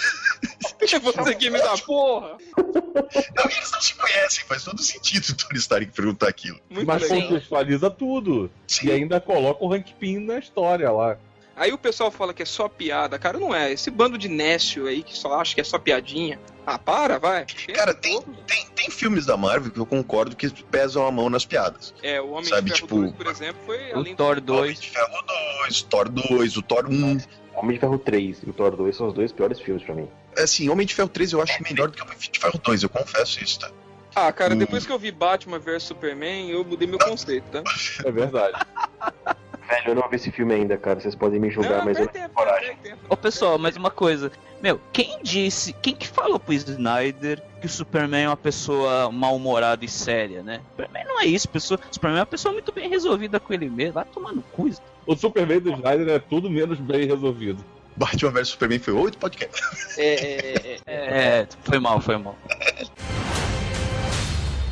[0.82, 2.38] Você que me dá porra!
[2.58, 6.60] Não, e eles não se conhecem, faz todo sentido o Tony Stark perguntar aquilo.
[6.70, 7.22] Muito Mas legal.
[7.30, 8.52] contextualiza tudo.
[8.68, 8.88] Sim.
[8.88, 11.18] E ainda coloca o Hank Pym na história lá.
[11.56, 13.20] Aí o pessoal fala que é só piada.
[13.20, 13.72] Cara, não é.
[13.72, 16.40] Esse bando de nécio aí que só acha que é só piadinha.
[16.66, 17.46] Ah, para, vai.
[17.74, 21.46] Cara, tem, tem, tem filmes da Marvel que eu concordo que pesam a mão nas
[21.46, 21.94] piadas.
[22.02, 24.42] É, o Homem Sabe, de Ferro tipo, 2, por exemplo, foi O além Thor do...
[24.54, 24.60] 2.
[24.62, 25.24] Homem de Ferro
[25.64, 27.18] 2, Thor 2, o Thor 1.
[27.54, 30.08] Homem de Ferro 3 e o Thor 2 são os dois piores filmes pra mim.
[30.38, 32.90] Assim, Homem de Ferro 3 eu acho melhor do que Homem de Ferro 2, eu
[32.90, 33.70] confesso isso, tá?
[34.16, 34.58] Ah, cara, Hum.
[34.58, 37.64] depois que eu vi Batman vs Superman, eu mudei meu conceito, tá?
[38.06, 38.58] É verdade.
[39.72, 41.00] Velho, eu não vi esse filme ainda, cara.
[41.00, 42.76] Vocês podem me julgar, Não, mas eu não tenho coragem.
[43.08, 44.30] Ô pessoal, mais uma coisa.
[44.62, 49.86] Meu, quem disse, quem que falou pro Snyder que o Superman é uma pessoa mal-humorada
[49.86, 50.60] e séria, né?
[50.72, 51.80] Superman não é isso, pessoa.
[51.90, 53.94] Superman é uma pessoa muito bem resolvida com ele mesmo.
[53.94, 54.70] Vai tomar no cu.
[55.06, 57.64] O Superman do Snyder é tudo menos bem resolvido.
[57.96, 59.62] Batman vs Superman foi outro podcast.
[59.98, 62.38] É, é, é, É, foi mal, foi mal.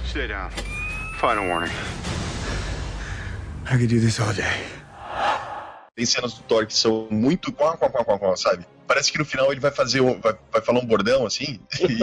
[0.05, 0.49] Stay down.
[1.19, 1.71] Final warning.
[3.65, 4.78] I could do this all day.
[5.99, 8.65] Tem cenas do Thor que são muito quá, quá, quá, quá, sabe?
[8.87, 11.59] Parece que no final ele vai fazer um, vai, vai falar um bordão assim.
[11.77, 11.99] E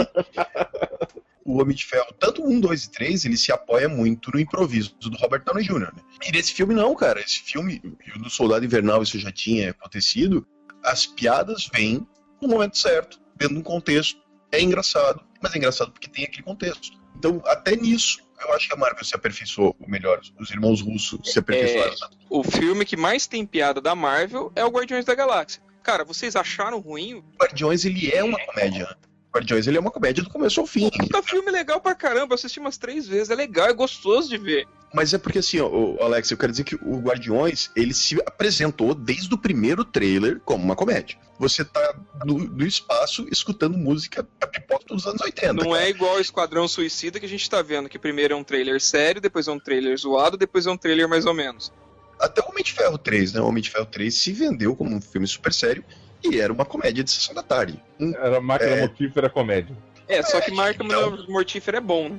[1.42, 4.94] o Homem de Ferro, tanto um, dois e três, ele se apoia muito no improviso
[5.00, 5.94] do Robert Downey Jr.
[5.94, 6.02] Né?
[6.28, 7.20] E nesse filme não, cara.
[7.22, 7.80] Esse filme,
[8.14, 10.46] o do Soldado Invernal, isso já tinha acontecido.
[10.84, 12.06] As piadas vêm
[12.42, 14.20] no momento certo, dentro de um contexto.
[14.52, 16.98] É engraçado, mas é engraçado porque tem aquele contexto.
[17.16, 21.32] Então, até nisso, eu acho que a Marvel se aperfeiçoou, ou melhor, os irmãos russos
[21.32, 22.10] se aperfeiçoaram.
[22.28, 25.62] O filme que mais tem piada da Marvel é o Guardiões da Galáxia.
[25.82, 27.22] Cara, vocês acharam ruim?
[27.40, 28.96] Guardiões, ele é uma comédia.
[29.36, 30.90] Guardiões, ele é uma comédia do começo ao fim.
[30.90, 34.38] Puta filme legal pra caramba, eu assisti umas três vezes, é legal, é gostoso de
[34.38, 34.66] ver.
[34.94, 38.94] Mas é porque assim, ó, Alex, eu quero dizer que o Guardiões, ele se apresentou
[38.94, 41.18] desde o primeiro trailer como uma comédia.
[41.38, 41.94] Você tá
[42.24, 45.52] no, no espaço escutando música a pipoca dos anos 80.
[45.52, 45.84] Não cara.
[45.84, 48.80] é igual o Esquadrão Suicida que a gente tá vendo, que primeiro é um trailer
[48.80, 51.70] sério, depois é um trailer zoado, depois é um trailer mais ou menos.
[52.18, 53.40] Até o Homem de Ferro 3, né?
[53.42, 55.84] O Homem de Ferro 3 se vendeu como um filme super sério
[56.24, 57.82] e era uma comédia de sessão da tarde.
[58.00, 58.80] Era máquina É.
[58.80, 59.76] mortífera comédia.
[60.08, 61.24] É, só que marca então.
[61.28, 62.18] mortífera é bom, né?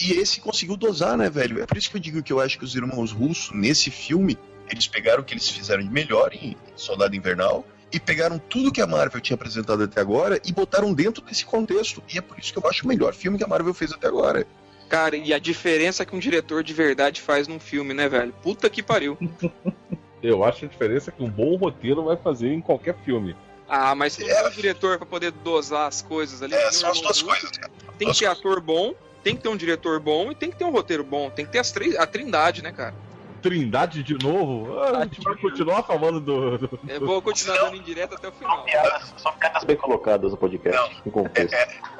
[0.00, 1.62] E esse conseguiu dosar, né, velho?
[1.62, 4.38] É por isso que eu digo que eu acho que os irmãos russos, nesse filme,
[4.70, 8.80] eles pegaram o que eles fizeram de melhor em Soldado Invernal e pegaram tudo que
[8.80, 12.02] a Marvel tinha apresentado até agora e botaram dentro desse contexto.
[12.12, 14.08] E é por isso que eu acho o melhor filme que a Marvel fez até
[14.08, 14.46] agora.
[14.88, 18.32] Cara, e a diferença que um diretor de verdade faz num filme, né, velho?
[18.42, 19.16] Puta que pariu.
[20.22, 23.34] Eu acho a diferença que um bom roteiro vai fazer em qualquer filme.
[23.68, 24.46] Ah, mas tem É.
[24.46, 26.54] um diretor pra poder dosar as coisas ali.
[26.54, 27.72] É, são o as duas coisas, cara.
[27.98, 28.94] Tem que ter ator bom,
[29.24, 31.30] tem que ter um diretor bom e tem que ter um roteiro bom.
[31.30, 32.94] Tem que ter as três, a trindade, né, cara?
[33.40, 34.78] Trindade de novo?
[34.78, 36.58] Ah, a gente vai continuar falando do.
[36.58, 38.62] do- Eu vou continuar dando indireta até o final.
[38.64, 40.90] Piadas, são piadas bem colocadas no podcast, Não.
[41.06, 41.54] em contexto.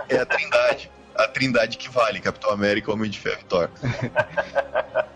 [0.08, 0.90] É a trindade.
[1.16, 3.68] A trindade que vale, Capitão América, Homem de Ferro e Thor.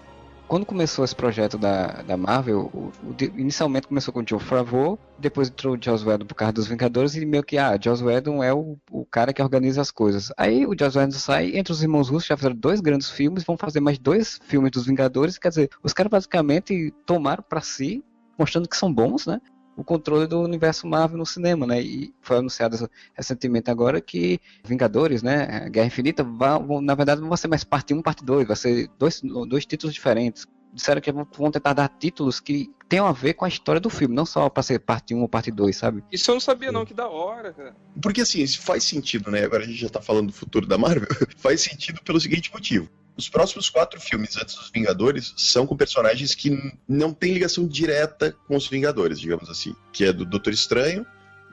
[0.48, 4.96] Quando começou esse projeto da, da Marvel, o- o inicialmente começou com o Joe Favreau,
[5.18, 8.44] depois entrou o Joss Whedon por causa dos Vingadores e meio que, ah, Joss Whedon
[8.44, 10.30] é o, o cara que organiza as coisas.
[10.36, 13.56] Aí o Joss Whedon sai, entre os irmãos russos já fizeram dois grandes filmes, vão
[13.56, 18.04] fazer mais dois filmes dos Vingadores, quer dizer, os caras basicamente tomaram pra si,
[18.38, 19.40] mostrando que são bons, né?
[19.76, 21.80] O controle do universo Marvel no cinema, né?
[21.80, 25.68] E foi anunciado recentemente agora que Vingadores, né?
[25.68, 28.88] Guerra Infinita, vão, na verdade não vai ser mais parte 1, parte 2, vai ser
[28.98, 30.46] dois, dois títulos diferentes.
[30.72, 33.90] Disseram que vão, vão tentar dar títulos que tenham a ver com a história do
[33.90, 36.04] filme, não só pra ser parte 1 ou parte 2, sabe?
[36.12, 37.76] Isso eu não sabia, não, que da hora, cara.
[38.00, 39.44] Porque assim, isso faz sentido, né?
[39.44, 41.08] Agora a gente já tá falando do futuro da Marvel.
[41.36, 42.88] faz sentido pelo seguinte motivo.
[43.16, 48.36] Os próximos quatro filmes antes dos Vingadores são com personagens que não têm ligação direta
[48.46, 49.74] com os Vingadores, digamos assim.
[49.92, 51.06] Que é do Doutor Estranho,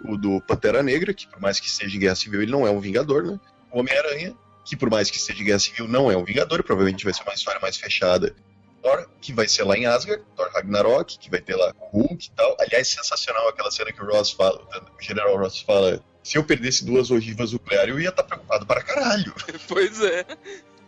[0.05, 2.71] o do Pantera Negra, que por mais que esteja em Guerra Civil, ele não é
[2.71, 3.39] um Vingador, né?
[3.71, 4.35] O Homem-Aranha,
[4.65, 7.23] que por mais que esteja em Guerra Civil, não é um Vingador, provavelmente vai ser
[7.23, 8.35] uma história mais fechada.
[8.81, 12.31] Thor, que vai ser lá em Asgard, Thor Ragnarok, que vai ter lá Hulk e
[12.31, 12.57] tal.
[12.59, 16.85] Aliás, sensacional aquela cena que o Ross fala, o General Ross fala, se eu perdesse
[16.85, 19.33] duas ogivas nucleares, eu ia estar preocupado para caralho.
[19.67, 20.25] Pois é.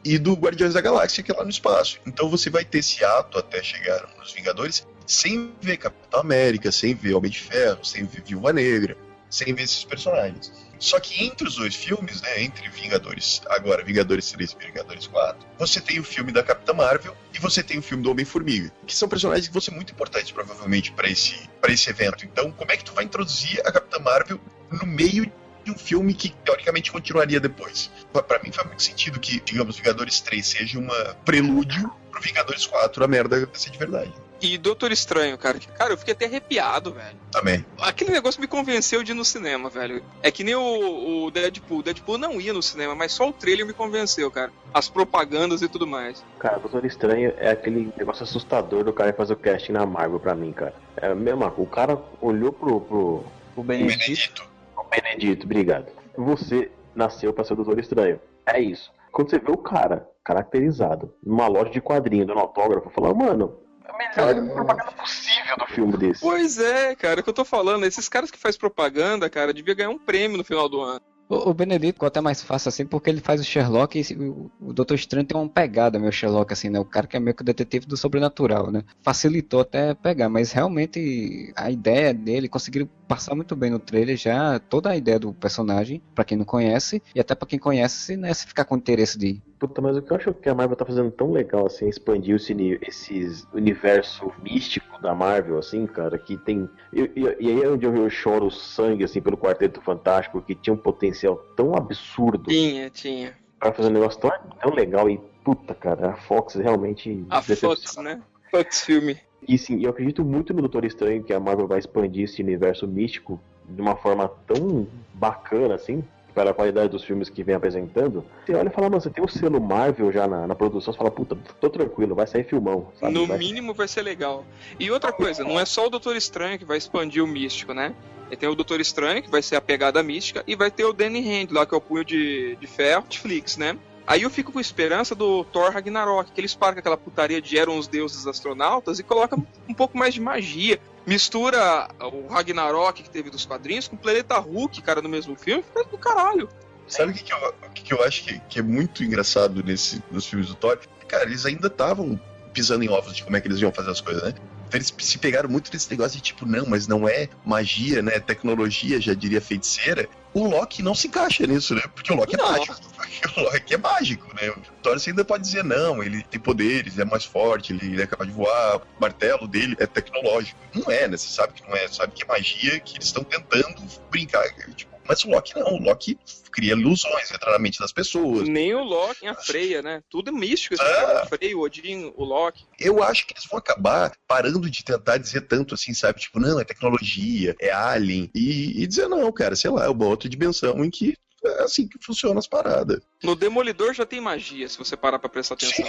[0.06, 2.00] E do Guardiões da Galáxia, que é lá no espaço.
[2.06, 6.94] Então você vai ter esse ato até chegar nos Vingadores, sem ver Capitão América, sem
[6.94, 8.96] ver Homem de Ferro, sem ver Viúva Negra,
[9.32, 10.54] sem ver esses personagens.
[10.78, 15.48] Só que entre os dois filmes, né, entre Vingadores, agora Vingadores 3 e Vingadores 4,
[15.58, 18.96] você tem o filme da Capitã Marvel e você tem o filme do Homem-Formiga, que
[18.96, 22.26] são personagens que vão ser muito importantes provavelmente para esse, pra esse evento.
[22.26, 25.32] Então, como é que tu vai introduzir a Capitã Marvel no meio
[25.66, 27.90] de um filme que teoricamente continuaria depois?
[28.14, 32.66] Pra- Pra mim faz muito sentido que, digamos, Vingadores 3 seja uma prelúdio pro Vingadores
[32.66, 34.14] 4 a merda acontecer de verdade.
[34.42, 35.58] E Doutor Estranho, cara.
[35.78, 37.18] Cara, eu fiquei até arrepiado, velho.
[37.32, 37.66] Também.
[37.80, 40.04] Aquele negócio me convenceu de ir no cinema, velho.
[40.22, 41.80] É que nem o, o Deadpool.
[41.80, 44.52] O Deadpool não ia no cinema, mas só o trailer me convenceu, cara.
[44.74, 46.24] As propagandas e tudo mais.
[46.38, 50.20] Cara, Doutor Estranho é aquele negócio assustador do cara que faz o casting na Marvel
[50.20, 50.76] pra mim, cara.
[50.98, 51.54] É coisa.
[51.58, 53.24] O cara olhou pro, pro,
[53.56, 53.98] O Benedito.
[54.00, 54.55] Benedito.
[55.02, 55.92] Benedito, obrigado.
[56.18, 58.20] Você nasceu pra ser o Doutor Estranho.
[58.46, 58.92] É isso.
[59.12, 64.22] Quando você vê o cara caracterizado numa loja de quadrinho, dando autógrafo, fala, mano, é
[64.22, 66.22] a melhor propaganda possível do filme desse.
[66.22, 67.86] Pois é, cara, é o que eu tô falando.
[67.86, 71.02] Esses caras que faz propaganda, cara, devia ganhar um prêmio no final do ano.
[71.28, 74.94] O, Benedito ficou até mais fácil assim, porque ele faz o Sherlock e o, Doutor
[74.94, 76.80] Estranho tem uma pegada meio Sherlock, assim, né?
[76.80, 78.84] O cara que é meio que o detetive do sobrenatural, né?
[79.02, 84.60] Facilitou até pegar, mas realmente a ideia dele, conseguiram passar muito bem no trailer já
[84.60, 88.34] toda a ideia do personagem, pra quem não conhece, e até pra quem conhece, né?
[88.34, 89.42] Se ficar com interesse de.
[89.68, 91.90] Puta, mas o que eu acho que a Marvel tá fazendo tão legal, assim, é
[91.90, 96.70] expandir esse, esses universo místico da Marvel, assim, cara, que tem.
[96.94, 100.54] E, e- e aí é onde eu, eu choro sangue, assim, pelo Quarteto Fantástico, que
[100.54, 103.34] tinha um potencial tão absurdo Tinha, tinha.
[103.60, 104.32] pra fazer um negócio tão,
[104.62, 107.26] tão legal e, puta, cara, a Fox realmente.
[107.30, 107.42] A.
[107.42, 108.22] Fox, né?
[108.52, 109.18] Fox filme.
[109.48, 112.88] E sim, eu acredito muito no Doutor Estranho que a Marvel vai expandir esse universo
[112.88, 116.04] místico de uma forma tão bacana, assim,
[116.36, 118.26] pela qualidade dos filmes que vem apresentando.
[118.46, 120.98] Você olha e fala, mano, você tem o selo Marvel já na, na produção, você
[120.98, 122.92] fala, puta, tô tranquilo, vai sair filmão.
[123.00, 123.14] Sabe?
[123.14, 124.46] No Vai- mínimo vai ser legal.
[124.78, 127.96] E outra coisa, não é só o Doutor Estranho que vai expandir o místico, né?
[128.30, 130.92] E tem o Doutor Estranho, que vai ser a pegada mística, e vai ter o
[130.92, 133.78] Danny Hand lá, que é o punho de, de ferro, Netflix, né?
[134.08, 137.58] Aí eu fico com esperança do Thor Ragnarok, que eles param com aquela putaria de
[137.58, 140.80] eram os deuses astronautas e coloca um pouco mais de magia.
[141.06, 145.64] Mistura o Ragnarok que teve dos quadrinhos com o Planeta Hulk, cara, no mesmo filme,
[145.64, 146.48] fica do caralho.
[146.88, 150.04] Sabe o que, que, eu, que, que eu acho que, que é muito engraçado nesse,
[150.12, 150.80] nos filmes do Thor?
[151.08, 152.20] Cara, eles ainda estavam
[152.54, 154.34] pisando em ovos de como é que eles iam fazer as coisas, né?
[154.68, 158.20] Então eles se pegaram muito nesse negócio de tipo, não, mas não é magia, né?
[158.20, 160.08] Tecnologia, já diria feiticeira.
[160.36, 161.82] O Loki não se encaixa nisso, né?
[161.96, 162.46] Porque o Loki Não.
[162.46, 162.76] é mágico.
[163.38, 164.54] O Loki é mágico, né?
[164.84, 168.30] Thor você ainda pode dizer, não, ele tem poderes, é mais forte, ele é capaz
[168.30, 170.60] de voar, o martelo dele é tecnológico.
[170.74, 171.16] Não é, né?
[171.16, 173.82] Você sabe que não é, sabe que é magia que eles estão tentando
[174.12, 174.44] brincar.
[174.76, 176.18] Tipo, mas o Loki não, o Loki
[176.52, 178.48] cria ilusões, entra na mente das pessoas.
[178.48, 180.02] Nem o Loki, a Freya, né?
[180.10, 181.22] Tudo é místico esse Ah.
[181.24, 182.66] A Freya, o Odin, o Loki.
[182.80, 186.20] Eu acho que eles vão acabar parando de tentar dizer tanto assim, sabe?
[186.20, 188.30] Tipo, não, é tecnologia, é alien.
[188.34, 191.88] E, e dizer, não, cara, sei lá, é uma outra dimensão em que é assim
[191.88, 193.00] que funcionam as paradas.
[193.24, 195.86] No Demolidor já tem magia, se você parar pra prestar atenção.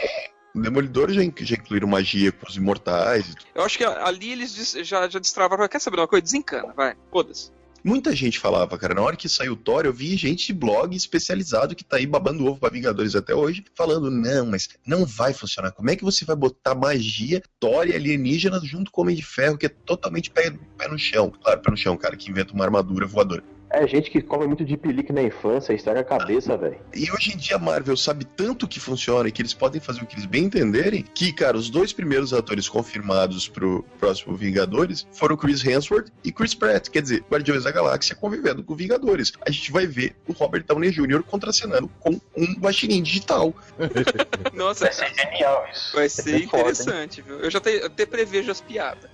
[0.55, 3.35] O Demolidor já, já incluíram magia com os imortais.
[3.55, 5.69] Eu acho que ali eles já, já destravaram.
[5.69, 6.23] Quer saber uma coisa?
[6.23, 6.97] Desencana, vai.
[7.11, 7.56] Foda-se.
[7.87, 10.97] Muita gente falava, cara, na hora que saiu o Thor, eu vi gente de blog
[10.97, 15.33] especializado que tá aí babando ovo pra Vingadores até hoje, falando, não, mas não vai
[15.33, 15.71] funcionar.
[15.71, 19.23] Como é que você vai botar magia, Thor e alienígenas junto com o Homem de
[19.23, 21.31] Ferro, que é totalmente pé, pé no chão?
[21.31, 23.45] Claro, pé no chão, cara, que inventa uma armadura voadora.
[23.69, 26.79] É gente que come muito de pelique na infância estraga a cabeça, velho.
[26.95, 30.03] E hoje em dia a Marvel sabe tanto que funciona e que eles podem fazer
[30.03, 35.07] o que eles bem entenderem, que, cara, os dois primeiros atores confirmados pro próximo Vingadores
[35.13, 39.33] foram Chris Hemsworth e Chris Pratt, quer dizer, Guardiões da Galáxia convivendo com Vingadores.
[39.47, 41.23] A gente vai ver o Robert Downey Jr.
[41.25, 43.53] contracenando com um guaxinim digital.
[44.55, 45.95] Nossa, Genial isso.
[45.97, 47.41] vai ser É foda, interessante, viu?
[47.41, 49.11] Eu já te- até prevejo as piadas.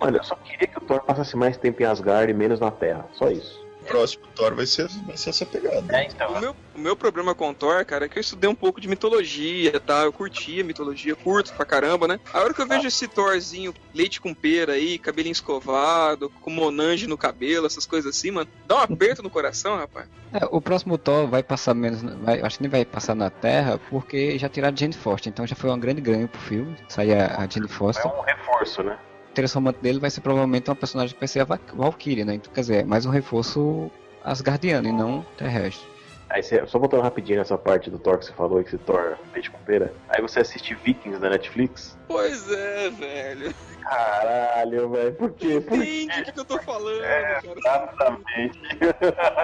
[0.00, 2.70] Olha, eu só queria que o Thor passasse mais tempo em Asgard e menos na
[2.70, 3.06] Terra.
[3.14, 3.55] Só isso.
[3.86, 5.96] O próximo Thor vai ser, vai ser essa pegada.
[5.96, 6.32] É, então.
[6.32, 8.80] O meu, o meu problema com o Thor, cara, é que eu estudei um pouco
[8.80, 10.02] de mitologia, tá?
[10.02, 12.18] Eu curtia mitologia, curto pra caramba, né?
[12.32, 17.06] A hora que eu vejo esse Thorzinho, leite com pera aí, cabelinho escovado, com monange
[17.06, 20.08] no cabelo, essas coisas assim, mano, dá um aperto no coração, rapaz.
[20.32, 22.02] É, o próximo Thor vai passar menos.
[22.02, 25.32] Vai, acho que nem vai passar na Terra, porque já tiraram Jane Foster.
[25.32, 26.76] Então já foi um grande ganho pro filme.
[26.88, 28.04] Sair a, a Jane Foster.
[28.04, 28.98] É um reforço, né?
[29.36, 32.24] O interesse romântico dele vai ser provavelmente uma personagem que vai ser a Va- Valkyrie,
[32.24, 32.36] né?
[32.36, 33.90] Então, quer dizer, é mais um reforço
[34.24, 35.86] asgardiano e não terrestre.
[36.30, 39.18] Aí você, só voltando rapidinho nessa parte do Thor que você falou, que esse Thor
[39.34, 39.92] leite com pera.
[40.08, 41.98] Aí você assiste Vikings da Netflix.
[42.08, 43.54] Pois é, velho.
[43.82, 45.60] Caralho, velho, por quê?
[45.60, 47.58] Por Entende o que, que eu tô falando, É, cara.
[47.58, 48.58] Exatamente.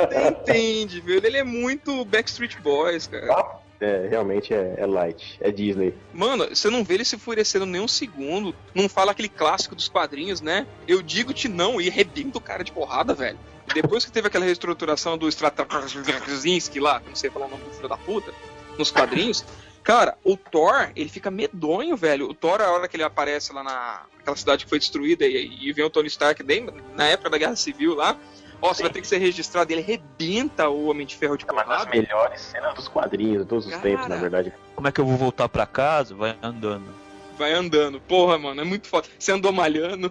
[0.08, 1.26] Você entende, velho.
[1.26, 3.26] Ele é muito Backstreet Boys, cara.
[3.82, 5.38] É, realmente é, é light.
[5.40, 5.92] É Disney.
[6.14, 8.54] Mano, você não vê ele se enfurecendo nem um segundo.
[8.72, 10.66] Não fala aquele clássico dos quadrinhos, né?
[10.86, 13.38] Eu digo-te não e arrebenta o cara de porrada, velho.
[13.74, 17.70] Depois que teve aquela reestruturação do Straczynski lá, que não sei falar o nome do
[17.70, 18.32] filho da puta,
[18.78, 19.44] nos quadrinhos,
[19.82, 22.28] cara, o Thor, ele fica medonho, velho.
[22.28, 25.68] O Thor, a hora que ele aparece lá na aquela cidade que foi destruída e,
[25.68, 26.44] e vem o Tony Stark
[26.94, 28.16] na época da Guerra Civil lá,
[28.62, 29.70] ó, você vai ter que ser registrado.
[29.72, 31.90] Ele arrebenta o Homem de Ferro de É uma das porrada.
[31.90, 33.82] melhores cenas dos quadrinhos de todos os Cara.
[33.82, 34.52] tempos, na verdade.
[34.74, 36.14] Como é que eu vou voltar pra casa?
[36.14, 36.86] Vai andando.
[37.36, 38.00] Vai andando.
[38.00, 39.08] Porra, mano, é muito foda.
[39.18, 40.10] Você andou malhando.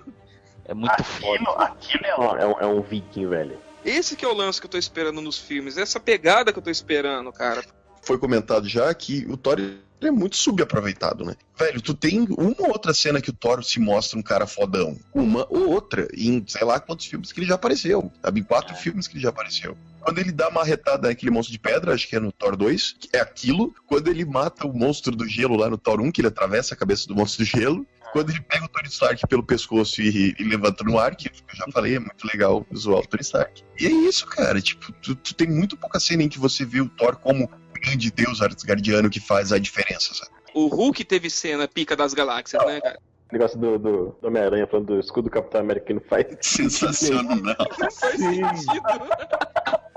[0.65, 1.39] É muito foda.
[1.41, 3.57] Aquilo, aquilo é, um, é, um, é um viking, velho.
[3.83, 5.77] Esse que é o lance que eu tô esperando nos filmes.
[5.77, 7.63] Essa pegada que eu tô esperando, cara.
[8.03, 9.59] Foi comentado já que o Thor
[10.01, 11.35] ele é muito subaproveitado, né?
[11.57, 14.97] Velho, tu tem uma ou outra cena que o Thor se mostra um cara fodão.
[15.13, 16.07] Uma ou outra.
[16.15, 18.11] Em sei lá quantos filmes que ele já apareceu.
[18.21, 18.39] Sabe?
[18.39, 19.77] Em quatro filmes que ele já apareceu.
[20.01, 22.95] Quando ele dá uma retada naquele monstro de pedra, acho que é no Thor 2,
[22.99, 23.73] que é aquilo.
[23.85, 26.77] Quando ele mata o monstro do gelo lá no Thor 1, que ele atravessa a
[26.77, 27.85] cabeça do monstro do gelo.
[28.11, 31.55] Quando ele pega o Tony Stark pelo pescoço e, e levanta no ar, que eu
[31.55, 33.63] já falei, é muito legal zoar o Tony Stark.
[33.79, 34.59] E é isso, cara.
[34.59, 37.49] Tipo, tu, tu tem muito pouca cena em que você vê o Thor como
[37.81, 40.31] grande deus asgardiano que faz a diferença, sabe?
[40.53, 42.99] O Hulk teve cena pica das galáxias, né, cara?
[43.29, 46.25] O negócio do, do, do Homem-Aranha falando do escudo do Capitão América que não faz.
[46.41, 47.33] Sensacional.
[47.79, 48.83] Não faz sentido.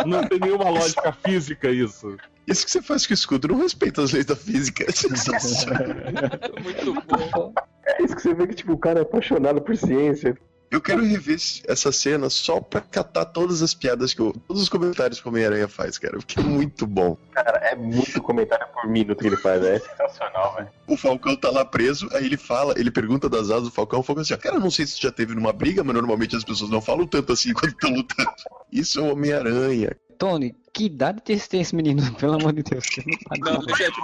[0.06, 2.16] Não tem nenhuma lógica física isso.
[2.46, 4.84] Isso que você faz com o escudo não respeita as leis da física.
[4.84, 5.82] É sensacional.
[6.62, 7.52] Muito bom.
[7.86, 10.36] É isso que você vê que tipo, o cara é apaixonado por ciência.
[10.74, 11.38] Eu quero rever
[11.68, 14.32] essa cena só pra catar todas as piadas que eu.
[14.48, 16.16] Todos os comentários que o Homem-Aranha faz, cara.
[16.18, 17.16] Porque é muito bom.
[17.32, 19.62] Cara, é muito comentário por minuto que ele faz.
[19.62, 20.68] É sensacional, velho.
[20.88, 24.02] O Falcão tá lá preso, aí ele fala, ele pergunta das asas do Falcão, o
[24.02, 26.70] Falcão assim, ó, cara, não sei se já teve numa briga, mas normalmente as pessoas
[26.70, 28.32] não falam tanto assim quando estão lutando.
[28.72, 29.96] Isso é o Homem-Aranha.
[30.18, 32.02] Tony, que idade tem esse, tem esse menino?
[32.18, 32.84] Pelo amor de Deus.
[33.30, 34.00] Não Não, sabe deixa eu te.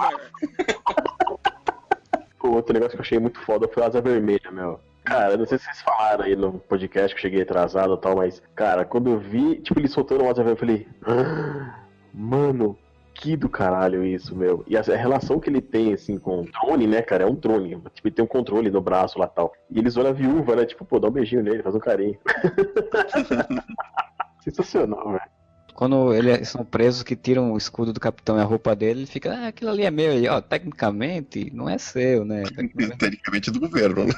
[2.43, 4.79] O outro negócio que eu achei muito foda foi a asa vermelha, meu.
[5.03, 8.15] Cara, não sei se vocês falaram aí no podcast que eu cheguei atrasado e tal,
[8.15, 11.79] mas, cara, quando eu vi, tipo, ele soltando asa vermelha, eu falei, "Ah,
[12.13, 12.77] mano,
[13.13, 14.63] que do caralho isso, meu.
[14.67, 17.81] E a, relação que ele tem, assim, com o drone, né, cara, é um drone.
[17.93, 19.53] Tipo, ele tem um controle no braço lá e tal.
[19.69, 22.17] E eles olham a viúva, né, tipo, pô, dá um beijinho nele, faz um carinho.
[24.41, 25.40] Sensacional, velho.
[25.73, 29.07] Quando eles são presos que tiram o escudo do capitão e a roupa dele, ele
[29.07, 30.19] fica, ah, aquilo ali é meu.
[30.19, 32.43] E, ó, tecnicamente, não é seu, né?
[32.55, 34.13] Tecnicamente- Tecnicamente é do governo, né?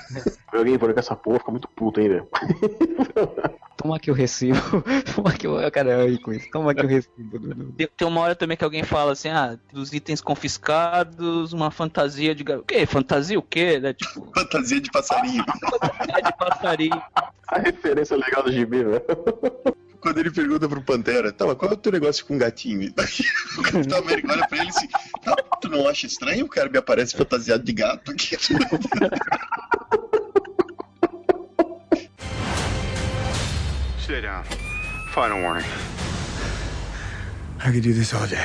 [0.53, 2.27] Alguém com essa porra, fica muito puto, hein, velho.
[3.77, 4.57] Toma aqui o recibo.
[5.15, 5.71] Toma aqui o.
[5.71, 6.47] Cara, aí com isso.
[6.51, 7.73] Toma aqui o recibo.
[7.73, 12.33] Tem, tem uma hora também que alguém fala assim, ah, dos itens confiscados, uma fantasia
[12.35, 12.43] de...
[12.43, 12.85] gar- O quê?
[12.85, 13.79] Fantasia o quê?
[13.79, 13.93] Né?
[13.93, 15.43] Tipo, Fantasia de passarinho.
[15.45, 17.01] fantasia de passarinho.
[17.47, 19.01] A referência legal do gibi, velho.
[20.03, 22.93] Quando ele pergunta pro Pantera, tá, mas qual é o teu negócio com gatinho?
[23.57, 24.87] O Capitão América olha pra ele assim,
[25.23, 28.35] tá, tu não acha estranho o cara me aparece fantasiado de gato aqui?
[34.03, 34.43] Stay down.
[35.13, 35.65] Final warning.
[37.59, 38.37] I could do this all day.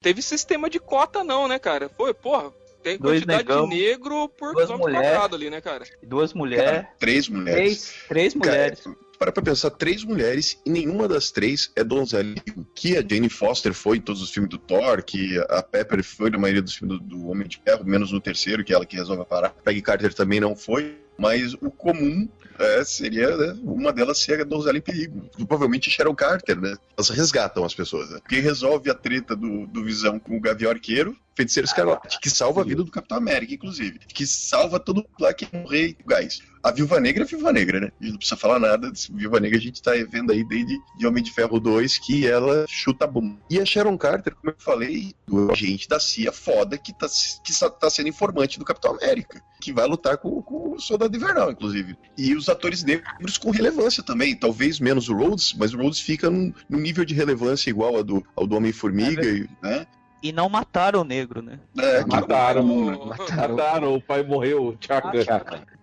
[0.00, 1.90] Teve sistema de cota, não, né, cara?
[1.96, 2.50] Foi, porra,
[2.82, 5.10] tem Dois quantidade negão, de negro por duas quilômetro mulher.
[5.12, 5.84] quadrado ali, né, cara?
[6.02, 7.58] Duas mulheres, Três mulheres.
[7.58, 8.80] três, três mulheres.
[8.80, 12.34] Cara, para pra pensar, três mulheres e nenhuma das três é donzela.
[12.74, 16.30] Que a Jane Foster foi em todos os filmes do Thor, que a Pepper foi
[16.30, 18.86] na maioria dos filmes do, do Homem de Ferro, menos no terceiro, que é ela
[18.86, 19.50] que resolve parar.
[19.64, 22.28] Peggy Carter também não foi, mas o comum
[22.58, 25.28] é, seria né, uma delas ser a donzela em perigo.
[25.46, 26.74] Provavelmente Sharon Carter, né?
[26.96, 28.10] Elas resgatam as pessoas.
[28.10, 28.20] Né?
[28.28, 32.62] Quem resolve a treta do, do Visão com o Gavião Arqueiro, Feiticeiro Escarlate, que salva
[32.62, 33.98] a vida do Capitão América, inclusive.
[34.08, 36.40] Que salva todo mundo lá que morrer o gás.
[36.62, 37.92] A Viúva Negra é Viúva Negra, né?
[38.00, 38.90] A gente não precisa falar nada.
[39.12, 42.64] Viúva Negra a gente tá vendo aí desde de Homem de Ferro 2 que ela
[42.66, 43.38] chuta a bomba.
[43.50, 47.06] E a Sharon Carter, como eu falei, do agente da CIA foda que tá,
[47.44, 49.40] que tá sendo informante do Capitão América.
[49.60, 51.96] Que vai lutar com, com o Soldado Invernal, inclusive.
[52.16, 54.34] E os atores negros com relevância também.
[54.34, 58.02] Talvez menos o Rhodes, mas o Rhodes fica num, num nível de relevância igual ao
[58.02, 59.86] do, ao do Homem-Formiga, e, né?
[60.22, 61.60] E não mataram o negro, né?
[61.78, 62.64] É, Mataram.
[62.64, 63.56] Mataram.
[63.56, 65.12] Mataram, o pai morreu, o Chaka.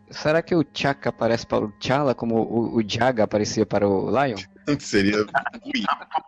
[0.10, 4.10] Será que o Chaka aparece para o T'Challa como o, o Jaga aparecia para o
[4.10, 4.38] Lion?
[4.80, 5.84] Seria ruim.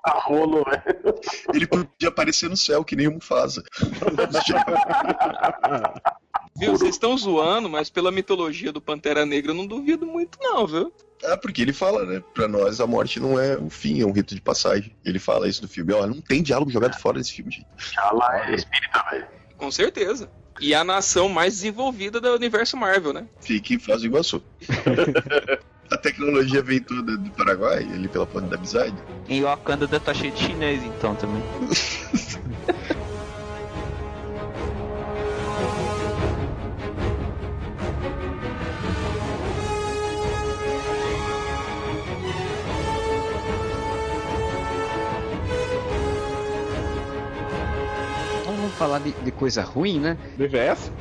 [0.05, 1.19] Rolo, velho.
[1.53, 3.63] Ele podia aparecer no céu, que nem o Mufasa.
[6.57, 10.65] Viu, vocês estão zoando, mas pela mitologia do Pantera Negra eu não duvido muito, não,
[10.65, 10.91] viu?
[11.27, 12.23] Ah, porque ele fala, né?
[12.33, 14.95] Pra nós a morte não é o fim, é um rito de passagem.
[15.03, 15.93] Ele fala isso no filme.
[15.93, 17.67] Ó, não tem diálogo jogado fora desse filme, gente.
[17.77, 19.27] Tchala é espírita, velho.
[19.57, 20.29] Com certeza.
[20.59, 23.27] E a nação mais desenvolvida do universo Marvel, né?
[23.41, 24.41] Fica em Foz do Iguaçu.
[25.91, 28.95] a tecnologia vem toda do Paraguai, ali pela ponte da amizade.
[29.27, 31.43] Em Wakanda deve estar cheio de chinês, então, também.
[48.85, 50.17] falar de, de coisa ruim, né?
[50.37, 50.91] BVS?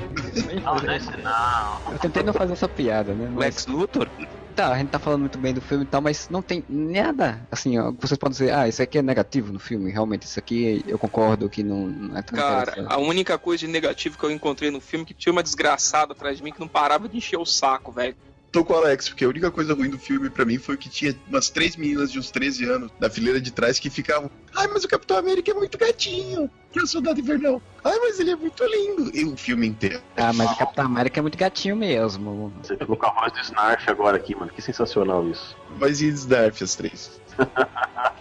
[0.63, 1.93] Não, desse não.
[1.93, 3.29] Eu tentei não fazer essa piada, né?
[3.31, 4.09] Mas, Lex Luthor?
[4.57, 7.45] tá, a gente tá falando muito bem do filme e tal, mas não tem nada,
[7.51, 10.85] assim, ó, vocês podem dizer, ah, isso aqui é negativo no filme, realmente, isso aqui
[10.87, 14.31] eu concordo que não, não é tão Cara, a única coisa de negativo que eu
[14.31, 17.17] encontrei no filme é que tinha uma desgraçada atrás de mim que não parava de
[17.17, 18.15] encher o saco, velho.
[18.55, 20.89] Tô com o Alex, porque a única coisa ruim do filme pra mim foi que
[20.89, 24.31] tinha umas três meninas de uns 13 anos na fileira de trás que ficavam.
[24.55, 26.49] Ai, mas o Capitão América é muito gatinho.
[26.73, 27.61] E o Soldado Invernal.
[27.83, 29.11] Ai, mas ele é muito lindo.
[29.13, 30.01] E o filme inteiro.
[30.17, 32.53] Ah, mas o Capitão América é muito gatinho mesmo.
[32.63, 34.53] Você ficou com a voz do Snarf agora aqui, mano.
[34.53, 35.57] Que sensacional isso.
[35.81, 37.21] Mas e Snarf, as três?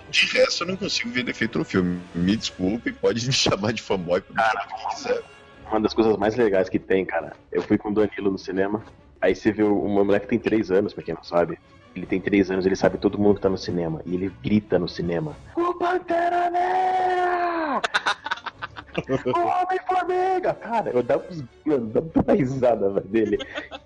[0.10, 2.02] De resto, eu não consigo ver defeito no filme.
[2.16, 5.24] Me desculpe, pode me chamar de fanboy, pode me chamar do que quiser.
[5.70, 7.34] Uma das coisas mais legais que tem, cara.
[7.52, 8.84] Eu fui com o Danilo no cinema.
[9.24, 11.58] Aí você vê uma mulher que tem 3 anos, pra quem não sabe.
[11.96, 14.02] Ele tem 3 anos, ele sabe todo mundo que tá no cinema.
[14.06, 15.34] E ele grita no cinema.
[15.56, 17.82] O Pantera Negra!
[19.26, 20.54] o Homem-Formiga!
[20.56, 23.38] Cara, eu dava, uns- eu dava uma risada velho, dele.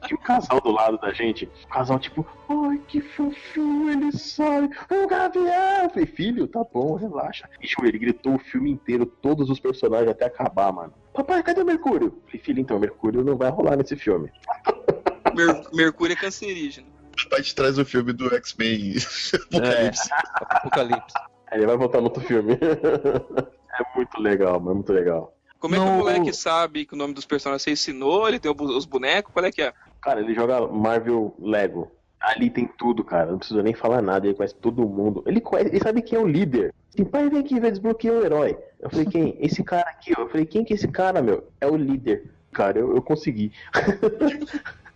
[0.07, 1.47] Tinha um casal do lado da gente.
[1.65, 4.65] O casal, tipo, ai, que fofinho, ele sai.
[4.89, 5.83] O Gavião!
[5.83, 7.47] Eu falei, filho, tá bom, relaxa.
[7.61, 10.93] E tipo, ele gritou o filme inteiro, todos os personagens até acabar, mano.
[11.13, 12.07] Papai, cadê o Mercúrio?
[12.07, 14.31] Eu falei, filho, então, o Mercúrio não vai rolar nesse filme.
[15.37, 16.87] Mer- Mercúrio é cancerígeno.
[17.29, 18.95] Parte de trás do filme do X-Men
[19.51, 20.09] Apocalipse.
[20.35, 21.13] Apocalipse.
[21.49, 22.53] Aí ele vai voltar no outro filme.
[22.59, 25.33] é muito legal, mano, é muito legal.
[25.59, 28.27] Como é que No- o moleque sabe que o nome dos personagens você ensinou?
[28.27, 29.33] Ele tem o os bonecos?
[29.33, 29.73] Qual é que é?
[30.01, 31.91] Cara, ele joga Marvel Lego.
[32.19, 33.31] Ali tem tudo, cara.
[33.31, 34.27] Não precisa nem falar nada.
[34.27, 35.23] Ele conhece todo mundo.
[35.25, 36.73] Ele, conhece, ele sabe quem é o líder.
[36.93, 38.57] Assim, pai, vem aqui, vai desbloquear o herói.
[38.79, 39.37] Eu falei, quem?
[39.41, 40.21] Esse cara aqui, ó.
[40.21, 41.47] Eu falei, quem que é esse cara, meu?
[41.61, 42.29] É o líder.
[42.51, 43.51] Cara, eu, eu consegui.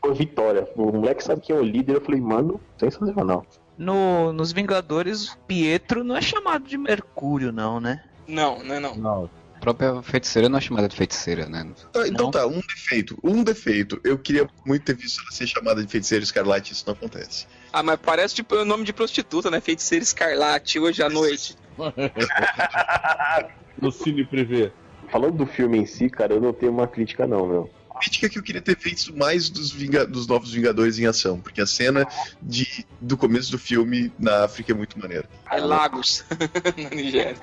[0.03, 0.67] Foi vitória.
[0.75, 1.95] O moleque sabe quem é o líder.
[1.95, 3.45] Eu falei, mano, sensacional.
[3.77, 8.03] No, nos Vingadores, Pietro não é chamado de Mercúrio, não, né?
[8.27, 8.95] Não, não é não.
[8.95, 9.29] Não.
[9.55, 11.67] A própria feiticeira não é chamada de feiticeira, né?
[11.91, 12.31] Tá, então Não.
[12.31, 13.17] tá, um defeito.
[13.23, 14.01] Um defeito.
[14.03, 17.45] Eu queria muito ter visto ela ser chamada de feiticeira escarlate, isso não acontece.
[17.71, 19.61] Ah, mas parece tipo o nome de prostituta, né?
[19.61, 21.55] Feiticeira Escarlate, hoje à noite.
[23.81, 24.71] No Cine Privé.
[25.09, 27.69] Falando do filme em si, cara, eu não tenho uma crítica, não, meu.
[28.01, 31.61] Crítica que eu queria ter feito mais dos, Vinga- dos Novos Vingadores em ação, porque
[31.61, 32.07] a cena
[32.41, 35.25] de, do começo do filme na África é muito maneira.
[35.51, 36.25] É Lagos,
[36.77, 37.37] na Nigéria.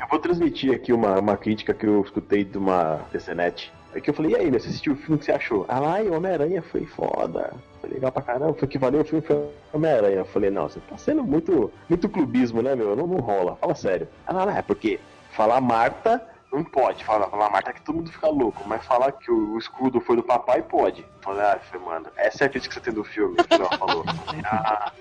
[0.00, 3.72] Eu vou transmitir aqui uma, uma crítica que eu escutei de uma TCNet.
[3.94, 5.64] É que eu falei, e aí, meu, você assistiu o filme, o que você achou?
[5.68, 7.52] Ah, lá, e o Homem-Aranha foi foda.
[7.80, 10.16] Foi legal pra caramba, foi que valeu o filme, foi Homem-Aranha.
[10.16, 12.96] Eu falei, não, você tá sendo muito, muito clubismo, né, meu?
[12.96, 14.08] Não, não rola, fala sério.
[14.26, 14.98] Ah, não, não, é porque
[15.30, 16.20] falar Marta
[16.54, 17.04] não pode.
[17.04, 20.16] Falar, falar Marta que todo mundo fica louco, mas falar que o, o escudo foi
[20.16, 21.04] do papai pode.
[21.20, 23.76] Falei, ah, falei, mano, essa é a crítica que você tem do filme, que ela
[23.76, 24.04] falou.
[24.44, 24.92] Ah.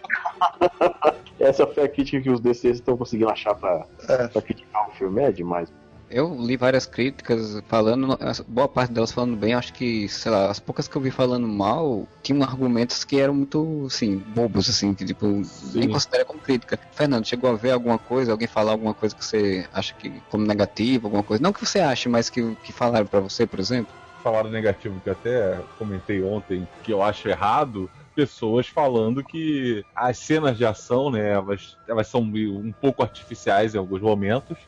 [1.40, 3.86] essa foi a crítica que os DCs estão conseguindo achar pra,
[4.32, 5.72] pra criticar o filme, é demais.
[6.14, 8.16] Eu li várias críticas falando,
[8.48, 11.48] boa parte delas falando bem, acho que, sei lá, as poucas que eu vi falando
[11.48, 15.42] mal, tinham argumentos que eram muito, assim, bobos, assim, que tipo,
[15.74, 16.80] nem considera como crítica.
[16.92, 20.46] Fernando, chegou a ver alguma coisa, alguém falar alguma coisa que você acha que como
[20.46, 21.42] negativa, alguma coisa?
[21.42, 23.92] Não que você ache, mas que, que falaram pra você, por exemplo?
[24.22, 27.90] Falaram negativo que até comentei ontem, que eu acho errado.
[28.16, 33.80] Pessoas falando que as cenas de ação, né, elas, elas são um pouco artificiais em
[33.80, 34.60] alguns momentos.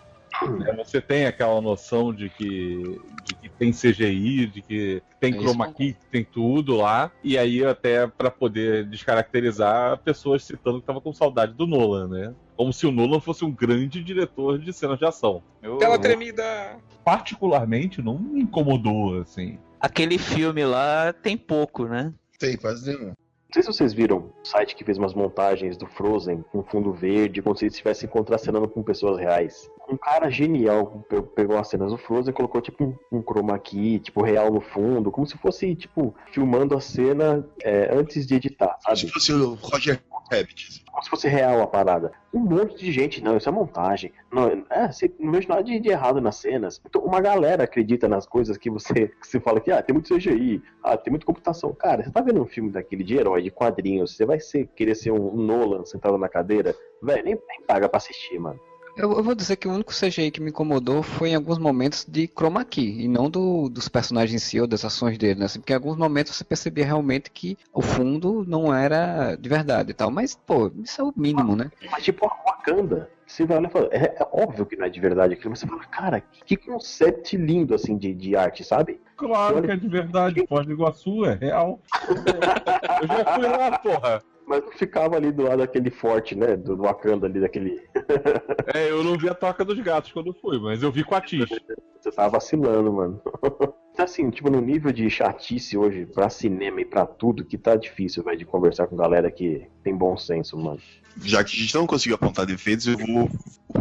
[0.43, 5.37] Né, Você tem aquela noção de que, de que tem CGI, de que tem É
[5.37, 7.11] chroma key, que tem tudo lá.
[7.23, 12.33] E aí, até para poder descaracterizar, pessoas citando que tava com saudade do Nolan, né?
[12.55, 15.43] Como se o Nolan fosse um grande diretor de cenas de ação.
[15.61, 16.77] Eu, Tela tremida.
[17.03, 19.57] particularmente, não me incomodou, assim.
[19.79, 22.13] Aquele filme lá tem pouco, né?
[22.39, 23.13] Tem, quase nenhum.
[23.55, 27.41] Sei se vocês viram o site que fez umas montagens do Frozen com fundo verde,
[27.41, 29.71] como se estivesse contracenando com pessoas reais.
[29.89, 33.57] Um cara genial pe- pegou as cenas do Frozen e colocou tipo um, um chroma
[33.57, 38.35] key, tipo real no fundo, como se fosse tipo filmando a cena é, antes de
[38.35, 38.97] editar, sabe?
[38.99, 40.01] se fosse o Roger
[40.91, 42.11] Como se fosse real a parada.
[42.33, 44.11] Um monte de gente, não, isso é montagem.
[44.31, 46.81] Não, é, você, não vejo nada de, de errado nas cenas.
[46.85, 50.13] Então, uma galera acredita nas coisas que você, que você fala que ah, tem muito
[50.13, 51.73] CGI, ah, tem muita computação.
[51.73, 54.95] Cara, você tá vendo um filme daquele de herói, de quadrinhos, você vai ser, querer
[54.95, 56.75] ser um Nolan sentado na cadeira?
[57.01, 58.59] Velho, nem, nem paga pra assistir, mano.
[58.97, 62.05] Eu, eu vou dizer que o único CGI que me incomodou foi em alguns momentos
[62.07, 65.45] de chroma key, e não do, dos personagens em si ou das ações dele, né?
[65.45, 69.91] Assim, porque em alguns momentos você percebia realmente que o fundo não era de verdade
[69.91, 70.09] e tal.
[70.09, 71.69] Mas, pô, isso é o mínimo, né?
[71.91, 74.89] Mas tipo, a Wakanda, você vai olhar e fala, é, é óbvio que não é
[74.89, 79.01] de verdade aquilo, mas você fala, cara, que concept lindo, assim, de, de arte, sabe?
[79.17, 81.81] Claro que é de verdade, Foz do Iguaçu é real.
[83.01, 84.23] Eu já fui lá, porra.
[84.47, 87.81] Mas não ficava ali do lado daquele forte, né, do, do Wakanda ali, daquele...
[88.73, 91.21] É, eu não vi a toca dos gatos quando fui, mas eu vi com a
[91.21, 91.49] Tis.
[91.99, 93.21] Você tava vacilando, mano.
[93.95, 97.75] Tá assim, tipo, no nível de chatice hoje, pra cinema e pra tudo, que tá
[97.75, 100.79] difícil, velho, de conversar com galera que tem bom senso, mano.
[101.21, 103.29] Já que a gente não conseguiu apontar defeitos, eu vou.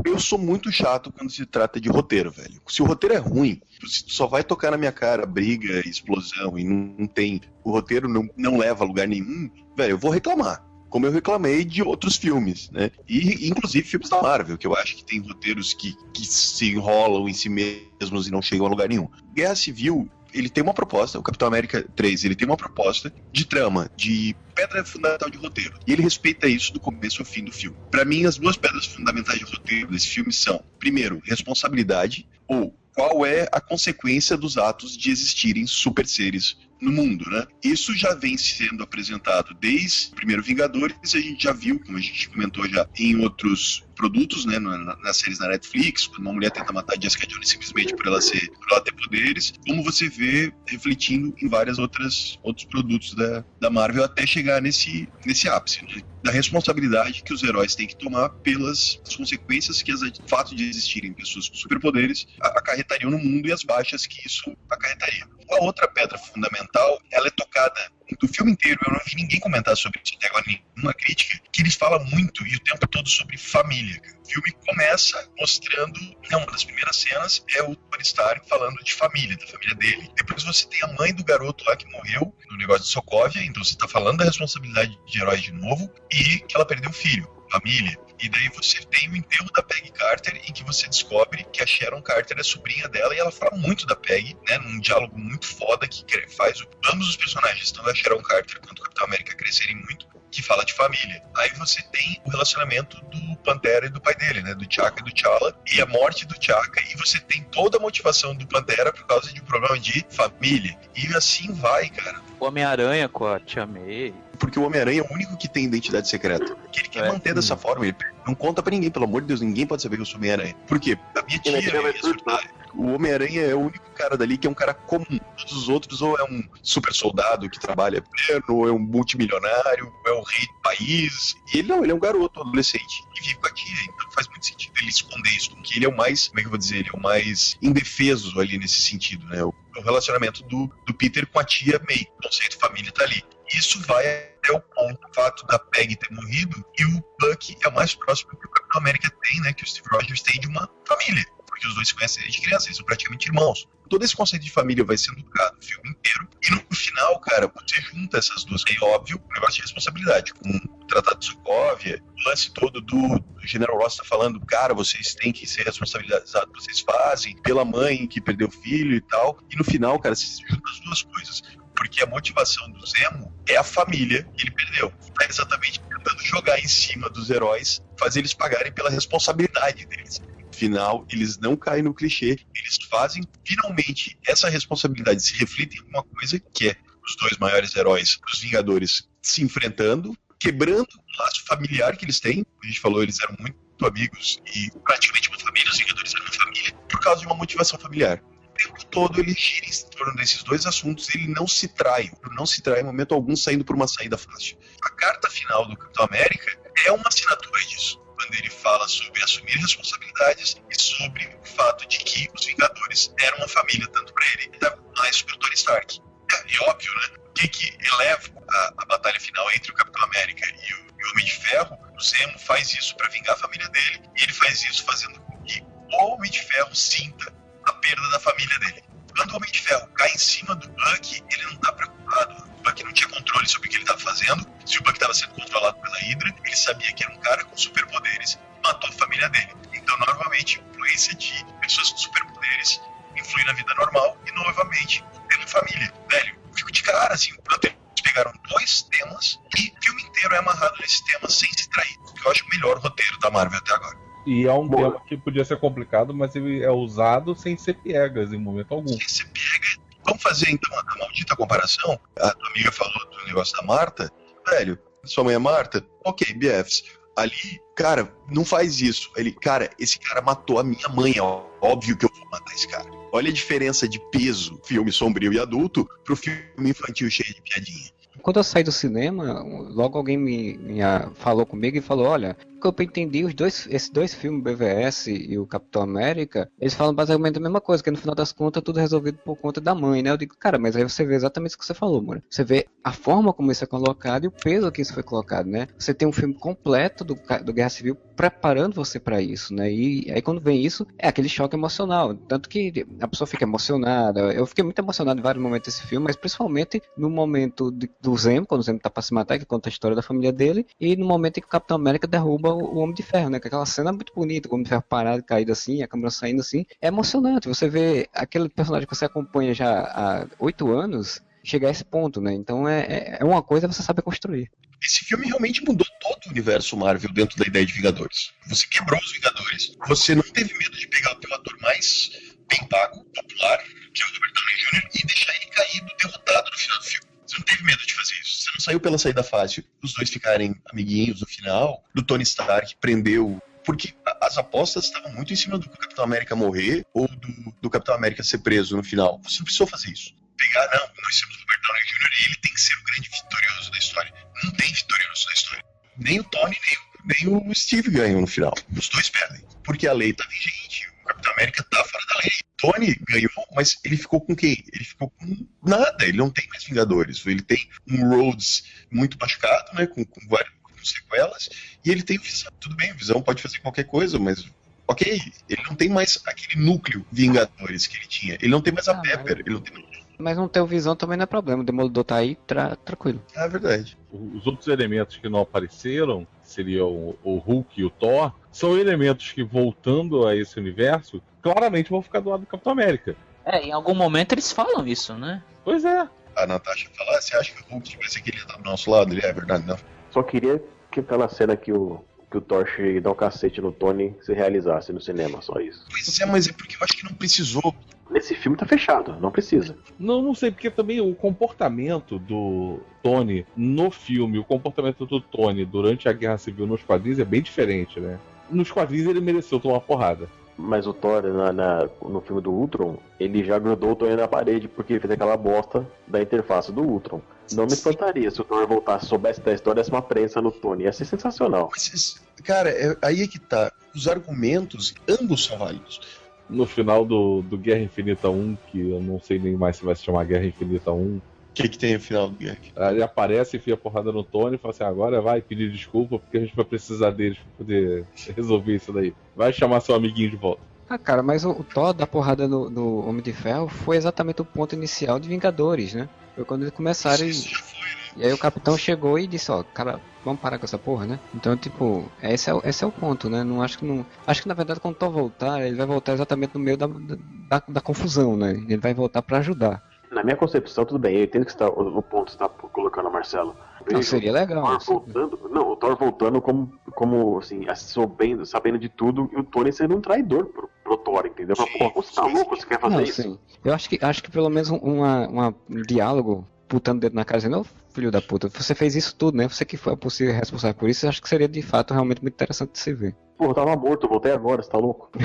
[0.05, 2.61] Eu sou muito chato quando se trata de roteiro, velho.
[2.69, 6.65] Se o roteiro é ruim, se só vai tocar na minha cara briga, explosão e
[6.65, 7.41] não, não tem.
[7.63, 10.65] O roteiro não, não leva a lugar nenhum, velho, eu vou reclamar.
[10.89, 12.91] Como eu reclamei de outros filmes, né?
[13.09, 17.29] E inclusive filmes da Marvel, que eu acho que tem roteiros que, que se enrolam
[17.29, 19.09] em si mesmos e não chegam a lugar nenhum.
[19.35, 23.45] Guerra Civil, ele tem uma proposta, o Capitão América 3, ele tem uma proposta de
[23.47, 25.79] trama, de pedra fundamental de roteiro.
[25.87, 27.77] E ele respeita isso do começo ao fim do filme.
[27.91, 33.27] Pra mim, as duas pedras fundamentais de roteiro desse filme são, primeiro, responsabilidade ou qual
[33.27, 37.47] é a consequência dos atos de existirem super seres no mundo, né?
[37.63, 42.01] Isso já vem sendo apresentado desde o primeiro Vingadores, a gente já viu, como a
[42.01, 46.51] gente comentou já em outros produtos, né, na- nas séries da Netflix, quando uma mulher
[46.51, 50.53] tenta matar Jessica Jones simplesmente por ela ser, por ela ter poderes, como você vê
[50.69, 56.03] refletindo em várias outras outros produtos da, da Marvel até chegar nesse nesse ápice, né?
[56.25, 59.99] da responsabilidade que os heróis têm que tomar pelas consequências que o
[60.29, 65.27] fato de existirem pessoas com superpoderes acarretariam no mundo e as baixas que isso acarretaria.
[65.51, 69.77] A outra pedra fundamental, ela é tocada do filme inteiro, eu não vi ninguém comentar
[69.77, 73.37] sobre isso até agora, nenhuma crítica, que eles falam muito e o tempo todo sobre
[73.39, 74.01] família.
[74.23, 75.99] O filme começa mostrando,
[76.31, 80.11] não, uma das primeiras cenas é o Tony Stark falando de família, da família dele.
[80.17, 83.65] Depois você tem a mãe do garoto lá que morreu no negócio de Sokovia, então
[83.65, 87.29] você tá falando da responsabilidade de heróis de novo e que ela perdeu o filho,
[87.55, 87.99] família.
[88.21, 91.67] E daí você tem o enterro da Peggy Carter, em que você descobre que a
[91.67, 94.59] Sharon Carter é sobrinha dela e ela fala muito da Peggy, né?
[94.59, 96.63] Num diálogo muito foda que faz
[96.93, 100.65] ambos os personagens, tanto a Sharon Carter quanto o Capitão América, crescerem muito, que fala
[100.65, 101.23] de família.
[101.37, 104.55] Aí você tem o relacionamento do Pantera e do pai dele, né?
[104.55, 107.81] Do T'Chaka e do T'Challa, e a morte do T'Chaka, e você tem toda a
[107.81, 110.79] motivação do Pantera por causa de um problema de família.
[110.97, 112.21] E assim vai, cara.
[112.41, 114.15] Homem-Aranha com a Tia May.
[114.39, 116.57] Porque o Homem-Aranha é o único que tem identidade secreta.
[116.73, 117.09] Que ele quer É.
[117.09, 117.85] manter dessa forma.
[117.87, 117.97] Ele
[118.27, 120.55] não conta pra ninguém, pelo amor de Deus, ninguém pode saber que eu sou Homem-Aranha.
[120.67, 120.99] Por quê?
[121.17, 122.41] A minha tia ia surtar.
[122.77, 125.19] O Homem-Aranha é o único cara dali que é um cara comum.
[125.37, 129.93] Todos os outros ou é um super soldado que trabalha pleno, ou é um multimilionário,
[130.05, 131.37] ou é o rei do país.
[131.53, 133.85] E ele não, ele é um garoto, adolescente, que vive com a tia.
[133.85, 136.47] Então faz muito sentido ele esconder isso, porque ele é o mais, como é que
[136.47, 139.43] eu vou dizer, ele é o mais indefeso ali nesse sentido, né?
[139.45, 142.07] O, o relacionamento do, do Peter com a tia May.
[142.19, 143.23] O conceito família tá ali.
[143.55, 147.69] Isso vai até o ponto, o fato da Peg ter morrido, e o Buck é
[147.69, 149.53] o mais próximo que o Capitão América tem, né?
[149.53, 151.25] Que o Steve Rogers tem de uma família.
[151.67, 153.69] Os dois se conhecem desde criança, eles são praticamente irmãos.
[153.89, 156.29] Todo esse conceito de família vai sendo tocado o filme inteiro.
[156.43, 158.63] E no final, cara, você junta essas duas.
[158.69, 160.33] É óbvio, o negócio de responsabilidade.
[160.35, 164.75] Com o Tratado de Sokovia, o lance todo do, do General Ross tá falando, cara,
[164.75, 169.39] vocês têm que ser responsabilizados, vocês fazem, pela mãe que perdeu o filho e tal.
[169.51, 171.43] E no final, cara, você junta as duas coisas
[171.75, 174.91] porque a motivação do Zemo é a família que ele perdeu.
[175.19, 180.23] Tá exatamente tentando jogar em cima dos heróis, fazer eles pagarem pela responsabilidade deles.
[180.55, 186.03] Final, eles não caem no clichê, eles fazem finalmente essa responsabilidade se reflete em alguma
[186.03, 191.97] coisa que é os dois maiores heróis dos Vingadores se enfrentando, quebrando o laço familiar
[191.97, 192.45] que eles têm.
[192.63, 196.33] A gente falou, eles eram muito amigos e praticamente uma família, os Vingadores eram uma
[196.33, 198.23] família, por causa de uma motivação familiar
[198.55, 202.47] o tempo todo ele gira em torno desses dois assuntos, ele não se trai, não
[202.47, 204.57] se trai em momento algum saindo por uma saída fácil.
[204.83, 208.01] A carta final do Capitão América é uma assinatura disso,
[208.35, 213.39] quando ele fala sobre assumir responsabilidades e sobre o fato de que os Vingadores eram
[213.39, 214.51] uma família, tanto para ele
[214.97, 216.01] mais para o Tony Stark.
[216.33, 217.17] É, é óbvio, né?
[217.29, 221.05] O que, que eleva a, a batalha final entre o Capitão América e o, e
[221.05, 221.79] o Homem de Ferro?
[221.97, 225.43] O Zemo faz isso para vingar a família dele, e ele faz isso fazendo com
[225.43, 227.33] que o Homem de Ferro sinta
[227.67, 228.85] a perda da família dele.
[229.17, 232.45] Quando o Homem de Ferro cai em cima do Buck, ele não tá preocupado.
[232.59, 234.47] O Buck não tinha controle sobre o que ele estava fazendo.
[234.67, 237.57] Se o Buck estava sendo controlado pela Hydra, ele sabia que era um cara com
[237.57, 239.55] superpoderes e matou a família dele.
[239.73, 242.81] Então, normalmente, a influência de pessoas com superpoderes
[243.17, 245.93] influi na vida normal e, novamente, tendo família.
[246.11, 247.31] Velho, fico de cara, assim,
[247.63, 251.97] eles pegaram dois temas e o filme inteiro é amarrado nesse tema sem se trair.
[252.21, 254.04] Que eu acho o melhor roteiro da Marvel até agora.
[254.27, 254.93] E é um Boa.
[254.93, 258.89] tema que podia ser complicado, mas ele é usado sem ser piegas em momento algum.
[258.89, 259.85] Sem ser pega.
[260.05, 261.99] Vamos fazer então a maldita comparação?
[262.19, 264.11] A tua amiga falou do negócio da Marta.
[264.49, 265.85] Velho, sua mãe é Marta?
[266.05, 266.85] Ok, BFs.
[267.17, 269.11] Ali, cara, não faz isso.
[269.17, 271.15] Ele, cara, esse cara matou a minha mãe.
[271.17, 272.91] É óbvio que eu vou matar esse cara.
[273.13, 277.91] Olha a diferença de peso, filme sombrio e adulto, pro filme infantil cheio de piadinha.
[278.23, 280.81] Quando eu saí do cinema, logo alguém me, me,
[281.15, 282.37] falou comigo e falou, olha,
[282.73, 286.95] que eu entendi, os dois, esses dois filmes, BVS e o Capitão América, eles falam
[286.95, 289.75] basicamente a mesma coisa, que no final das contas tudo é resolvido por conta da
[289.75, 290.11] mãe, né?
[290.11, 292.23] Eu digo, cara, mas aí você vê exatamente isso que você falou, mano.
[292.31, 295.47] Você vê a forma como isso é colocado e o peso que isso foi colocado,
[295.47, 295.67] né?
[295.79, 297.15] Você tem um filme completo do,
[297.45, 299.71] do Guerra Civil preparando você pra isso, né?
[299.73, 302.15] E aí quando vem isso, é aquele choque emocional.
[302.29, 304.33] Tanto que a pessoa fica emocionada.
[304.33, 308.17] Eu fiquei muito emocionado em vários momentos desse filme, mas principalmente no momento de- do
[308.17, 310.67] Zemo, quando o Zemo tá pra se matar, que conta a história da família dele,
[310.81, 313.41] e no momento em que o Capitão América derruba o, Homem de Ferro, né?
[313.41, 316.11] Que aquela cena é muito bonita, o Homem de Ferro parado, caído assim, a câmera
[316.11, 316.65] saindo assim.
[316.81, 317.49] É emocionante.
[317.49, 322.21] Você vê aquele personagem que você acompanha já há oito anos chegar a esse ponto,
[322.21, 322.33] né?
[322.33, 324.51] Então é, é- é uma coisa você saber construir.
[324.83, 328.33] Esse filme realmente mudou todo o universo Marvel dentro da ideia de Vingadores.
[328.49, 329.77] Você quebrou os Vingadores.
[329.89, 332.11] Você não teve medo de pegar o ator mais
[332.49, 333.59] bem pago, popular,
[333.95, 337.07] que é o Robert Downey Jr., e deixar ele caído, derrotado no final do filme.
[337.35, 338.43] Você não teve medo de fazer isso.
[338.43, 339.65] Você não saiu pela saída fácil.
[339.83, 343.43] Os dois ficarem amiguinhos no final, do Tony Stark prendeu.
[343.65, 347.95] Porque as apostas estavam muito em cima do Capitão América morrer ou do, do Capitão
[347.95, 349.19] América ser preso no final.
[349.25, 350.15] Você não precisou fazer isso.
[350.37, 352.11] Pegar, não, nós temos o Robert Downey Jr.
[352.21, 354.15] e ele tem que ser o grande vitorioso da história.
[354.45, 355.65] Não tem vitorioso da história.
[355.97, 356.59] Nem o Tony,
[357.07, 358.53] nem, o- nem o Steve ganham no final.
[358.77, 359.43] Os dois perdem.
[359.65, 360.89] Porque a lei tá vigente.
[361.05, 362.31] Capitão América tá fora da lei.
[362.57, 364.65] Tony ganhou, mas ele ficou com quem?
[364.73, 366.05] Ele ficou com nada.
[366.05, 367.25] Ele não tem mais Vingadores.
[367.27, 369.87] Ele tem um Rhodes muito machucado, né?
[369.87, 371.49] Com, com várias com sequelas.
[371.85, 372.53] E ele tem o Visão.
[372.61, 374.47] Tudo bem, o Visão pode fazer qualquer coisa, mas.
[374.87, 375.19] Ok,
[375.49, 378.35] ele não tem mais aquele núcleo Vingadores que ele tinha.
[378.35, 379.39] Ele não tem mais a Ah, Pepper.
[379.41, 379.75] Ele não tem.
[380.19, 381.63] Mas não ter o visão também não é problema.
[381.63, 383.21] O Demolidor tá aí, tra- tranquilo.
[383.35, 383.97] É verdade.
[384.13, 389.43] Os outros elementos que não apareceram, seriam o- Hulk e o Thor, são elementos que,
[389.43, 393.17] voltando a esse universo, claramente vão ficar do lado do Capitão América.
[393.45, 395.43] É, em algum momento eles falam isso, né?
[395.65, 396.09] Pois é.
[396.37, 399.13] A Natasha fala, "Ah, você acha que o Hulk tivesse aquele tá do nosso lado?
[399.13, 399.77] Ele é verdade, não.
[400.11, 403.61] Só queria que aquela cena que o, que o Thor chega e dá um cacete
[403.61, 405.85] no Tony se realizasse no cinema, só isso.
[405.91, 407.75] Pois é, mas é porque eu acho que não precisou.
[408.11, 409.77] Nesse filme tá fechado, não precisa.
[409.99, 415.65] Não, não sei, porque também o comportamento do Tony no filme, o comportamento do Tony
[415.65, 418.19] durante a Guerra Civil nos quadrinhos é bem diferente, né?
[418.51, 420.29] Nos quadrinhos ele mereceu tomar porrada.
[420.57, 424.29] Mas o Thor, na, na- no filme do Ultron, ele já grudou o Tony na
[424.29, 427.21] parede porque ele fez aquela bosta da interface do Ultron.
[427.53, 430.85] Não me espantaria se o Thor voltasse, soubesse da história, desse uma prensa no Tony.
[430.85, 431.71] Ia ser sensacional.
[431.73, 433.73] Mas, cara, é- aí é que tá.
[433.95, 436.01] Os argumentos, ambos são válidos.
[436.49, 439.95] No final do, do Guerra Infinita 1, que eu não sei nem mais se vai
[439.95, 441.23] se chamar Guerra Infinita 1, O
[441.55, 442.59] que, que tem no final do Guerra?
[442.77, 446.19] Aí ele aparece, enfia a porrada no Tony e fala assim: agora vai pedir desculpa
[446.19, 448.05] porque a gente vai precisar deles pra poder
[448.37, 449.15] resolver isso daí.
[449.35, 450.63] Vai chamar seu amiguinho de volta.
[450.89, 454.43] Ah, cara, mas o, o Thor da porrada no, no Homem de Ferro foi exatamente
[454.43, 456.09] o ponto inicial de Vingadores, né?
[456.35, 458.04] Foi quando eles começaram e, Isso já foi, né?
[458.17, 461.21] E aí o Capitão chegou e disse, ó, cara, vamos parar com essa porra, né?
[461.35, 463.43] Então, tipo, esse é, o- esse é o ponto, né?
[463.45, 464.05] Não acho que não.
[464.27, 466.87] Acho que na verdade quando o Thor voltar, ele vai voltar exatamente no meio da,
[466.87, 468.53] da, da confusão, né?
[468.53, 469.83] Ele vai voltar pra ajudar.
[470.11, 472.39] Na minha concepção, tudo bem, eu entendo que você tá, o, o ponto que você
[472.39, 473.57] tá colocando, Marcelo.
[473.91, 474.65] Não, seria O legal.
[474.65, 474.93] Thor assim.
[474.93, 479.73] voltando, não, o Thor voltando como, como assim, sabendo, sabendo de tudo, e o Tony
[479.73, 481.57] sendo um traidor pro, pro Thor, entendeu?
[481.59, 482.55] Mas, pô, você tá louco?
[482.57, 483.23] Você quer fazer Não, isso?
[483.23, 483.39] sim.
[483.65, 487.15] Eu acho que, acho que pelo menos um- uma, uma- um diálogo putando o dedo
[487.15, 489.47] na cara dizendo, ô filho da puta, você fez isso tudo, né?
[489.49, 492.21] Você que foi a possível responsável por isso, eu acho que seria de fato realmente
[492.21, 493.15] muito interessante de se ver.
[493.39, 495.09] Pô, eu tava morto, eu voltei agora, você tá louco?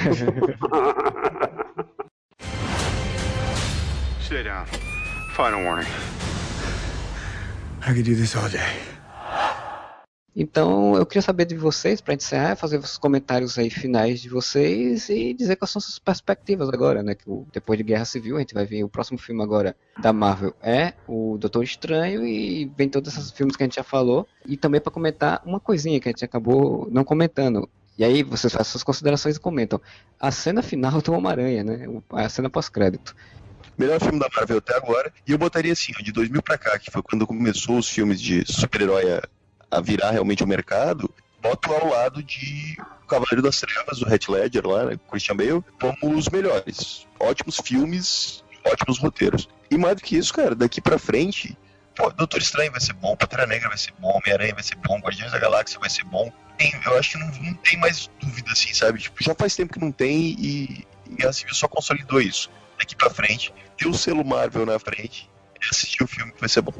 [4.22, 4.66] Sit down.
[5.36, 5.90] Final warning.
[7.82, 8.99] I could do this all day.
[10.36, 15.10] Então, eu queria saber de vocês, pra encerrar, fazer os comentários aí finais de vocês
[15.10, 17.16] e dizer quais são suas perspectivas agora, né?
[17.16, 20.56] Que depois de Guerra Civil, a gente vai ver o próximo filme agora da Marvel
[20.62, 24.28] é o Doutor Estranho e vem todos esses filmes que a gente já falou.
[24.46, 27.68] E também pra comentar uma coisinha que a gente acabou não comentando.
[27.98, 29.82] E aí vocês fazem suas considerações e comentam.
[30.18, 32.02] A cena final do Homem-Aranha, né?
[32.12, 33.14] A cena pós-crédito.
[33.78, 35.12] Melhor filme da Marvel até agora.
[35.28, 38.46] E eu botaria assim, de 2000 pra cá, que foi quando começou os filmes de
[38.46, 39.20] super-herói
[39.70, 44.28] a, virar realmente o mercado, boto ao lado de O Cavaleiro das Trevas, do Heath
[44.30, 47.08] Ledger lá, né, Christian Bale, como os melhores.
[47.20, 49.50] Ótimos filmes, ótimos roteiros.
[49.72, 51.58] E mais do que isso, cara, daqui pra frente,
[51.96, 55.00] pô, Doutor Estranho vai ser bom, Pantera Negra vai ser bom, Homem-Aranha vai ser bom,
[55.00, 56.32] Guardiões da Galáxia vai ser bom.
[56.58, 59.00] Tem- eu acho que não, não tem mais dúvida, assim, sabe?
[59.00, 60.86] Tipo, já faz tempo que não tem e,
[61.18, 62.50] e a Civil só consolidou isso.
[62.78, 65.30] Daqui pra frente, ter o selo Marvel na frente
[65.62, 66.74] e assistir o filme que vai ser bom.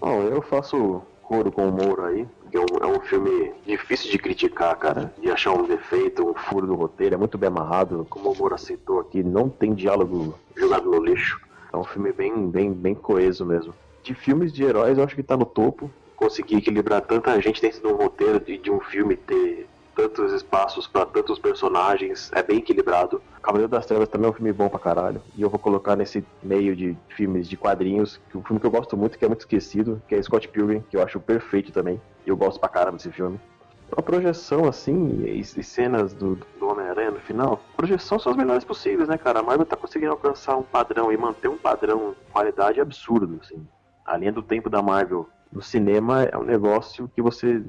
[0.00, 4.18] Bom, eu faço coro com o Moura aí, é um, é um filme difícil de
[4.18, 8.30] criticar, cara, de achar um defeito, um furo do roteiro, é muito bem amarrado, como
[8.30, 11.40] o Moura citou aqui, não tem diálogo jogado no lixo,
[11.72, 13.74] é um filme bem, bem, bem coeso mesmo.
[14.02, 17.80] De filmes de heróis, eu acho que tá no topo, conseguir equilibrar tanta gente dentro
[17.80, 19.66] de um roteiro de, de um filme ter
[19.96, 23.20] tantos espaços pra tantos personagens, é bem equilibrado.
[23.42, 25.22] Cavaleiro das Trevas também é um filme bom pra caralho.
[25.34, 28.70] E eu vou colocar nesse meio de filmes de quadrinhos, que um filme que eu
[28.70, 32.00] gosto muito, que é muito esquecido, que é Scott Pilgrim, que eu acho perfeito também.
[32.26, 33.40] E eu gosto pra caramba desse filme.
[33.96, 38.64] A projeção, assim, e, e cenas do, do Homem-Aranha no final, projeção são as melhores
[38.64, 39.38] possíveis, né, cara?
[39.38, 43.66] A Marvel tá conseguindo alcançar um padrão e manter um padrão de qualidade absurdo, assim.
[44.04, 47.62] A linha do tempo da Marvel no cinema é um negócio que você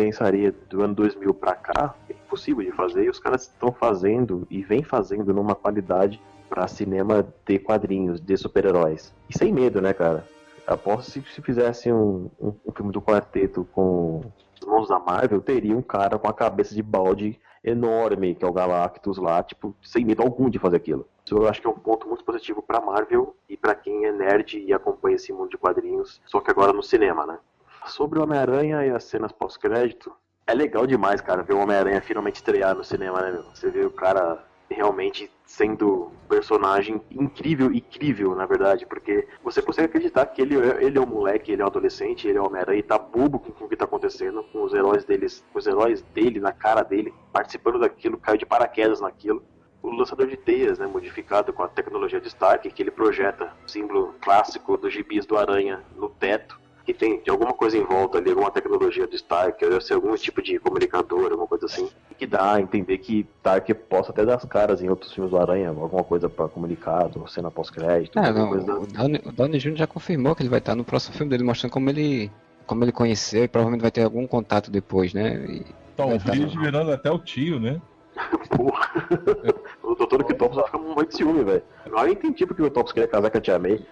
[0.00, 4.46] pensaria do ano 2000 pra cá, é impossível de fazer, e os caras estão fazendo
[4.48, 9.14] e vem fazendo numa qualidade pra cinema de quadrinhos, de super-heróis.
[9.28, 10.26] E sem medo, né, cara?
[10.66, 14.22] Aposto se, se fizesse um, um, um filme do quarteto com
[14.60, 18.48] os mãos da Marvel, teria um cara com a cabeça de balde enorme, que é
[18.48, 21.06] o Galactus lá, tipo, sem medo algum de fazer aquilo.
[21.24, 24.12] Isso eu acho que é um ponto muito positivo pra Marvel e pra quem é
[24.12, 27.38] nerd e acompanha esse mundo de quadrinhos, só que agora no cinema, né?
[27.86, 30.12] Sobre o Homem-Aranha e as cenas pós-crédito,
[30.46, 33.42] é legal demais, cara, ver o Homem-Aranha finalmente estrear no cinema, né, meu?
[33.54, 39.86] Você vê o cara realmente sendo um personagem incrível, incrível, na verdade, porque você consegue
[39.86, 42.46] acreditar que ele, é- ele é um moleque, ele é um adolescente, ele é um
[42.46, 45.66] Homem-Aranha e tá bobo com, com o que tá acontecendo, com os heróis deles, os
[45.66, 49.42] heróis dele na cara dele, participando daquilo, caiu de paraquedas naquilo.
[49.82, 53.68] O lançador de teias, né, modificado com a tecnologia de Stark, que ele projeta o
[53.68, 56.60] símbolo clássico dos gibis do Aranha no teto,
[56.92, 60.14] que tem de alguma coisa em volta ali, alguma tecnologia do Stark, deve ser algum
[60.16, 61.88] tipo de comunicador, alguma coisa assim,
[62.18, 65.38] que dá a entender que Stark possa até dar as caras em outros filmes do
[65.38, 69.76] Aranha, alguma coisa para comunicado, cena pós-crédito, É, não, coisa o Downey, o Downey Jr.
[69.76, 72.30] já confirmou que ele vai estar no próximo filme dele, mostrando como ele,
[72.66, 75.34] como ele conheceu e provavelmente vai ter algum contato depois, né?
[75.48, 76.32] E- Talvez tá.
[76.32, 77.80] virando até o tio, né?
[78.56, 78.90] Porra.
[79.82, 81.62] o Doutor Octopus vai ficar muito ciúme, velho.
[81.84, 83.84] Agora eu entendi porque o Octopus queria casar com a Tia May.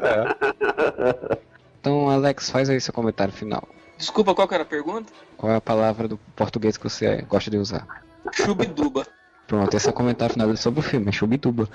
[0.00, 1.38] É.
[1.80, 3.66] Então, Alex, faz aí seu comentário final.
[3.96, 5.12] Desculpa, qual que era a pergunta?
[5.36, 8.04] Qual é a palavra do português que você gosta de usar?
[8.32, 9.06] Chubiduba.
[9.46, 11.68] Pronto, esse é o comentário final dele sobre o filme, é Chubituba.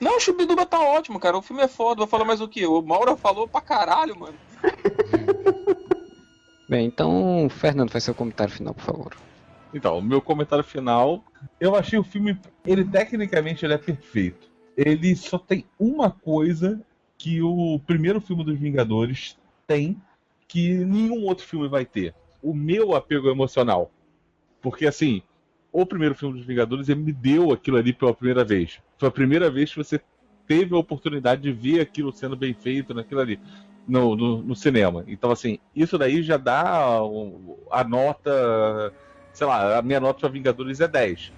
[0.00, 1.38] Não, Chubiduba tá ótimo, cara.
[1.38, 1.98] O filme é foda.
[1.98, 2.66] Vou falar mais o que?
[2.66, 4.34] O Maura falou pra caralho, mano.
[6.68, 9.16] Bem, então, Fernando, faz seu comentário final, por favor.
[9.72, 11.22] Então, o meu comentário final,
[11.60, 14.50] eu achei o filme, ele tecnicamente ele é perfeito.
[14.76, 16.80] Ele só tem uma coisa
[17.18, 20.00] que o primeiro filme dos Vingadores tem
[20.46, 22.14] que nenhum outro filme vai ter.
[22.42, 23.90] O meu apego emocional.
[24.60, 25.22] Porque assim,
[25.72, 28.80] o primeiro filme dos Vingadores ele me deu aquilo ali pela primeira vez.
[28.98, 30.00] Foi a primeira vez que você
[30.46, 33.40] teve a oportunidade de ver aquilo sendo bem feito naquilo ali.
[33.86, 35.04] No, no, no cinema.
[35.06, 37.00] Então, assim, isso daí já dá
[37.70, 38.94] a nota.
[39.30, 41.32] Sei lá, a minha nota para Vingadores é 10.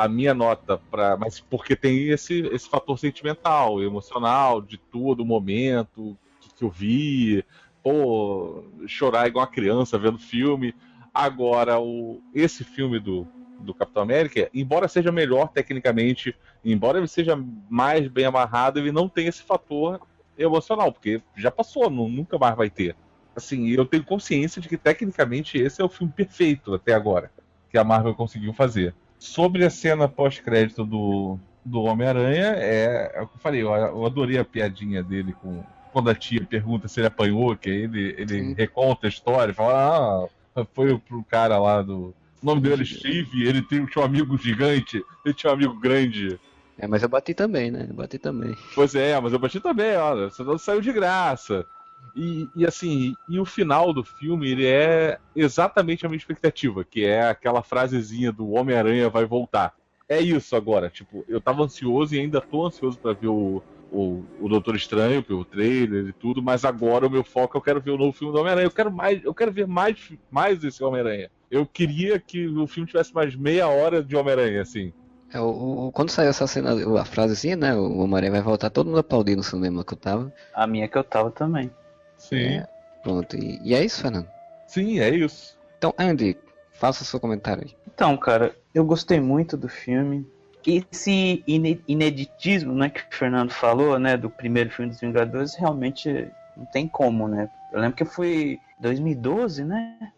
[0.00, 1.16] A minha nota para.
[1.16, 6.70] Mas porque tem esse, esse fator sentimental, emocional, de todo o momento que, que eu
[6.70, 7.44] vi.
[7.82, 10.74] Pô, chorar igual uma criança vendo filme.
[11.12, 13.26] Agora, o, esse filme do,
[13.58, 19.08] do Capitão América, embora seja melhor tecnicamente, embora ele seja mais bem amarrado, ele não
[19.08, 20.00] tem esse fator
[20.38, 22.96] emocional, porque já passou, não, nunca mais vai ter.
[23.36, 27.30] Assim, eu tenho consciência de que tecnicamente esse é o filme perfeito até agora
[27.70, 28.94] que a Marvel conseguiu fazer.
[29.20, 34.04] Sobre a cena pós-crédito do, do Homem-Aranha, é, é o que eu falei, eu, eu,
[34.04, 38.54] adorei a piadinha dele com quando a tia pergunta se ele apanhou, que ele, ele
[38.54, 43.46] reconta a história, fala, ah, foi pro cara lá do, o nome dele é Steve,
[43.46, 46.40] ele tem, tinha um amigo gigante, ele tinha um amigo grande.
[46.78, 47.86] É, mas eu bati também, né?
[47.88, 48.56] Eu bati também.
[48.74, 51.66] Pois é, mas eu bati também, olha, você não saiu de graça.
[52.14, 57.04] E, e, assim, e o final do filme, ele é exatamente a minha expectativa, que
[57.04, 59.74] é aquela frasezinha do Homem-Aranha vai voltar.
[60.08, 63.62] É isso agora, tipo, eu tava ansioso e ainda tô ansioso para ver o,
[63.92, 67.80] o, o Doutor Estranho, pelo trailer e tudo, mas agora o meu foco eu quero
[67.80, 68.66] ver o novo filme do Homem-Aranha.
[68.66, 72.86] Eu quero mais, eu quero ver mais, mais desse Homem-Aranha eu queria que o filme
[72.86, 74.92] tivesse mais meia hora de Homem-Aranha, assim.
[75.32, 76.70] É, o, o, quando saiu essa cena,
[77.00, 77.74] a frase assim, né?
[77.74, 80.32] O Homem-Aranha vai voltar, todo mundo aplaudindo no cinema que eu tava.
[80.54, 81.70] A minha que eu tava também.
[82.20, 82.58] Sim.
[82.58, 82.68] É,
[83.02, 84.28] pronto, e, e, é isso, Fernando?
[84.66, 85.58] Sim, é isso.
[85.78, 86.36] Então, Andy,
[86.74, 87.74] faça seu comentário aí.
[87.92, 90.26] Então, cara, eu gostei muito do filme.
[90.66, 91.42] Esse
[91.88, 96.86] ineditismo, né, que o Fernando falou, né, do primeiro filme dos Vingadores, realmente não tem
[96.86, 97.48] como, né?
[97.72, 100.12] Eu lembro que foi 2012, né?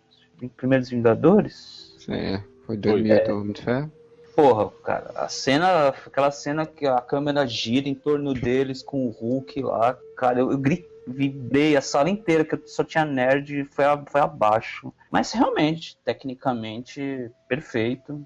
[0.56, 1.96] Primeiros Vingadores?
[2.08, 3.52] É, foi 2008 é.
[3.52, 3.92] De Ferro.
[4.34, 9.10] Porra, cara, a cena, aquela cena que a câmera gira em torno deles com o
[9.10, 13.84] Hulk lá, cara, eu, eu gritei, vibrei a sala inteira, que só tinha nerd, foi,
[13.84, 14.92] a, foi abaixo.
[15.10, 18.24] Mas realmente, tecnicamente, perfeito.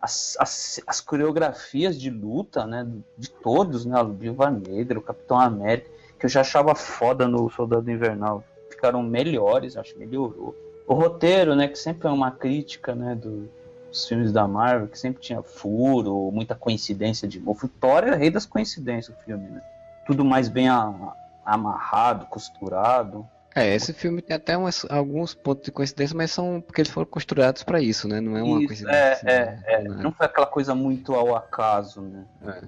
[0.00, 2.86] As, as, as, coreografias de luta, né,
[3.16, 7.48] de todos, né, o Viva Negra, o Capitão América, que eu já achava foda no
[7.50, 10.56] Soldado Invernal, ficaram melhores, acho que melhorou
[10.86, 13.48] o roteiro, né, que sempre é uma crítica, né, do,
[13.88, 17.66] dos filmes da Marvel, que sempre tinha furo, muita coincidência de novo.
[17.66, 19.62] O Thor é rei das coincidências, o filme, né?
[20.06, 21.14] Tudo mais bem a,
[21.44, 23.26] amarrado, costurado.
[23.54, 27.06] É, esse filme tem até umas, alguns pontos de coincidência, mas são porque eles foram
[27.06, 28.20] costurados para isso, né?
[28.20, 28.96] Não é uma isso, coincidência.
[28.96, 29.62] É, assim, é, né?
[29.66, 29.82] é.
[30.02, 32.24] Não foi aquela coisa muito ao acaso, né?
[32.46, 32.62] É.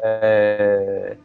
[0.00, 1.16] É,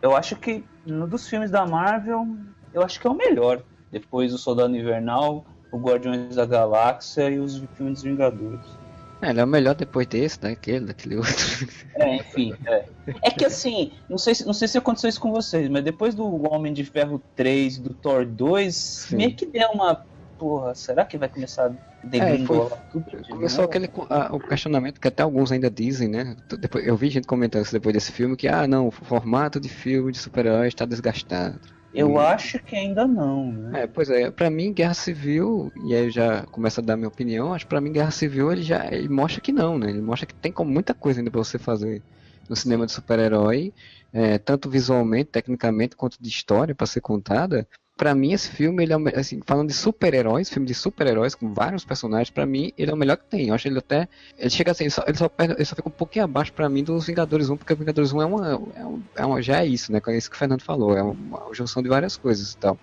[0.00, 2.26] eu acho que no dos filmes da Marvel,
[2.72, 3.62] eu acho que é o melhor.
[3.90, 8.81] Depois do Soldado Invernal, o Guardiões da Galáxia e os filmes dos Vingadores.
[9.22, 11.32] É, ele é o melhor depois desse, daquele, daquele outro.
[11.94, 12.84] É, enfim, é.
[13.22, 16.50] É que assim, não sei, não sei se aconteceu isso com vocês, mas depois do
[16.50, 19.16] Homem de Ferro 3 do Thor 2, Sim.
[19.16, 20.04] meio que deu uma.
[20.38, 23.28] Porra, será que vai começar a degringolar é, tudo?
[23.28, 26.34] Começou aquele a, o questionamento que até alguns ainda dizem, né?
[26.58, 29.68] Depois, eu vi gente comentando isso depois desse filme, que, ah, não, o formato de
[29.68, 31.60] filme de super-heróis está desgastado.
[31.94, 33.82] Eu acho que ainda não, né?
[33.82, 37.08] É, pois é, pra mim Guerra Civil, e aí eu já começo a dar minha
[37.08, 39.90] opinião, acho pra mim Guerra Civil ele já ele mostra que não, né?
[39.90, 42.02] Ele mostra que tem como muita coisa ainda pra você fazer
[42.48, 43.72] no cinema de super-herói,
[44.12, 48.92] é, tanto visualmente, tecnicamente, quanto de história para ser contada, para mim esse filme ele
[48.92, 52.94] é assim, falando de super-heróis, filme de super-heróis com vários personagens, para mim ele é
[52.94, 53.48] o melhor que tem.
[53.48, 54.08] Eu acho ele até
[54.38, 56.82] ele chega assim, ele só, ele só, ele só fica um pouquinho abaixo para mim
[56.82, 58.54] dos Vingadores 1, porque o Vingadores 1 é uma, é,
[58.84, 60.00] uma, é uma já é isso, né?
[60.06, 62.78] É isso que o Fernando falou, é uma, junção de várias coisas e tal.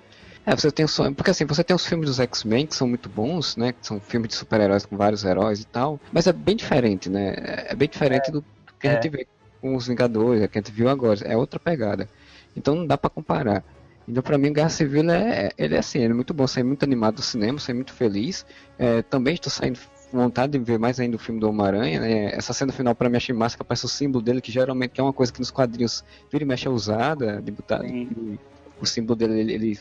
[0.45, 3.57] É, você tem porque assim, você tem os filmes dos X-Men que são muito bons,
[3.57, 3.73] né?
[3.73, 7.35] Que são filmes de super-heróis com vários heróis e tal, mas é bem diferente, né?
[7.67, 8.43] É bem diferente é, do
[8.79, 9.11] que a gente é.
[9.11, 9.27] vê
[9.59, 12.07] com os Vingadores, que a gente viu agora, é outra pegada.
[12.55, 13.63] Então não dá para comparar.
[14.09, 16.83] Então, para mim, Guerra Civil é, ele é assim, ele é muito bom, saí muito
[16.83, 18.43] animado do cinema, saí muito feliz.
[18.77, 19.79] É, também estou saindo
[20.09, 21.99] com vontade de ver mais ainda o filme do Homem-Aranha.
[21.99, 22.31] Né?
[22.33, 25.03] Essa cena final, para mim, achei massa, que aparece o símbolo dele, que geralmente é
[25.03, 27.83] uma coisa que nos quadrinhos vira e mexe é usada, de botar.
[27.83, 28.39] De,
[28.81, 29.79] o símbolo dele, ele, ele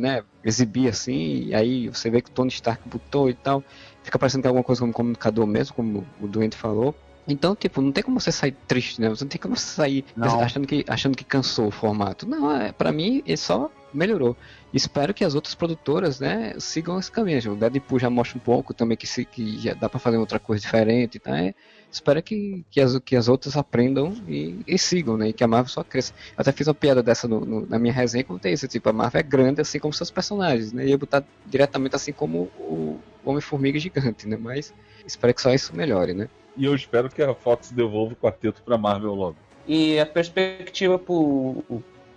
[0.00, 3.62] né, exibia assim, e aí você vê que o Tony Stark botou e tal.
[4.02, 6.94] Fica parecendo que é alguma coisa como comunicador mesmo, como o Doente falou.
[7.26, 9.08] Então, tipo, não tem como você sair triste, né?
[9.08, 12.26] Você não tem como você sair achando que, achando que cansou o formato.
[12.28, 14.36] Não, é, pra mim, ele só melhorou.
[14.72, 17.52] Espero que as outras produtoras, né, sigam esse caminho.
[17.52, 20.38] O Deadpool já mostra um pouco também que, se, que já dá para fazer outra
[20.38, 21.38] coisa diferente, tá?
[21.38, 21.54] É,
[21.90, 25.28] espero que, que, as, que as outras aprendam e, e sigam, né?
[25.28, 26.14] E que a Marvel só cresça.
[26.30, 28.88] Eu até fiz uma piada dessa no, no, na minha resenha, como tem isso, tipo,
[28.88, 30.86] a Marvel é grande assim como seus personagens, né?
[30.86, 34.38] E eu botar diretamente assim como o Homem-Formiga gigante, né?
[34.40, 34.72] Mas
[35.06, 36.28] espero que só isso melhore, né?
[36.56, 39.36] E eu espero que a Fox devolva o quarteto pra Marvel logo.
[39.66, 41.64] E a perspectiva pro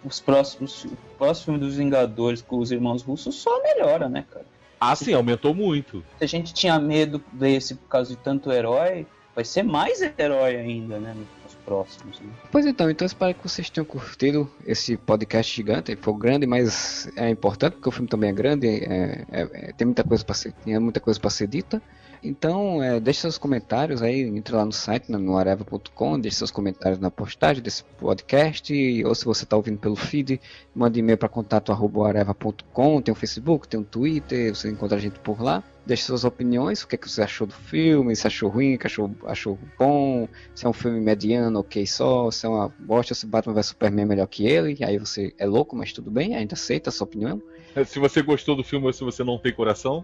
[0.03, 4.45] os próximos, o próximo filme dos Vingadores com os irmãos russos só melhora, né, cara?
[4.79, 6.03] Ah, sim, aumentou muito.
[6.19, 10.57] Se a gente tinha medo desse por causa de tanto herói, vai ser mais herói
[10.57, 11.15] ainda, né?
[11.43, 12.19] Nos próximos.
[12.19, 12.29] Né?
[12.51, 15.91] Pois então, então espero que vocês tenham curtido esse podcast gigante.
[15.91, 18.67] Ele foi grande, mas é importante porque o filme também é grande.
[18.67, 21.81] É, é, é, tem muita coisa para ser, tem muita coisa para ser dita.
[22.25, 26.49] Então, é, deixe seus comentários aí, entre lá no site, né, no areva.com, deixe seus
[26.49, 28.73] comentários na postagem desse podcast,
[29.05, 30.41] ou se você está ouvindo pelo feed,
[30.73, 35.39] mande e-mail para contato.areva.com, tem o Facebook, tem o Twitter, você encontra a gente por
[35.39, 35.63] lá.
[35.85, 38.87] Deixe suas opiniões, o que, é que você achou do filme, se achou ruim, se
[38.87, 43.27] achou, achou bom, se é um filme mediano, ok só, se é uma bosta, se
[43.27, 46.55] Batman vs Superman é melhor que ele, aí você é louco, mas tudo bem, ainda
[46.55, 47.39] aceita a sua opinião.
[47.85, 50.03] Se você gostou do filme ou se você não tem coração,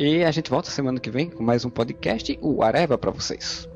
[0.00, 3.68] e a gente volta semana que vem com mais um podcast, o Areva para vocês.